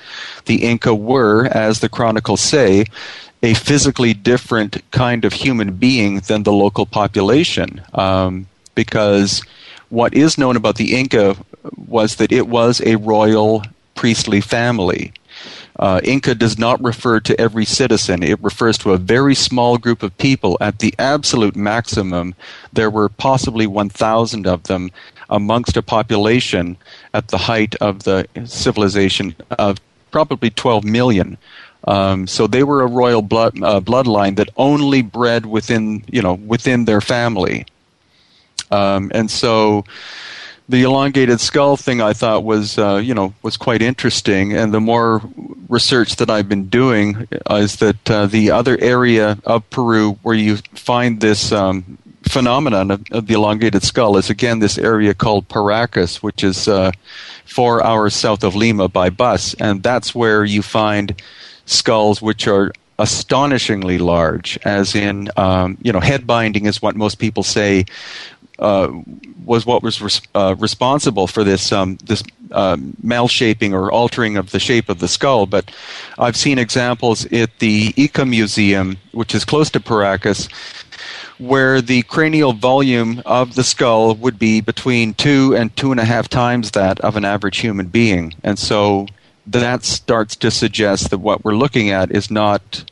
the 0.45 0.63
Inca 0.63 0.93
were, 0.93 1.45
as 1.47 1.79
the 1.79 1.89
chronicles 1.89 2.41
say, 2.41 2.85
a 3.41 3.53
physically 3.53 4.13
different 4.13 4.77
kind 4.91 5.23
of 5.25 5.33
human 5.33 5.73
being 5.75 6.19
than 6.21 6.43
the 6.43 6.51
local 6.51 6.85
population. 6.85 7.81
Um, 7.93 8.47
because 8.75 9.41
what 9.89 10.13
is 10.13 10.37
known 10.37 10.55
about 10.55 10.75
the 10.75 10.95
Inca 10.97 11.35
was 11.87 12.15
that 12.17 12.31
it 12.31 12.47
was 12.47 12.81
a 12.85 12.97
royal 12.97 13.63
priestly 13.95 14.41
family. 14.41 15.11
Uh, 15.79 16.01
Inca 16.03 16.35
does 16.35 16.59
not 16.59 16.83
refer 16.83 17.21
to 17.21 17.39
every 17.39 17.63
citizen. 17.63 18.21
It 18.21 18.43
refers 18.43 18.77
to 18.79 18.91
a 18.91 18.97
very 18.97 19.33
small 19.33 19.77
group 19.77 20.03
of 20.03 20.15
people. 20.17 20.57
At 20.59 20.79
the 20.79 20.93
absolute 20.99 21.55
maximum, 21.55 22.35
there 22.73 22.89
were 22.89 23.07
possibly 23.07 23.65
1,000 23.65 24.45
of 24.45 24.63
them 24.63 24.91
amongst 25.29 25.77
a 25.77 25.81
population 25.81 26.75
at 27.13 27.29
the 27.29 27.37
height 27.37 27.75
of 27.75 28.03
the 28.03 28.27
civilization 28.43 29.35
of 29.51 29.77
probably 30.11 30.49
12 30.49 30.83
million. 30.83 31.37
Um, 31.87 32.27
so 32.27 32.45
they 32.45 32.63
were 32.63 32.81
a 32.81 32.87
royal 32.87 33.21
blood, 33.21 33.63
uh, 33.63 33.79
bloodline 33.79 34.35
that 34.35 34.49
only 34.57 35.01
bred 35.01 35.45
within, 35.45 36.03
you 36.07 36.21
know, 36.21 36.33
within 36.33 36.83
their 36.83 36.99
family. 36.99 37.65
Um, 38.69 39.11
and 39.13 39.31
so 39.31 39.85
the 40.69 40.83
elongated 40.83 41.41
skull 41.41 41.75
thing 41.75 41.99
I 41.99 42.13
thought 42.13 42.43
was 42.43 42.77
uh, 42.77 42.97
you 42.97 43.13
know 43.13 43.33
was 43.41 43.57
quite 43.57 43.81
interesting, 43.81 44.55
and 44.55 44.71
the 44.71 44.79
more 44.79 45.21
research 45.67 46.15
that 46.17 46.29
I've 46.29 46.47
been 46.47 46.69
doing 46.69 47.27
is 47.49 47.77
that 47.77 48.09
uh, 48.09 48.27
the 48.27 48.51
other 48.51 48.77
area 48.79 49.37
of 49.45 49.67
Peru 49.71 50.13
where 50.21 50.35
you 50.35 50.57
find 50.75 51.19
this 51.19 51.51
um, 51.51 51.97
phenomenon 52.23 52.91
of, 52.91 53.03
of, 53.11 53.27
the 53.27 53.33
elongated 53.33 53.83
skull 53.83 54.15
is 54.15 54.29
again 54.29 54.59
this 54.59 54.77
area 54.77 55.15
called 55.15 55.47
Paracas, 55.47 56.17
which 56.17 56.43
is 56.43 56.67
uh, 56.67 56.91
four 57.45 57.83
hours 57.83 58.15
south 58.15 58.43
of 58.43 58.55
Lima 58.55 58.87
by 58.87 59.09
bus, 59.09 59.55
and 59.55 59.81
that's 59.81 60.13
where 60.13 60.45
you 60.45 60.61
find 60.61 61.19
skulls 61.65 62.21
which 62.21 62.47
are 62.47 62.71
astonishingly 62.99 63.97
large, 63.97 64.59
as 64.63 64.93
in, 64.93 65.29
um, 65.37 65.77
you 65.81 65.91
know, 65.91 66.01
head 66.01 66.27
binding 66.27 66.65
is 66.65 66.81
what 66.81 66.95
most 66.95 67.17
people 67.17 67.43
say 67.43 67.85
uh, 68.59 68.91
was 69.45 69.65
what 69.65 69.81
was 69.81 70.01
res- 70.01 70.21
uh, 70.35 70.55
responsible 70.59 71.27
for 71.27 71.43
this 71.43 71.71
um, 71.71 71.97
this 72.05 72.21
uh, 72.51 72.75
malshaping 73.03 73.73
or 73.73 73.91
altering 73.91 74.37
of 74.37 74.51
the 74.51 74.59
shape 74.59 74.89
of 74.89 74.99
the 74.99 75.07
skull. 75.07 75.45
But 75.45 75.71
I've 76.17 76.37
seen 76.37 76.59
examples 76.59 77.25
at 77.31 77.57
the 77.59 77.93
Ica 77.93 78.27
Museum, 78.27 78.97
which 79.11 79.33
is 79.33 79.45
close 79.45 79.69
to 79.71 79.79
Paracas, 79.79 80.49
where 81.37 81.81
the 81.81 82.03
cranial 82.03 82.53
volume 82.53 83.21
of 83.25 83.55
the 83.55 83.63
skull 83.63 84.13
would 84.15 84.37
be 84.37 84.61
between 84.61 85.13
two 85.13 85.55
and 85.55 85.75
two 85.75 85.91
and 85.91 85.99
a 85.99 86.05
half 86.05 86.27
times 86.27 86.71
that 86.71 86.99
of 86.99 87.15
an 87.15 87.25
average 87.25 87.59
human 87.59 87.87
being, 87.87 88.33
and 88.43 88.59
so 88.59 89.07
that 89.47 89.83
starts 89.83 90.35
to 90.35 90.51
suggest 90.51 91.09
that 91.09 91.17
what 91.17 91.43
we're 91.43 91.55
looking 91.55 91.89
at 91.89 92.11
is 92.11 92.29
not 92.29 92.83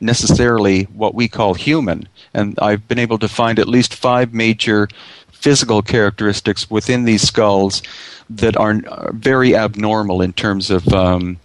necessarily 0.00 0.84
what 0.84 1.14
we 1.14 1.28
call 1.28 1.54
human. 1.54 2.08
And 2.34 2.58
I've 2.60 2.86
been 2.88 2.98
able 2.98 3.18
to 3.18 3.28
find 3.28 3.58
at 3.58 3.68
least 3.68 3.94
five 3.94 4.32
major 4.32 4.88
physical 5.32 5.82
characteristics 5.82 6.70
within 6.70 7.04
these 7.04 7.22
skulls 7.22 7.82
that 8.28 8.56
are 8.56 8.80
very 9.12 9.56
abnormal 9.56 10.22
in 10.22 10.32
terms 10.32 10.70
of 10.70 10.86
um, 10.92 11.38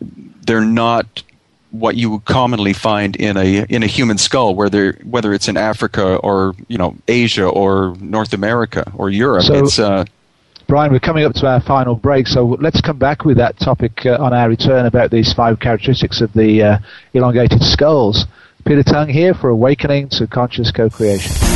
they're 0.00 0.60
not 0.60 1.22
what 1.70 1.96
you 1.96 2.10
would 2.10 2.24
commonly 2.24 2.72
find 2.72 3.14
in 3.16 3.36
a 3.36 3.64
in 3.68 3.82
a 3.82 3.86
human 3.86 4.16
skull, 4.16 4.54
whether 4.54 4.92
whether 5.04 5.34
it's 5.34 5.48
in 5.48 5.56
Africa 5.56 6.16
or 6.16 6.54
you 6.68 6.78
know 6.78 6.96
Asia 7.06 7.46
or 7.46 7.94
North 8.00 8.32
America 8.32 8.90
or 8.94 9.10
Europe. 9.10 9.44
So, 9.44 9.54
it's 9.54 9.78
uh, 9.78 10.04
Brien, 10.68 10.92
we're 10.92 11.00
coming 11.00 11.24
up 11.24 11.32
to 11.36 11.46
our 11.46 11.62
final 11.62 11.94
break, 11.94 12.26
so 12.26 12.44
let's 12.60 12.82
come 12.82 12.98
back 12.98 13.24
with 13.24 13.38
that 13.38 13.58
topic 13.58 14.04
uh, 14.04 14.18
on 14.20 14.34
our 14.34 14.50
return 14.50 14.84
about 14.84 15.10
these 15.10 15.32
five 15.32 15.58
characteristics 15.60 16.20
of 16.20 16.30
the 16.34 16.62
uh, 16.62 16.78
elongated 17.14 17.62
skulls. 17.62 18.26
Peter 18.66 18.82
Tongue 18.82 19.08
here 19.08 19.32
for 19.32 19.48
Awakening 19.48 20.10
to 20.10 20.26
Conscious 20.26 20.70
Co-Creation. 20.70 21.47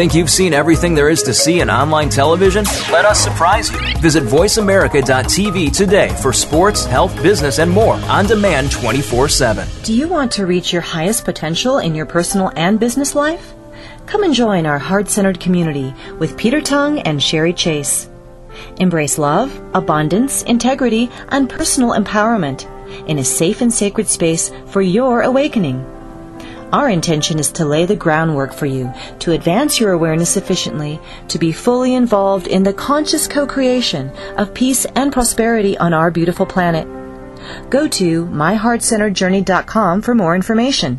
Think 0.00 0.14
you've 0.14 0.30
seen 0.30 0.54
everything 0.54 0.94
there 0.94 1.10
is 1.10 1.22
to 1.24 1.34
see 1.34 1.60
in 1.60 1.68
online 1.68 2.08
television? 2.08 2.64
Let 2.90 3.04
us 3.04 3.22
surprise 3.22 3.70
you. 3.70 3.78
Visit 3.98 4.22
VoiceAmerica.tv 4.22 5.76
today 5.76 6.08
for 6.22 6.32
sports, 6.32 6.86
health, 6.86 7.14
business, 7.22 7.58
and 7.58 7.70
more 7.70 7.96
on 8.08 8.24
demand 8.24 8.72
24 8.72 9.28
7. 9.28 9.68
Do 9.82 9.92
you 9.92 10.08
want 10.08 10.32
to 10.32 10.46
reach 10.46 10.72
your 10.72 10.80
highest 10.80 11.26
potential 11.26 11.76
in 11.76 11.94
your 11.94 12.06
personal 12.06 12.50
and 12.56 12.80
business 12.80 13.14
life? 13.14 13.52
Come 14.06 14.22
and 14.22 14.32
join 14.32 14.64
our 14.64 14.78
heart 14.78 15.10
centered 15.10 15.38
community 15.38 15.94
with 16.18 16.38
Peter 16.38 16.62
Tongue 16.62 17.00
and 17.00 17.22
Sherry 17.22 17.52
Chase. 17.52 18.08
Embrace 18.78 19.18
love, 19.18 19.54
abundance, 19.74 20.44
integrity, 20.44 21.10
and 21.28 21.50
personal 21.50 21.90
empowerment 21.90 22.64
in 23.06 23.18
a 23.18 23.24
safe 23.24 23.60
and 23.60 23.70
sacred 23.70 24.08
space 24.08 24.50
for 24.68 24.80
your 24.80 25.20
awakening. 25.20 25.84
Our 26.72 26.88
intention 26.88 27.40
is 27.40 27.50
to 27.52 27.64
lay 27.64 27.84
the 27.84 27.96
groundwork 27.96 28.52
for 28.52 28.66
you 28.66 28.92
to 29.20 29.32
advance 29.32 29.80
your 29.80 29.90
awareness 29.90 30.30
sufficiently 30.30 31.00
to 31.26 31.38
be 31.38 31.50
fully 31.50 31.94
involved 31.94 32.46
in 32.46 32.62
the 32.62 32.72
conscious 32.72 33.26
co 33.26 33.44
creation 33.44 34.10
of 34.36 34.54
peace 34.54 34.84
and 34.94 35.12
prosperity 35.12 35.76
on 35.78 35.92
our 35.92 36.12
beautiful 36.12 36.46
planet. 36.46 36.86
Go 37.70 37.88
to 37.88 38.26
myheartcenteredjourney.com 38.26 40.02
for 40.02 40.14
more 40.14 40.36
information. 40.36 40.98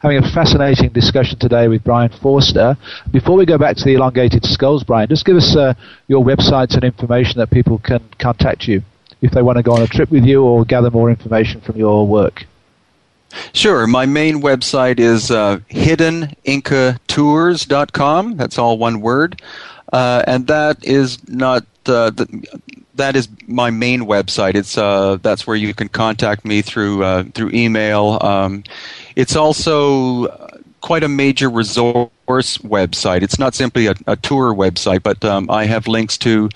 having 0.00 0.18
a 0.18 0.30
fascinating 0.32 0.88
discussion 0.90 1.38
today 1.38 1.68
with 1.68 1.84
Brien 1.84 2.08
Foerster. 2.08 2.76
Before 3.10 3.36
we 3.36 3.46
go 3.46 3.58
back 3.58 3.76
to 3.76 3.84
the 3.84 3.94
elongated 3.94 4.44
skulls, 4.44 4.82
Brien, 4.82 5.06
just 5.08 5.26
give 5.26 5.36
us 5.36 5.54
uh, 5.54 5.74
your 6.08 6.24
websites 6.24 6.74
and 6.74 6.82
information 6.84 7.38
that 7.38 7.50
people 7.50 7.78
can 7.78 8.00
contact 8.18 8.66
you 8.66 8.82
if 9.20 9.30
they 9.32 9.42
want 9.42 9.58
to 9.58 9.62
go 9.62 9.72
on 9.72 9.82
a 9.82 9.86
trip 9.86 10.10
with 10.10 10.24
you 10.24 10.42
or 10.42 10.64
gather 10.64 10.90
more 10.90 11.10
information 11.10 11.60
from 11.60 11.76
your 11.76 12.06
work. 12.06 12.46
Sure. 13.52 13.86
My 13.86 14.06
main 14.06 14.40
website 14.40 14.98
is 14.98 15.30
uh, 15.30 15.58
hiddenincatours.com. 15.70 18.36
That's 18.36 18.58
all 18.58 18.78
one 18.78 19.00
word. 19.00 19.40
Uh, 19.92 20.24
and 20.26 20.46
that 20.46 20.82
is 20.84 21.18
not 21.28 21.64
uh, 21.86 22.10
the, 22.10 22.60
that 23.00 23.16
is 23.16 23.28
my 23.46 23.70
main 23.70 24.02
website. 24.02 24.54
It's 24.54 24.78
uh, 24.78 25.18
that's 25.20 25.46
where 25.46 25.56
you 25.56 25.74
can 25.74 25.88
contact 25.88 26.44
me 26.44 26.62
through 26.62 27.02
uh, 27.04 27.24
through 27.34 27.50
email. 27.52 28.18
Um, 28.20 28.64
it's 29.16 29.36
also 29.36 30.28
quite 30.80 31.02
a 31.02 31.08
major 31.08 31.50
resource 31.50 32.58
website. 32.58 33.22
It's 33.22 33.38
not 33.38 33.54
simply 33.54 33.86
a, 33.86 33.94
a 34.06 34.16
tour 34.16 34.54
website, 34.54 35.02
but 35.02 35.24
um, 35.24 35.50
I 35.50 35.66
have 35.66 35.86
links 35.86 36.16
to 36.18 36.48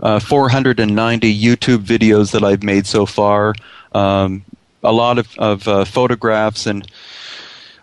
uh, 0.00 0.18
490 0.18 1.38
YouTube 1.38 1.78
videos 1.78 2.32
that 2.32 2.42
I've 2.42 2.62
made 2.62 2.86
so 2.86 3.06
far. 3.06 3.54
Um, 3.92 4.44
a 4.82 4.92
lot 4.92 5.18
of, 5.18 5.36
of 5.38 5.68
uh, 5.68 5.84
photographs 5.84 6.66
and 6.66 6.86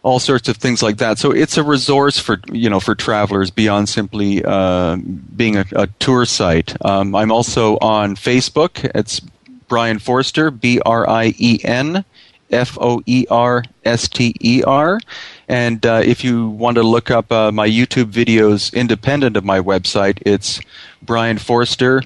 all 0.03 0.19
sorts 0.19 0.49
of 0.49 0.57
things 0.57 0.83
like 0.83 0.97
that. 0.97 1.17
So 1.17 1.31
it's 1.31 1.57
a 1.57 1.63
resource 1.63 2.19
for 2.19 2.39
you 2.51 2.69
know 2.69 2.79
for 2.79 2.93
travelers 2.93 3.49
beyond 3.49 3.89
simply 3.89 4.43
uh, 4.43 4.97
being 5.35 5.57
a, 5.57 5.65
a, 5.71 5.87
tour 5.99 6.25
site. 6.25 6.75
Um, 6.85 7.15
I'm 7.15 7.31
also 7.31 7.77
on 7.77 8.15
Facebook. 8.15 8.89
It's 8.93 9.21
Brien 9.67 9.97
Foerster, 9.99 10.51
B 10.51 10.79
R 10.85 11.09
I 11.09 11.33
E 11.37 11.59
N 11.63 12.05
F 12.51 12.77
O 12.79 13.01
E 13.05 13.25
R 13.31 13.63
S 13.85 14.07
T 14.09 14.35
E 14.41 14.61
R. 14.63 14.99
And 15.47 15.85
uh, 15.85 16.01
if 16.03 16.23
you 16.23 16.49
want 16.49 16.75
to 16.75 16.83
look 16.83 17.09
up 17.09 17.31
uh, 17.31 17.51
my 17.51 17.67
YouTube 17.67 18.11
videos 18.11 18.73
independent 18.73 19.37
of 19.37 19.45
my 19.45 19.59
website, 19.59 20.21
it's 20.25 20.59
Brien 21.01 21.37
Foerster, 21.37 22.03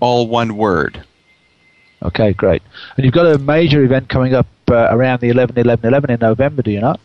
all 0.00 0.28
one 0.28 0.56
word. 0.56 1.04
Okay, 2.02 2.32
great. 2.32 2.62
And 2.96 3.04
you've 3.04 3.14
got 3.14 3.26
a 3.26 3.38
major 3.38 3.84
event 3.84 4.08
coming 4.08 4.34
up 4.34 4.46
uh, 4.68 4.88
around 4.90 5.20
the 5.20 5.28
11 5.28 5.58
11 5.58 5.86
11 5.86 6.10
in 6.10 6.20
November, 6.20 6.62
do 6.62 6.70
you 6.70 6.80
not? 6.80 7.00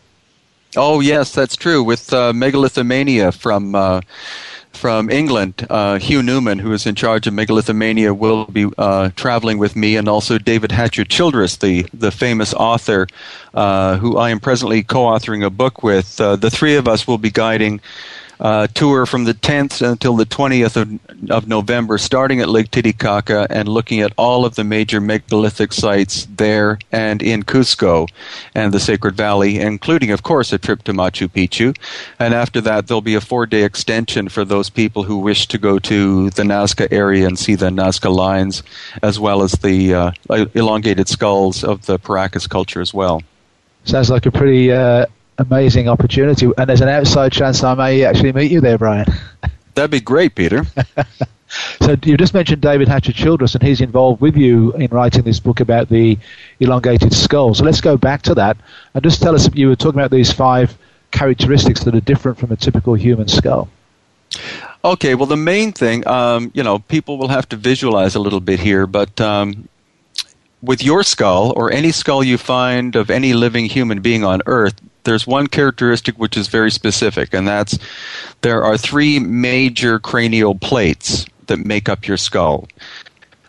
Oh 0.76 1.00
yes, 1.00 1.32
that's 1.32 1.56
true. 1.56 1.82
With 1.82 2.12
uh, 2.12 2.32
Megalithomania 2.32 3.34
from 3.34 3.74
uh, 3.74 4.02
from 4.72 5.10
England, 5.10 5.66
uh, 5.70 5.98
Hugh 5.98 6.22
Newman, 6.22 6.58
who 6.58 6.72
is 6.72 6.86
in 6.86 6.94
charge 6.94 7.26
of 7.26 7.34
Megalithomania, 7.34 8.16
will 8.16 8.44
be 8.44 8.66
uh, 8.76 9.10
traveling 9.16 9.58
with 9.58 9.74
me, 9.74 9.96
and 9.96 10.08
also 10.08 10.38
David 10.38 10.70
Hatcher 10.70 11.04
Childress, 11.04 11.56
the 11.56 11.86
the 11.94 12.10
famous 12.10 12.52
author, 12.54 13.06
uh, 13.54 13.96
who 13.96 14.18
I 14.18 14.30
am 14.30 14.40
presently 14.40 14.82
co-authoring 14.82 15.44
a 15.44 15.50
book 15.50 15.82
with. 15.82 16.20
Uh, 16.20 16.36
the 16.36 16.50
three 16.50 16.76
of 16.76 16.86
us 16.86 17.06
will 17.08 17.18
be 17.18 17.30
guiding 17.30 17.80
uh, 18.40 18.66
tour 18.68 19.06
from 19.06 19.24
the 19.24 19.34
10th 19.34 19.86
until 19.86 20.16
the 20.16 20.24
20th 20.26 20.76
of, 20.76 21.30
of 21.30 21.48
November, 21.48 21.98
starting 21.98 22.40
at 22.40 22.48
Lake 22.48 22.70
Titicaca 22.70 23.46
and 23.50 23.68
looking 23.68 24.00
at 24.00 24.12
all 24.16 24.44
of 24.44 24.54
the 24.54 24.64
major 24.64 25.00
megalithic 25.00 25.72
sites 25.72 26.26
there 26.36 26.78
and 26.92 27.22
in 27.22 27.42
Cusco 27.42 28.08
and 28.54 28.72
the 28.72 28.80
Sacred 28.80 29.14
Valley, 29.14 29.58
including, 29.58 30.10
of 30.10 30.22
course, 30.22 30.52
a 30.52 30.58
trip 30.58 30.82
to 30.84 30.92
Machu 30.92 31.28
Picchu. 31.28 31.76
And 32.18 32.34
after 32.34 32.60
that, 32.62 32.86
there'll 32.86 33.00
be 33.00 33.14
a 33.14 33.20
four 33.20 33.46
day 33.46 33.64
extension 33.64 34.28
for 34.28 34.44
those 34.44 34.70
people 34.70 35.02
who 35.02 35.18
wish 35.18 35.46
to 35.48 35.58
go 35.58 35.78
to 35.80 36.30
the 36.30 36.42
Nazca 36.42 36.88
area 36.90 37.26
and 37.26 37.38
see 37.38 37.54
the 37.54 37.70
Nazca 37.70 38.14
lines, 38.14 38.62
as 39.02 39.18
well 39.18 39.42
as 39.42 39.52
the 39.52 39.94
uh, 39.94 40.10
elongated 40.54 41.08
skulls 41.08 41.64
of 41.64 41.86
the 41.86 41.98
Paracas 41.98 42.48
culture 42.48 42.80
as 42.80 42.94
well. 42.94 43.22
Sounds 43.84 44.10
like 44.10 44.26
a 44.26 44.30
pretty 44.30 44.70
uh, 44.70 45.06
amazing 45.38 45.88
opportunity. 45.88 46.50
And 46.56 46.68
there's 46.68 46.80
an 46.80 46.88
outside 46.88 47.32
chance 47.32 47.62
I 47.62 47.74
may 47.74 48.04
actually 48.04 48.32
meet 48.32 48.50
you 48.50 48.60
there, 48.60 48.78
Brien. 48.78 49.06
That'd 49.74 49.90
be 49.90 50.00
great, 50.00 50.34
Peter. 50.34 50.64
so 51.80 51.96
you 52.02 52.16
just 52.16 52.34
mentioned 52.34 52.60
David 52.60 52.88
Hatcher 52.88 53.12
Childress, 53.12 53.54
and 53.54 53.62
he's 53.62 53.80
involved 53.80 54.20
with 54.20 54.36
you 54.36 54.72
in 54.72 54.88
writing 54.88 55.22
this 55.22 55.40
book 55.40 55.60
about 55.60 55.88
the 55.88 56.18
elongated 56.60 57.12
skull. 57.12 57.54
So 57.54 57.64
let's 57.64 57.80
go 57.80 57.96
back 57.96 58.22
to 58.22 58.34
that 58.34 58.56
and 58.94 59.02
just 59.04 59.22
tell 59.22 59.34
us. 59.34 59.48
You 59.54 59.68
were 59.68 59.76
talking 59.76 60.00
about 60.00 60.10
these 60.10 60.32
five 60.32 60.76
characteristics 61.10 61.84
that 61.84 61.94
are 61.94 62.00
different 62.00 62.38
from 62.38 62.50
a 62.52 62.56
typical 62.56 62.94
human 62.94 63.28
skull. 63.28 63.68
Okay, 64.84 65.14
well, 65.14 65.26
the 65.26 65.36
main 65.36 65.72
thing, 65.72 66.06
um, 66.06 66.50
you 66.54 66.62
know, 66.62 66.78
people 66.80 67.16
will 67.16 67.28
have 67.28 67.48
to 67.48 67.56
visualize 67.56 68.14
a 68.14 68.20
little 68.20 68.40
bit 68.40 68.60
here, 68.60 68.86
but 68.86 69.20
um, 69.20 69.68
with 70.62 70.82
your 70.82 71.02
skull 71.02 71.52
or 71.56 71.72
any 71.72 71.92
skull 71.92 72.22
you 72.22 72.36
find 72.36 72.94
of 72.94 73.10
any 73.10 73.32
living 73.32 73.64
human 73.64 74.00
being 74.00 74.24
on 74.24 74.42
Earth, 74.46 74.74
there's 75.08 75.26
one 75.26 75.46
characteristic 75.46 76.16
which 76.16 76.36
is 76.36 76.48
very 76.48 76.70
specific, 76.70 77.34
and 77.34 77.48
that's 77.48 77.78
there 78.42 78.62
are 78.62 78.76
three 78.76 79.18
major 79.18 79.98
cranial 79.98 80.54
plates 80.54 81.26
that 81.46 81.58
make 81.58 81.88
up 81.88 82.06
your 82.06 82.16
skull. 82.16 82.68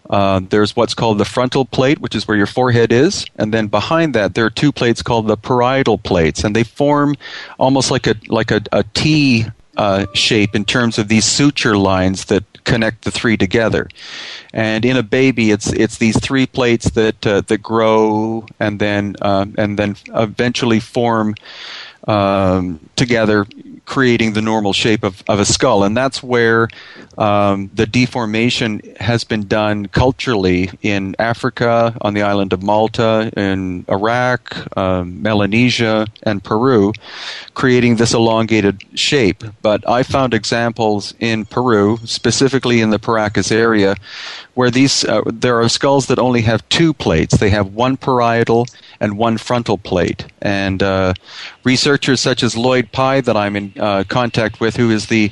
Uh, 0.10 0.41
there's 0.49 0.76
what's 0.76 0.95
called 0.95 1.20
the 1.20 1.26
frontal 1.26 1.66
plate, 1.66 1.99
which 1.99 2.16
is 2.16 2.28
where 2.28 2.36
your 2.36 2.47
forehead 2.47 2.91
is, 2.91 3.26
and 3.36 3.53
then 3.53 3.68
behind 3.68 4.16
that 4.16 4.34
there 4.34 4.45
are 4.45 4.49
two 4.49 4.72
plates 4.72 5.03
called 5.03 5.28
the 5.28 5.38
parietal 5.38 5.99
plates, 5.99 6.43
and 6.43 6.55
they 6.55 6.64
form 6.64 7.16
almost 7.60 7.91
like 7.91 8.07
a 8.07 8.16
like 8.28 8.49
a, 8.49 8.62
a 8.72 8.84
T 8.95 9.45
uh, 9.78 10.07
shape 10.14 10.55
in 10.55 10.66
terms 10.66 10.97
of 10.97 11.07
these 11.10 11.26
suture 11.26 11.78
lines 11.78 12.26
that 12.26 12.43
connect 12.70 13.03
the 13.03 13.11
three 13.11 13.38
together. 13.38 13.89
And 14.53 14.86
in 14.86 14.97
a 14.97 15.03
baby, 15.03 15.51
it's 15.51 15.72
it's 15.74 15.97
these 15.97 16.20
three 16.20 16.45
plates 16.47 16.91
that 16.91 17.26
uh, 17.26 17.41
that 17.41 17.61
grow 17.61 18.45
and 18.59 18.80
then 18.80 19.15
um, 19.22 19.55
and 19.57 19.78
then 19.78 19.95
eventually 20.13 20.80
form 20.80 21.36
um, 22.07 22.80
together, 23.00 23.47
creating 23.86 24.34
the 24.34 24.41
normal 24.41 24.74
shape 24.74 25.04
of, 25.04 25.24
of 25.28 25.39
a 25.39 25.45
skull. 25.45 25.84
And 25.84 25.97
that's 25.97 26.22
where 26.22 26.68
um, 27.18 27.72
the 27.74 27.88
deformation 27.88 28.82
has 29.00 29.24
been 29.24 29.47
done 29.47 29.88
culturally 29.88 30.70
in 30.82 31.16
Africa, 31.18 31.97
on 32.02 32.14
the 32.14 32.22
island 32.22 32.54
of 32.54 32.62
Malta, 32.62 33.32
in 33.36 33.86
Iraq, 33.89 34.78
um, 34.78 35.22
Melanesia, 35.22 36.06
and 36.24 36.43
Peru, 36.43 36.93
creating 37.56 37.95
this 37.95 38.14
elongated 38.14 38.84
shape. 38.93 39.43
But 39.62 39.88
I 39.89 40.04
found 40.04 40.34
examples 40.34 41.14
in 41.20 41.45
Peru, 41.45 41.97
specifically 42.06 42.82
in 42.82 42.91
the 42.91 43.00
Paracas 43.00 43.52
area, 43.52 43.95
where 44.54 44.70
these 44.70 45.04
uh, 45.06 45.22
there 45.26 45.60
are 45.62 45.70
skulls 45.70 46.08
that 46.08 46.20
only 46.20 46.41
have 46.41 46.68
two 46.70 46.93
plates. 46.93 47.38
They 47.38 47.50
have 47.50 47.74
one 47.74 47.97
parietal 47.97 48.68
and 49.00 49.18
one 49.18 49.38
frontal 49.38 49.78
plate. 49.78 50.26
And 50.41 50.84
uh, 50.84 51.14
researchers 51.64 52.20
such 52.22 52.43
as 52.43 52.56
Lloyd 52.56 52.89
Pye, 52.92 53.22
that 53.22 53.38
I'm 53.38 53.56
in 53.56 53.74
uh, 53.80 54.04
contact 54.08 54.60
with, 54.60 54.76
who 54.76 54.90
is 54.92 55.08
the 55.08 55.32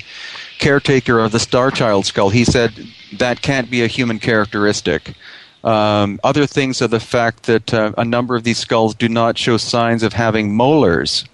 caretaker 0.59 1.19
of 1.19 1.31
the 1.31 1.39
Star 1.39 1.71
Child 1.71 2.05
skull, 2.05 2.29
he 2.29 2.45
said 2.45 2.73
that 3.13 3.41
can't 3.41 3.69
be 3.69 3.83
a 3.83 3.87
human 3.87 4.19
characteristic. 4.19 5.13
Um, 5.63 6.19
other 6.23 6.45
things 6.45 6.81
are 6.81 6.87
the 6.87 6.99
fact 6.99 7.43
that 7.43 7.73
uh, 7.73 7.91
a 7.97 8.05
number 8.05 8.35
of 8.35 8.43
these 8.43 8.57
skulls 8.57 8.95
do 8.95 9.09
not 9.09 9.37
show 9.37 9.57
signs 9.57 10.03
of 10.03 10.13
having 10.13 10.55
molars, 10.55 11.25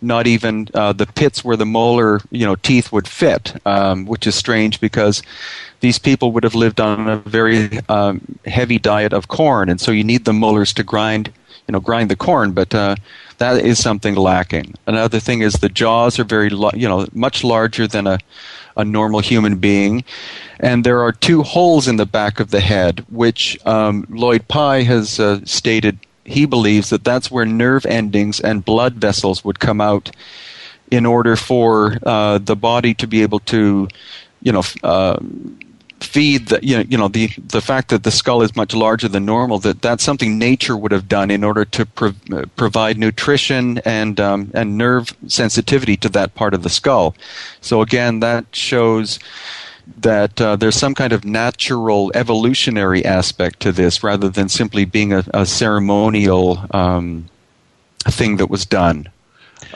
not 0.00 0.26
even 0.26 0.68
uh, 0.74 0.92
the 0.92 1.06
pits 1.06 1.44
where 1.44 1.56
the 1.56 1.66
molar, 1.66 2.20
you 2.30 2.44
know, 2.44 2.56
teeth 2.56 2.92
would 2.92 3.06
fit, 3.06 3.54
um, 3.66 4.06
which 4.06 4.26
is 4.26 4.34
strange 4.34 4.80
because 4.80 5.22
these 5.80 5.98
people 5.98 6.32
would 6.32 6.44
have 6.44 6.54
lived 6.54 6.80
on 6.80 7.08
a 7.08 7.16
very 7.18 7.78
um, 7.88 8.20
heavy 8.46 8.78
diet 8.78 9.12
of 9.12 9.28
corn, 9.28 9.68
and 9.68 9.80
so 9.80 9.92
you 9.92 10.04
need 10.04 10.24
the 10.24 10.32
molars 10.32 10.72
to 10.74 10.82
grind 10.82 11.32
you 11.66 11.72
know 11.72 11.80
grind 11.80 12.10
the 12.10 12.16
corn, 12.16 12.52
but 12.52 12.74
uh, 12.74 12.96
that 13.38 13.64
is 13.64 13.82
something 13.82 14.14
lacking. 14.14 14.74
Another 14.86 15.20
thing 15.20 15.42
is 15.42 15.54
the 15.54 15.68
jaws 15.68 16.18
are 16.18 16.24
very 16.24 16.50
you 16.74 16.88
know 16.88 17.06
much 17.12 17.44
larger 17.44 17.86
than 17.86 18.06
a 18.06 18.18
a 18.76 18.84
normal 18.84 19.20
human 19.20 19.56
being, 19.56 20.02
and 20.58 20.84
there 20.84 21.02
are 21.02 21.12
two 21.12 21.42
holes 21.42 21.86
in 21.86 21.96
the 21.96 22.06
back 22.06 22.40
of 22.40 22.50
the 22.50 22.60
head, 22.60 23.04
which 23.10 23.58
um, 23.66 24.06
Lloyd 24.08 24.48
Pye 24.48 24.82
has 24.82 25.20
uh, 25.20 25.40
stated 25.44 25.98
he 26.24 26.46
believes 26.46 26.90
that 26.90 27.04
that's 27.04 27.30
where 27.30 27.44
nerve 27.44 27.84
endings 27.86 28.40
and 28.40 28.64
blood 28.64 28.94
vessels 28.94 29.44
would 29.44 29.58
come 29.58 29.80
out 29.80 30.10
in 30.90 31.06
order 31.06 31.36
for 31.36 31.96
uh, 32.04 32.38
the 32.38 32.56
body 32.56 32.94
to 32.94 33.06
be 33.06 33.22
able 33.22 33.40
to, 33.40 33.88
you 34.42 34.52
know, 34.52 34.62
uh, 34.82 35.18
feed 36.02 36.48
the 36.48 36.58
you 36.62 36.76
know, 36.76 36.84
you 36.88 36.98
know 36.98 37.08
the 37.08 37.28
the 37.38 37.60
fact 37.60 37.88
that 37.88 38.02
the 38.04 38.10
skull 38.10 38.42
is 38.42 38.54
much 38.56 38.74
larger 38.74 39.08
than 39.08 39.24
normal 39.24 39.58
that 39.58 39.82
that's 39.82 40.02
something 40.02 40.38
nature 40.38 40.76
would 40.76 40.92
have 40.92 41.08
done 41.08 41.30
in 41.30 41.44
order 41.44 41.64
to 41.64 41.86
pro- 41.86 42.14
provide 42.56 42.98
nutrition 42.98 43.78
and 43.78 44.20
um, 44.20 44.50
and 44.54 44.76
nerve 44.76 45.14
sensitivity 45.26 45.96
to 45.96 46.08
that 46.08 46.34
part 46.34 46.54
of 46.54 46.62
the 46.62 46.70
skull. 46.70 47.14
So 47.60 47.80
again, 47.82 48.20
that 48.20 48.44
shows 48.54 49.18
that 49.98 50.40
uh, 50.40 50.56
there's 50.56 50.76
some 50.76 50.94
kind 50.94 51.12
of 51.12 51.24
natural 51.24 52.12
evolutionary 52.14 53.04
aspect 53.04 53.60
to 53.60 53.72
this 53.72 54.02
rather 54.02 54.28
than 54.28 54.48
simply 54.48 54.84
being 54.84 55.12
a, 55.12 55.24
a 55.34 55.44
ceremonial 55.44 56.64
um, 56.70 57.28
thing 58.04 58.36
that 58.36 58.48
was 58.48 58.64
done. 58.64 59.08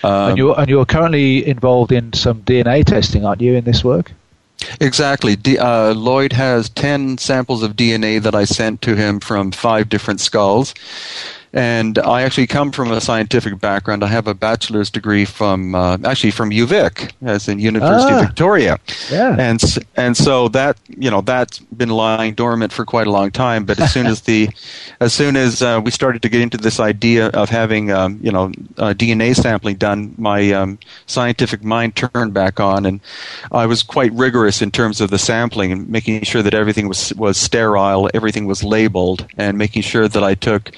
Um, 0.04 0.30
and, 0.30 0.38
you're, 0.38 0.60
and 0.60 0.68
you're 0.68 0.84
currently 0.84 1.46
involved 1.46 1.92
in 1.92 2.12
some 2.12 2.42
DNA 2.42 2.84
testing, 2.84 3.24
aren't 3.24 3.40
you, 3.40 3.54
in 3.54 3.64
this 3.64 3.82
work? 3.82 4.12
Exactly. 4.80 5.36
D- 5.36 5.58
uh, 5.58 5.94
Lloyd 5.94 6.32
has 6.32 6.68
10 6.70 7.18
samples 7.18 7.62
of 7.62 7.76
DNA 7.76 8.20
that 8.22 8.34
I 8.34 8.44
sent 8.44 8.82
to 8.82 8.96
him 8.96 9.20
from 9.20 9.52
five 9.52 9.88
different 9.88 10.20
skulls. 10.20 10.74
And 11.56 11.98
I 11.98 12.20
actually 12.22 12.46
come 12.46 12.70
from 12.70 12.92
a 12.92 13.00
scientific 13.00 13.58
background. 13.58 14.04
I 14.04 14.08
have 14.08 14.26
a 14.26 14.34
bachelor's 14.34 14.90
degree 14.90 15.24
from 15.24 15.74
uh, 15.74 15.96
actually 16.04 16.32
from 16.32 16.50
UVic, 16.50 17.12
as 17.22 17.48
in 17.48 17.58
University 17.58 18.12
Ah. 18.12 18.20
of 18.20 18.26
Victoria. 18.26 18.78
Yeah. 19.10 19.34
And 19.38 19.62
and 19.96 20.14
so 20.18 20.48
that 20.48 20.76
you 20.86 21.10
know 21.10 21.22
that's 21.22 21.58
been 21.58 21.88
lying 21.88 22.34
dormant 22.34 22.74
for 22.74 22.84
quite 22.84 23.06
a 23.06 23.10
long 23.10 23.30
time. 23.30 23.64
But 23.64 23.80
as 23.80 23.90
soon 23.90 24.06
as 24.06 24.20
the 24.20 24.50
as 25.00 25.14
soon 25.14 25.34
as 25.34 25.62
uh, 25.62 25.80
we 25.82 25.90
started 25.90 26.20
to 26.22 26.28
get 26.28 26.42
into 26.42 26.58
this 26.58 26.78
idea 26.78 27.28
of 27.28 27.48
having 27.48 27.90
um, 27.90 28.20
you 28.22 28.30
know 28.30 28.52
uh, 28.76 28.92
DNA 28.92 29.34
sampling 29.34 29.76
done, 29.76 30.14
my 30.18 30.52
um, 30.52 30.78
scientific 31.06 31.64
mind 31.64 31.96
turned 31.96 32.34
back 32.34 32.60
on, 32.60 32.84
and 32.84 33.00
I 33.50 33.64
was 33.64 33.82
quite 33.82 34.12
rigorous 34.12 34.60
in 34.60 34.70
terms 34.70 35.00
of 35.00 35.08
the 35.08 35.18
sampling 35.18 35.72
and 35.72 35.88
making 35.88 36.22
sure 36.24 36.42
that 36.42 36.52
everything 36.52 36.86
was 36.86 37.14
was 37.14 37.38
sterile, 37.38 38.10
everything 38.12 38.44
was 38.44 38.62
labeled, 38.62 39.26
and 39.38 39.56
making 39.56 39.80
sure 39.80 40.06
that 40.06 40.22
I 40.22 40.34
took 40.34 40.70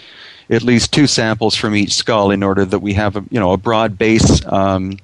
at 0.50 0.62
least 0.62 0.92
two 0.92 1.06
samples 1.06 1.54
from 1.54 1.74
each 1.74 1.94
skull 1.94 2.30
in 2.30 2.42
order 2.42 2.64
that 2.64 2.80
we 2.80 2.94
have 2.94 3.16
a 3.16 3.24
you 3.30 3.40
know 3.40 3.52
a 3.52 3.56
broad 3.56 3.98
base. 3.98 4.44
Um, 4.46 4.98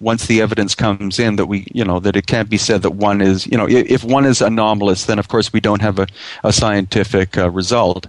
once 0.00 0.26
the 0.26 0.40
evidence 0.40 0.74
comes 0.74 1.18
in 1.18 1.36
that 1.36 1.46
we 1.46 1.66
you 1.72 1.84
know 1.84 1.98
that 2.00 2.16
it 2.16 2.26
can't 2.26 2.48
be 2.48 2.58
said 2.58 2.82
that 2.82 2.92
one 2.92 3.20
is 3.20 3.46
you 3.46 3.56
know 3.56 3.66
if 3.68 4.04
one 4.04 4.24
is 4.24 4.40
anomalous 4.40 5.06
then 5.06 5.18
of 5.18 5.28
course 5.28 5.52
we 5.52 5.60
don't 5.60 5.82
have 5.82 5.98
a, 5.98 6.06
a 6.44 6.52
scientific 6.52 7.36
uh, 7.36 7.50
result 7.50 8.06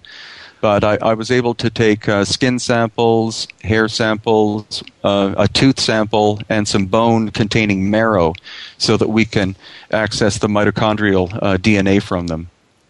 but 0.61 0.83
I, 0.83 0.97
I 1.01 1.13
was 1.13 1.31
able 1.31 1.53
to 1.55 1.69
take 1.69 2.07
uh, 2.07 2.25
skin 2.25 2.59
samples 2.59 3.47
hair 3.63 3.87
samples 3.87 4.83
uh, 5.03 5.33
a 5.37 5.47
tooth 5.47 5.79
sample 5.79 6.41
and 6.47 6.67
some 6.67 6.85
bone 6.85 7.31
containing 7.31 7.89
marrow 7.89 8.33
so 8.77 8.95
that 8.97 9.09
we 9.09 9.25
can 9.25 9.55
access 9.91 10.37
the 10.37 10.47
mitochondrial 10.47 11.33
uh, 11.41 11.57
dna 11.57 12.01
from 12.01 12.27
them 12.27 12.49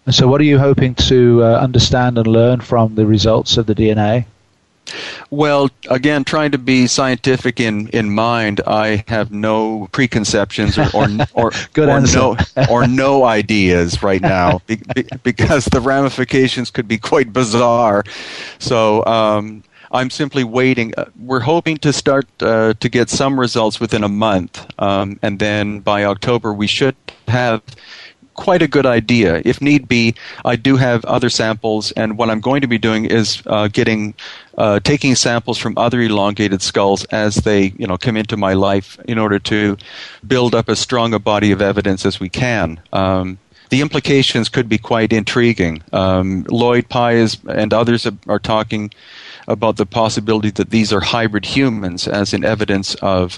And 0.09 0.15
so, 0.15 0.27
what 0.27 0.41
are 0.41 0.45
you 0.45 0.57
hoping 0.57 0.95
to 0.95 1.43
uh, 1.43 1.59
understand 1.59 2.17
and 2.17 2.25
learn 2.25 2.61
from 2.61 2.95
the 2.95 3.05
results 3.05 3.57
of 3.57 3.67
the 3.67 3.75
DNA? 3.75 4.25
Well, 5.29 5.69
again, 5.87 6.23
trying 6.23 6.49
to 6.49 6.57
be 6.57 6.87
scientific 6.87 7.59
in, 7.59 7.89
in 7.89 8.09
mind, 8.09 8.59
I 8.65 9.03
have 9.07 9.31
no 9.31 9.87
preconceptions 9.91 10.79
or 10.79 11.05
or 11.35 11.51
or, 11.77 12.01
no 12.15 12.37
or 12.71 12.87
no 12.87 13.23
ideas 13.23 14.01
right 14.01 14.19
now 14.19 14.61
be, 14.65 14.81
be, 14.95 15.05
because 15.21 15.65
the 15.65 15.79
ramifications 15.79 16.71
could 16.71 16.87
be 16.87 16.97
quite 16.97 17.31
bizarre. 17.31 18.03
So. 18.57 19.05
Um, 19.05 19.63
I'm 19.91 20.11
simply 20.11 20.43
waiting. 20.43 20.93
Uh, 20.95 21.05
We're 21.19 21.39
hoping 21.39 21.77
to 21.77 21.91
start 21.91 22.27
uh, 22.41 22.75
to 22.79 22.89
get 22.89 23.09
some 23.09 23.39
results 23.39 23.79
within 23.79 24.03
a 24.03 24.07
month, 24.07 24.63
um, 24.77 25.17
and 25.23 25.39
then 25.39 25.79
by 25.79 26.03
October 26.03 26.53
we 26.53 26.67
should 26.67 26.95
have 27.27 27.63
quite 28.39 28.61
a 28.61 28.69
good 28.69 28.85
idea. 28.85 29.41
If 29.43 29.61
need 29.61 29.89
be, 29.89 30.15
I 30.45 30.55
do 30.55 30.77
have 30.77 31.03
other 31.03 31.29
samples, 31.29 31.91
and 31.91 32.17
what 32.17 32.29
I'm 32.29 32.39
going 32.39 32.61
to 32.61 32.67
be 32.67 32.77
doing 32.77 33.03
is 33.03 33.43
uh, 33.45 33.67
getting 33.67 34.13
uh, 34.57 34.79
taking 34.79 35.15
samples 35.15 35.57
from 35.57 35.77
other 35.77 35.99
elongated 36.01 36.61
skulls 36.61 37.03
as 37.05 37.35
they 37.35 37.73
you 37.77 37.85
know 37.85 37.97
come 37.97 38.15
into 38.15 38.37
my 38.37 38.53
life 38.53 38.97
in 39.05 39.17
order 39.19 39.39
to 39.39 39.77
build 40.25 40.55
up 40.55 40.69
as 40.69 40.79
strong 40.79 41.13
a 41.13 41.19
body 41.19 41.51
of 41.51 41.61
evidence 41.61 42.05
as 42.05 42.21
we 42.21 42.29
can. 42.29 42.79
Um, 42.93 43.37
the 43.71 43.81
implications 43.81 44.47
could 44.47 44.69
be 44.69 44.77
quite 44.77 45.11
intriguing. 45.11 45.83
Um, 45.91 46.45
Lloyd 46.49 46.87
Pye's 46.87 47.37
and 47.45 47.73
others 47.73 48.07
are, 48.27 48.39
talking 48.39 48.89
about 49.47 49.75
the 49.75 49.85
possibility 49.85 50.49
that 50.51 50.69
these 50.69 50.93
are 50.93 51.01
hybrid 51.01 51.45
humans, 51.45 52.07
as 52.07 52.33
in 52.33 52.45
evidence 52.45 52.95
of 52.95 53.37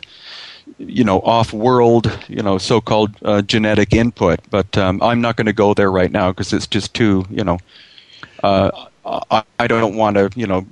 you 0.88 1.04
know 1.04 1.20
off-world 1.22 2.12
you 2.28 2.42
know 2.42 2.58
so-called 2.58 3.12
uh, 3.24 3.42
genetic 3.42 3.94
input 3.94 4.40
but 4.50 4.78
um, 4.78 5.02
i'm 5.02 5.22
not 5.22 5.36
going 5.36 5.46
to 5.46 5.54
go 5.54 5.74
there 5.74 5.92
right 5.92 6.12
now 6.12 6.32
because 6.32 6.54
it's 6.54 6.68
just 6.68 6.94
too 6.94 7.26
you 7.30 7.44
know 7.44 7.58
uh, 8.44 8.72
I, 9.06 9.44
I 9.60 9.68
don't 9.68 9.96
want 9.96 10.18
to 10.18 10.30
you 10.36 10.48
know 10.48 10.66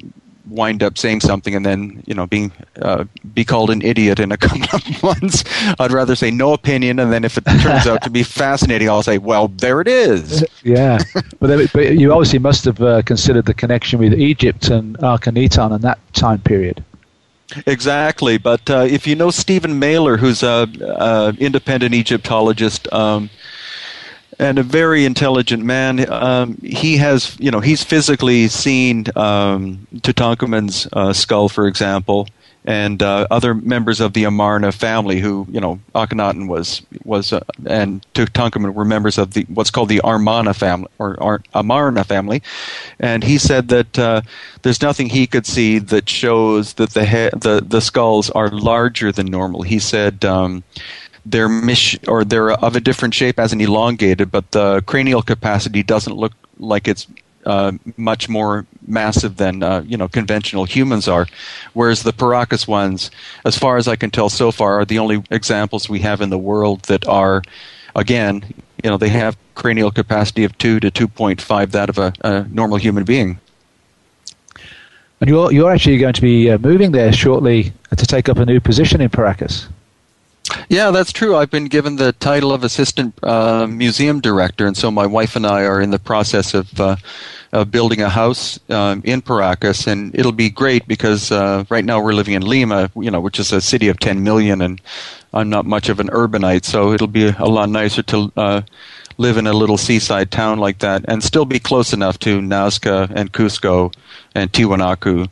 wind 0.50 0.82
up 0.82 0.98
saying 0.98 1.22
something 1.22 1.56
and 1.56 1.66
then 1.66 2.04
you 2.06 2.14
know 2.14 2.26
being 2.26 2.52
uh, 2.82 3.06
be 3.34 3.46
called 3.46 3.70
an 3.70 3.82
idiot 3.82 4.20
in 4.20 4.32
a 4.32 4.38
couple 4.46 4.64
of 4.74 5.04
months. 5.04 5.44
I'd 5.80 5.92
rather 5.92 6.16
say 6.16 6.32
no 6.32 6.54
opinion 6.54 7.00
and 7.00 7.14
then 7.14 7.24
if 7.24 7.38
it 7.38 7.46
turns 7.46 7.88
out 7.88 8.02
to 8.04 8.10
be 8.10 8.24
fascinating 8.40 8.90
i'll 8.90 9.04
say 9.04 9.18
well 9.18 9.48
there 9.48 9.82
it 9.82 9.88
is. 9.88 10.46
Yeah, 10.62 11.00
but, 11.40 11.48
then, 11.48 11.68
but 11.74 11.98
you 11.98 12.12
obviously 12.12 12.38
must 12.38 12.66
have 12.66 12.82
uh, 12.82 13.02
considered 13.04 13.46
the 13.46 13.54
connection 13.54 13.98
with 13.98 14.14
Egypt 14.14 14.70
and 14.70 14.98
Akhenaten 14.98 15.74
and 15.74 15.82
that 15.84 16.00
time 16.14 16.40
period. 16.40 16.84
Exactly, 17.66 18.38
but 18.38 18.70
uh, 18.70 18.86
if 18.90 19.08
you 19.08 19.16
know 19.16 19.32
Stephen 19.32 19.80
Mehler, 19.80 20.20
who's 20.20 20.44
a, 20.44 21.36
independent 21.40 21.96
Egyptologist 21.96 22.92
um, 22.94 23.30
and 24.38 24.60
a 24.60 24.64
very 24.64 25.04
intelligent 25.06 25.64
man, 25.64 26.12
um, 26.12 26.58
he 26.62 26.98
has, 26.98 27.36
you 27.40 27.50
know, 27.50 27.60
he's 27.60 27.84
physically 27.84 28.48
seen 28.48 29.06
um, 29.16 29.88
Tutankhamun's 29.96 30.88
uh, 30.94 31.12
skull, 31.12 31.50
for 31.50 31.68
example, 31.68 32.28
and 32.66 33.02
uh, 33.02 33.26
other 33.32 33.54
members 33.54 34.00
of 34.00 34.14
the 34.14 34.26
Amarna 34.26 34.72
family, 34.72 35.20
who, 35.20 35.48
you 35.50 35.60
know, 35.60 35.80
Akhenaten 35.96 36.48
was 36.48 36.82
was, 37.04 37.32
uh, 37.34 37.44
and 37.66 38.06
Tutankhamun 38.14 38.74
were 38.74 38.86
members 38.86 39.18
of 39.18 39.34
the 39.34 39.44
what's 39.50 39.72
called 39.72 39.90
the 39.90 40.02
Armana 40.04 40.54
family 40.54 40.90
or 41.00 41.22
Ar- 41.22 41.42
Amarna 41.54 42.04
family, 42.04 42.44
and 43.00 43.24
he 43.24 43.38
said 43.38 43.70
that 43.70 43.98
uh, 43.98 44.22
there's 44.62 44.82
nothing 44.82 45.10
he 45.10 45.26
could 45.26 45.46
see 45.46 45.80
that 45.80 46.10
shows 46.10 46.74
that 46.74 46.92
the 46.92 47.06
he- 47.06 47.38
the 47.38 47.64
the 47.66 47.82
skulls 47.82 48.30
are 48.32 48.50
larger 48.50 49.12
than 49.12 49.28
normal. 49.28 49.62
He 49.62 49.80
said. 49.80 50.26
Um, 50.26 50.64
they're 51.26 51.50
mis- 51.50 52.00
or 52.08 52.24
they're 52.24 52.52
of 52.52 52.76
a 52.76 52.80
different 52.80 53.14
shape 53.14 53.40
as 53.40 53.54
an 53.54 53.62
elongated, 53.62 54.32
but 54.32 54.50
the 54.52 54.82
cranial 54.88 55.22
capacity 55.22 55.84
doesn't 55.84 56.16
look 56.16 56.32
like 56.58 56.88
it's 56.88 57.06
uh, 57.46 57.72
much 57.98 58.30
more 58.30 58.66
massive 58.86 59.38
than 59.38 59.64
uh, 59.64 59.84
you 59.88 59.98
know 59.98 60.08
conventional 60.08 60.66
humans 60.66 61.08
are. 61.08 61.28
Whereas 61.74 62.04
the 62.04 62.14
Paracas 62.14 62.68
ones, 62.68 63.12
as 63.46 63.58
far 63.58 63.78
as 63.78 63.88
I 63.88 63.96
can 63.96 64.12
tell 64.12 64.30
so 64.30 64.52
far, 64.52 64.80
are 64.80 64.86
the 64.86 65.00
only 65.00 65.24
examples 65.32 65.90
we 65.90 66.00
have 66.00 66.22
in 66.22 66.30
the 66.30 66.38
world 66.38 66.84
that 66.84 67.08
are, 67.08 67.42
again, 67.96 68.44
you 68.84 68.90
know, 68.90 68.98
they 68.98 69.10
have 69.10 69.38
cranial 69.56 69.92
capacity 69.92 70.44
of 70.44 70.58
two 70.58 70.80
to 70.80 70.92
two 70.92 71.08
point 71.08 71.42
five 71.42 71.72
that 71.72 71.90
of 71.90 71.98
a, 71.98 72.14
a 72.22 72.44
normal 72.50 72.78
human 72.78 73.04
being. 73.04 73.40
And 75.22 75.30
you're, 75.30 75.52
you're 75.52 75.72
actually 75.72 75.98
going 75.98 76.14
to 76.14 76.22
be 76.22 76.50
uh, 76.50 76.58
moving 76.60 76.94
there 76.94 77.12
shortly 77.12 77.74
to 77.96 78.06
take 78.06 78.30
up 78.30 78.38
a 78.38 78.46
new 78.46 78.62
position 78.62 79.02
in 79.02 79.10
Paracas. 79.10 79.68
Yeah, 80.70 80.92
that's 80.92 81.12
true. 81.12 81.36
I've 81.36 81.52
been 81.52 81.66
given 81.66 81.96
the 81.96 82.14
title 82.14 82.52
of 82.52 82.64
assistant 82.64 83.14
uh, 83.24 83.68
museum 83.68 84.20
director, 84.20 84.68
and 84.68 84.76
so 84.76 84.92
my 84.92 85.06
wife 85.06 85.36
and 85.36 85.46
I 85.46 85.64
are 85.64 85.82
in 85.82 85.92
the 85.92 86.00
process 86.00 86.54
of, 86.54 86.80
uh, 86.80 86.96
of 87.52 87.72
building 87.72 88.02
a 88.02 88.10
house 88.10 88.60
um, 88.70 89.02
in 89.06 89.22
Paracas, 89.22 89.88
and 89.88 90.14
it'll 90.16 90.32
be 90.32 90.50
great 90.50 90.88
because 90.88 91.32
uh, 91.32 91.64
right 91.70 91.86
now 91.86 92.02
we're 92.02 92.14
living 92.14 92.34
in 92.34 92.44
Lima, 92.44 92.92
you 92.96 93.12
know, 93.12 93.20
which 93.20 93.40
is 93.40 93.52
a 93.52 93.62
city 93.62 93.88
of 93.88 94.00
10 94.00 94.24
million, 94.24 94.62
and 94.62 94.82
I'm 95.34 95.50
not 95.50 95.66
much 95.66 95.90
of 95.90 96.00
an 96.00 96.10
urbanite, 96.10 96.66
so 96.66 96.92
it'll 96.94 97.08
be 97.08 97.28
a 97.28 97.46
lot 97.46 97.70
nicer 97.70 98.04
to 98.04 98.32
uh, 98.36 98.62
live 99.18 99.38
in 99.38 99.48
a 99.48 99.54
little 99.54 99.78
seaside 99.78 100.32
town 100.32 100.60
like 100.60 100.80
that, 100.80 101.06
and 101.08 101.24
still 101.24 101.46
be 101.46 101.60
close 101.60 101.94
enough 101.94 102.18
to 102.20 102.40
Nazca 102.40 103.12
and 103.16 103.32
Cusco 103.32 103.94
and 104.34 104.52
Tiwanaku 104.52 105.30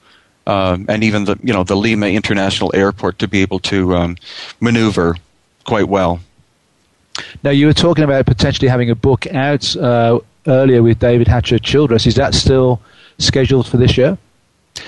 um, 0.47 0.85
and 0.89 1.03
even 1.03 1.25
the 1.25 1.37
you 1.43 1.53
know 1.53 1.63
the 1.63 1.75
Lima 1.75 2.07
International 2.07 2.71
Airport 2.73 3.19
to 3.19 3.27
be 3.27 3.41
able 3.41 3.59
to 3.59 3.95
um, 3.95 4.17
maneuver 4.59 5.15
quite 5.65 5.87
well. 5.87 6.19
Now, 7.43 7.51
you 7.51 7.65
were 7.65 7.73
talking 7.73 8.03
about 8.03 8.25
potentially 8.25 8.67
having 8.67 8.89
a 8.89 8.95
book 8.95 9.27
out 9.27 9.75
uh, 9.75 10.19
earlier 10.45 10.81
with 10.83 10.99
David 10.99 11.27
Hatcher 11.27 11.59
Childress. 11.59 12.05
Is 12.05 12.15
that 12.15 12.33
still 12.33 12.79
scheduled 13.17 13.67
for 13.67 13.77
this 13.77 13.97
year? 13.97 14.17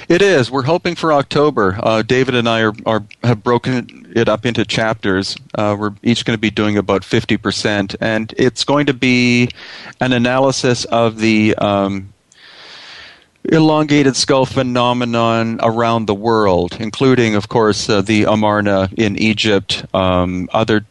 It 0.07 0.21
is. 0.21 0.51
We're 0.51 0.63
hoping 0.63 0.95
for 0.95 1.11
October. 1.11 1.77
Uh, 1.81 2.03
David 2.03 2.35
and 2.35 2.47
I 2.47 2.61
are, 2.61 2.73
are 2.85 3.03
have 3.23 3.43
broken 3.43 4.11
it 4.15 4.29
up 4.29 4.45
into 4.45 4.63
chapters. 4.63 5.35
Uh, 5.55 5.75
we're 5.77 5.93
each 6.03 6.25
going 6.25 6.37
to 6.37 6.41
be 6.41 6.51
doing 6.51 6.77
about 6.77 7.03
fifty 7.03 7.37
percent, 7.37 7.95
and 7.99 8.33
it's 8.37 8.63
going 8.63 8.85
to 8.85 8.93
be 8.93 9.49
an 9.99 10.13
analysis 10.13 10.85
of 10.85 11.17
the 11.17 11.55
um, 11.55 12.13
elongated 13.43 14.15
skull 14.15 14.45
phenomenon 14.45 15.59
around 15.61 16.05
the 16.05 16.15
world, 16.15 16.77
including, 16.79 17.35
of 17.35 17.49
course, 17.49 17.89
uh, 17.89 18.01
the 18.01 18.23
Amarna 18.25 18.89
in 18.97 19.17
Egypt, 19.17 19.85
um, 19.93 20.49
other 20.53 20.85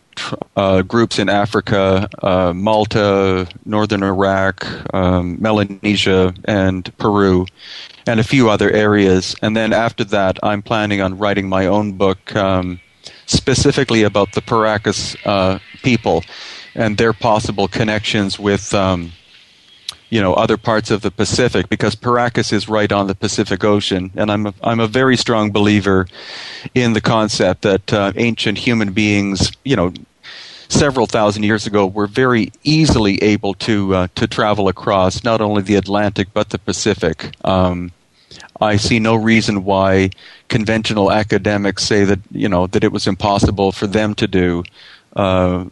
uh, 0.56 0.82
groups 0.82 1.18
in 1.18 1.28
Africa, 1.28 2.08
uh, 2.22 2.52
Malta, 2.52 3.46
northern 3.64 4.02
Iraq, 4.02 4.66
um, 4.94 5.36
Melanesia, 5.40 6.34
and 6.44 6.96
Peru, 6.98 7.46
and 8.06 8.18
a 8.18 8.24
few 8.24 8.50
other 8.50 8.70
areas. 8.70 9.36
And 9.42 9.56
then 9.56 9.72
after 9.72 10.04
that, 10.04 10.38
I'm 10.42 10.62
planning 10.62 11.00
on 11.00 11.18
writing 11.18 11.48
my 11.48 11.66
own 11.66 11.92
book 11.92 12.34
um, 12.34 12.80
specifically 13.26 14.02
about 14.02 14.32
the 14.32 14.40
Paracas 14.40 15.16
uh, 15.24 15.58
people 15.82 16.24
and 16.74 16.96
their 16.96 17.12
possible 17.12 17.68
connections 17.68 18.38
with. 18.38 18.74
Um, 18.74 19.12
you 20.10 20.20
know 20.20 20.34
other 20.34 20.56
parts 20.56 20.90
of 20.90 21.02
the 21.02 21.10
Pacific 21.10 21.68
because 21.68 21.94
Paracas 21.94 22.52
is 22.52 22.68
right 22.68 22.90
on 22.90 23.06
the 23.06 23.14
Pacific 23.14 23.64
Ocean, 23.64 24.10
and 24.16 24.30
I'm 24.30 24.46
a, 24.46 24.54
I'm 24.62 24.80
a 24.80 24.86
very 24.86 25.16
strong 25.16 25.50
believer 25.50 26.06
in 26.74 26.92
the 26.92 27.00
concept 27.00 27.62
that 27.62 27.92
uh, 27.92 28.12
ancient 28.16 28.58
human 28.58 28.92
beings, 28.92 29.52
you 29.64 29.76
know, 29.76 29.92
several 30.68 31.06
thousand 31.06 31.42
years 31.42 31.66
ago, 31.66 31.86
were 31.86 32.06
very 32.06 32.52
easily 32.64 33.22
able 33.22 33.54
to 33.54 33.94
uh, 33.94 34.08
to 34.14 34.26
travel 34.26 34.68
across 34.68 35.24
not 35.24 35.40
only 35.40 35.62
the 35.62 35.76
Atlantic 35.76 36.28
but 36.32 36.50
the 36.50 36.58
Pacific. 36.58 37.32
Um, 37.44 37.92
I 38.60 38.76
see 38.76 38.98
no 38.98 39.14
reason 39.14 39.64
why 39.64 40.10
conventional 40.48 41.12
academics 41.12 41.84
say 41.84 42.04
that 42.04 42.20
you 42.30 42.48
know 42.48 42.66
that 42.68 42.82
it 42.82 42.92
was 42.92 43.06
impossible 43.06 43.72
for 43.72 43.86
them 43.86 44.14
to 44.16 44.26
do. 44.26 44.64
Uh, 45.14 45.66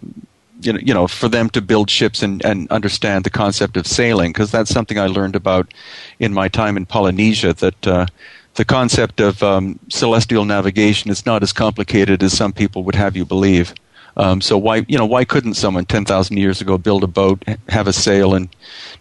you 0.60 0.72
know, 0.72 0.78
you 0.78 0.94
know, 0.94 1.06
for 1.06 1.28
them 1.28 1.50
to 1.50 1.60
build 1.60 1.90
ships 1.90 2.22
and, 2.22 2.44
and 2.44 2.70
understand 2.70 3.24
the 3.24 3.30
concept 3.30 3.76
of 3.76 3.86
sailing, 3.86 4.32
because 4.32 4.50
that's 4.50 4.70
something 4.70 4.98
I 4.98 5.06
learned 5.06 5.36
about 5.36 5.72
in 6.18 6.32
my 6.32 6.48
time 6.48 6.76
in 6.76 6.86
Polynesia. 6.86 7.52
That 7.54 7.86
uh, 7.86 8.06
the 8.54 8.64
concept 8.64 9.20
of 9.20 9.42
um, 9.42 9.78
celestial 9.88 10.44
navigation 10.44 11.10
is 11.10 11.26
not 11.26 11.42
as 11.42 11.52
complicated 11.52 12.22
as 12.22 12.32
some 12.32 12.52
people 12.52 12.82
would 12.84 12.94
have 12.94 13.16
you 13.16 13.24
believe. 13.24 13.74
Um, 14.16 14.40
so 14.40 14.56
why, 14.56 14.86
you 14.88 14.96
know, 14.96 15.04
why 15.04 15.24
couldn't 15.24 15.54
someone 15.54 15.84
ten 15.84 16.04
thousand 16.04 16.38
years 16.38 16.60
ago 16.62 16.78
build 16.78 17.04
a 17.04 17.06
boat, 17.06 17.44
have 17.68 17.86
a 17.86 17.92
sail, 17.92 18.34
and 18.34 18.48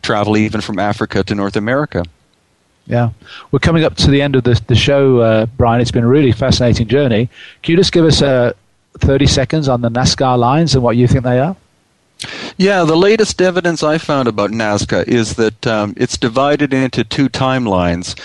travel 0.02 0.36
even 0.36 0.62
from 0.62 0.78
Africa 0.78 1.24
to 1.24 1.36
North 1.36 1.56
America? 1.56 2.04
Yeah. 2.88 3.10
We're 3.50 3.60
coming 3.60 3.84
up 3.84 3.96
to 3.96 4.12
the 4.12 4.22
end 4.22 4.36
of 4.36 4.44
the, 4.44 4.62
the 4.68 4.76
show, 4.76 5.20
uh, 5.20 5.46
Brien. 5.58 5.82
It's 5.82 5.90
been 5.90 6.04
a 6.04 6.08
really 6.08 6.32
fascinating 6.32 6.88
journey. 6.88 7.30
Can 7.64 7.72
you 7.72 7.78
just 7.78 7.92
give 7.92 8.06
us 8.06 8.22
a, 8.22 8.54
30 9.00 9.28
seconds 9.28 9.68
on 9.68 9.82
the 9.82 9.90
Nazca 9.90 10.38
lines 10.38 10.76
and 10.76 10.84
what 10.84 10.98
you 10.98 11.08
think 11.08 11.24
they 11.24 11.40
are? 11.40 11.56
Yeah, 12.58 12.84
the 12.84 12.96
latest 12.96 13.42
evidence 13.42 13.84
I 13.84 13.98
found 13.98 14.28
about 14.28 14.52
Nazca 14.52 15.06
is 15.08 15.36
that 15.36 15.68
um, 15.68 15.94
it's 15.98 16.18
divided 16.18 16.74
into 16.74 17.04
two 17.04 17.28
timelines. 17.28 18.20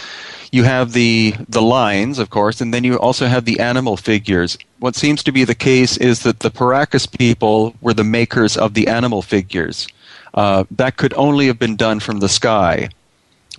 You 0.52 0.64
have 0.64 0.92
the 0.92 1.34
the 1.48 1.62
lines, 1.62 2.18
of 2.18 2.30
course, 2.30 2.60
and 2.60 2.74
then 2.74 2.84
you 2.84 2.98
also 2.98 3.26
have 3.26 3.44
the 3.44 3.60
animal 3.60 3.96
figures. 3.96 4.58
What 4.78 4.96
seems 4.96 5.22
to 5.24 5.32
be 5.32 5.44
the 5.44 5.54
case 5.54 5.96
is 5.96 6.22
that 6.22 6.40
the 6.40 6.50
Paracas 6.50 7.06
people 7.06 7.74
were 7.80 7.94
the 7.94 8.04
makers 8.04 8.56
of 8.56 8.74
the 8.74 8.88
animal 8.88 9.22
figures. 9.22 9.86
Uh, 10.34 10.64
that 10.70 10.96
could 10.96 11.14
only 11.14 11.46
have 11.46 11.58
been 11.58 11.76
done 11.76 12.00
from 12.00 12.20
the 12.20 12.28
sky 12.28 12.88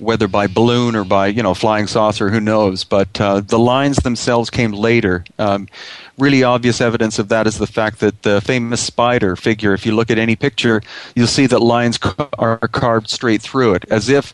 whether 0.02 0.28
by 0.28 0.48
balloon 0.48 0.96
or 0.96 1.04
by 1.04 1.28
you 1.28 1.44
know 1.44 1.54
flying 1.54 1.88
saucer, 1.88 2.30
who 2.30 2.40
knows? 2.40 2.84
But 2.84 3.22
uh, 3.22 3.42
the 3.42 3.60
lines 3.60 3.98
themselves 3.98 4.50
came 4.50 4.72
later. 4.72 5.24
Um, 5.38 5.68
really 6.18 6.44
obvious 6.44 6.82
evidence 6.82 7.20
of 7.20 7.30
that 7.30 7.48
is 7.48 7.58
the 7.58 7.68
fact 7.68 8.00
that 8.00 8.24
the 8.24 8.42
famous 8.42 8.82
spider 8.82 9.36
figure. 9.36 9.74
If 9.74 9.86
you 9.86 9.96
look 9.96 10.12
at 10.12 10.18
any 10.18 10.36
picture, 10.36 10.82
you'll 11.16 11.28
see 11.28 11.46
that 11.48 11.60
lines 11.60 11.98
ca- 11.98 12.30
are 12.38 12.58
carved 12.58 13.10
straight 13.10 13.42
through 13.42 13.76
it, 13.76 13.86
as 13.90 14.10
if 14.10 14.34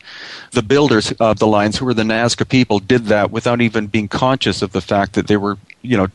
the 0.51 0.63
builders 0.63 1.11
of 1.13 1.39
the 1.39 1.47
lines, 1.47 1.78
who 1.78 1.86
were 1.86 1.93
the 1.93 2.03
Nazca 2.03 2.47
people, 2.47 2.80
did 2.80 3.05
that 3.05 3.32
without 3.32 3.61
even 3.61 3.88
being 3.88 4.07
conscious 4.07 4.61
of 4.61 4.72
the 4.72 4.82
fact 4.82 5.13
that 5.13 5.28
they 5.28 5.38
were 5.38 5.57
you 5.82 5.97
know 5.97 6.07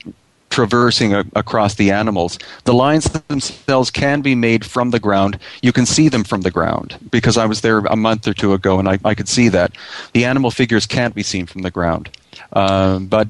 traversing 0.53 1.15
a, 1.15 1.25
across 1.35 1.75
the 1.75 1.91
animals. 1.91 2.39
The 2.65 2.75
lines 2.75 3.05
themselves 3.05 3.91
can 3.91 4.21
be 4.21 4.35
made 4.35 4.65
from 4.65 4.91
the 4.91 5.01
ground. 5.01 5.39
You 5.63 5.73
can 5.73 5.87
see 5.87 6.09
them 6.09 6.25
from 6.25 6.43
the 6.43 6.51
ground 6.51 6.99
because 7.11 7.39
I 7.39 7.47
was 7.47 7.63
there 7.63 7.79
a 7.79 7.97
month 7.97 8.29
or 8.29 8.35
two 8.35 8.53
ago 8.53 8.79
and 8.79 8.89
I, 8.89 8.99
I 9.05 9.15
could 9.15 9.29
see 9.29 9.49
that. 9.49 9.73
The 10.13 10.27
animal 10.27 10.51
figures 10.51 10.87
can't 10.87 11.15
be 11.15 11.23
seen 11.23 11.47
from 11.47 11.63
the 11.63 11.71
ground. 11.71 12.11
Um, 12.53 13.07
but 13.07 13.29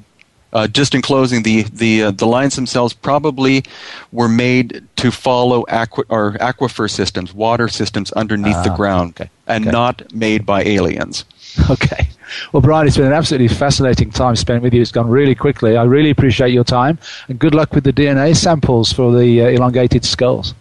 uh, 0.52 0.66
just 0.66 0.94
in 0.94 1.00
closing, 1.00 1.44
the 1.44 1.62
the 1.62 2.02
uh, 2.02 2.10
the 2.10 2.26
lines 2.26 2.56
themselves 2.56 2.92
probably 2.92 3.64
were 4.10 4.28
made 4.28 4.84
to 4.96 5.10
follow 5.10 5.64
aqua, 5.68 6.04
or 6.10 6.32
aquifer 6.34 6.90
systems, 6.90 7.32
water 7.32 7.68
systems 7.68 8.12
underneath 8.12 8.56
uh, 8.56 8.64
the 8.64 8.70
ah, 8.70 8.76
ground, 8.76 9.14
okay. 9.18 9.30
and 9.46 9.64
okay. 9.64 9.72
not 9.72 10.12
made 10.12 10.44
by 10.44 10.62
aliens. 10.64 11.24
Okay. 11.70 12.08
Well, 12.52 12.60
Brien, 12.60 12.86
it's 12.86 12.96
been 12.96 13.06
an 13.06 13.12
absolutely 13.12 13.48
fascinating 13.48 14.10
time 14.10 14.36
spent 14.36 14.62
with 14.62 14.74
you. 14.74 14.82
It's 14.82 14.92
gone 14.92 15.08
really 15.08 15.34
quickly. 15.34 15.76
I 15.76 15.84
really 15.84 16.10
appreciate 16.10 16.52
your 16.52 16.64
time, 16.64 16.98
and 17.28 17.38
good 17.38 17.54
luck 17.54 17.74
with 17.74 17.84
the 17.84 17.92
DNA 17.92 18.36
samples 18.36 18.92
for 18.92 19.16
the 19.16 19.42
uh, 19.42 19.48
elongated 19.48 20.04
skulls. 20.04 20.54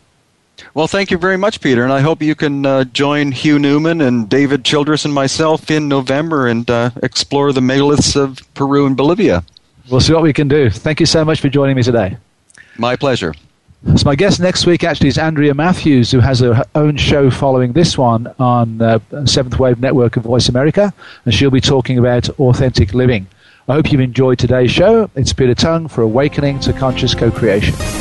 Well, 0.73 0.87
thank 0.87 1.11
you 1.11 1.17
very 1.17 1.37
much, 1.37 1.59
Peter, 1.59 1.83
and 1.83 1.91
I 1.91 2.01
hope 2.01 2.21
you 2.21 2.35
can 2.35 2.65
uh, 2.65 2.83
join 2.85 3.31
Hugh 3.31 3.59
Newman 3.59 3.99
and 4.01 4.29
David 4.29 4.63
Childress 4.63 5.05
and 5.05 5.13
myself 5.13 5.69
in 5.71 5.87
November 5.87 6.47
and 6.47 6.69
uh, 6.69 6.91
explore 7.03 7.51
the 7.51 7.61
megaliths 7.61 8.15
of 8.15 8.39
Peru 8.53 8.85
and 8.85 8.95
Bolivia. 8.95 9.43
We'll 9.89 10.01
see 10.01 10.13
what 10.13 10.23
we 10.23 10.33
can 10.33 10.47
do. 10.47 10.69
Thank 10.69 10.99
you 10.99 11.05
so 11.05 11.25
much 11.25 11.41
for 11.41 11.49
joining 11.49 11.75
me 11.75 11.83
today. 11.83 12.17
My 12.77 12.95
pleasure. 12.95 13.33
So 13.83 14.03
my 14.05 14.15
guest 14.15 14.39
next 14.39 14.67
week 14.67 14.83
actually 14.83 15.07
is 15.07 15.17
Andrea 15.17 15.55
Matthews, 15.55 16.11
who 16.11 16.19
has 16.19 16.39
her 16.41 16.63
own 16.75 16.97
show 16.97 17.31
following 17.31 17.73
this 17.73 17.97
one 17.97 18.31
on 18.37 18.79
uh, 18.79 18.99
Seventh 19.25 19.57
Wave 19.57 19.79
Network 19.79 20.17
of 20.17 20.23
Voice 20.23 20.49
America, 20.49 20.93
and 21.25 21.33
she'll 21.33 21.49
be 21.49 21.61
talking 21.61 21.97
about 21.97 22.29
authentic 22.39 22.93
living. 22.93 23.25
I 23.67 23.73
hope 23.73 23.91
you've 23.91 24.01
enjoyed 24.01 24.37
today's 24.37 24.69
show. 24.69 25.09
It's 25.15 25.33
Peter 25.33 25.55
Tongue 25.55 25.87
for 25.87 26.03
Awakening 26.03 26.59
to 26.61 26.73
Conscious 26.73 27.15
Co-Creation. 27.15 28.00